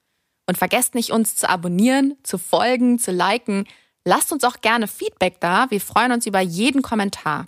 Und 0.47 0.57
vergesst 0.57 0.95
nicht, 0.95 1.11
uns 1.11 1.35
zu 1.35 1.49
abonnieren, 1.49 2.15
zu 2.23 2.37
folgen, 2.37 2.99
zu 2.99 3.11
liken– 3.11 3.65
Lasst 4.05 4.31
uns 4.31 4.43
auch 4.43 4.61
gerne 4.61 4.87
Feedback 4.87 5.41
da. 5.41 5.65
Wir 5.69 5.81
freuen 5.81 6.11
uns 6.11 6.27
über 6.27 6.39
jeden 6.39 6.83
Kommentar. 6.83 7.45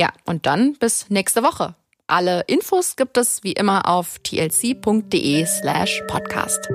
Ja, 0.00 0.12
und 0.24 0.46
dann 0.46 0.74
bis 0.74 1.10
nächste 1.10 1.42
Woche. 1.42 1.74
Alle 2.06 2.42
Infos 2.46 2.94
gibt 2.94 3.18
es 3.18 3.42
wie 3.42 3.52
immer 3.52 3.86
auf 3.86 4.20
tlc.de 4.20 5.44
slash 5.44 6.02
podcast. 6.06 6.68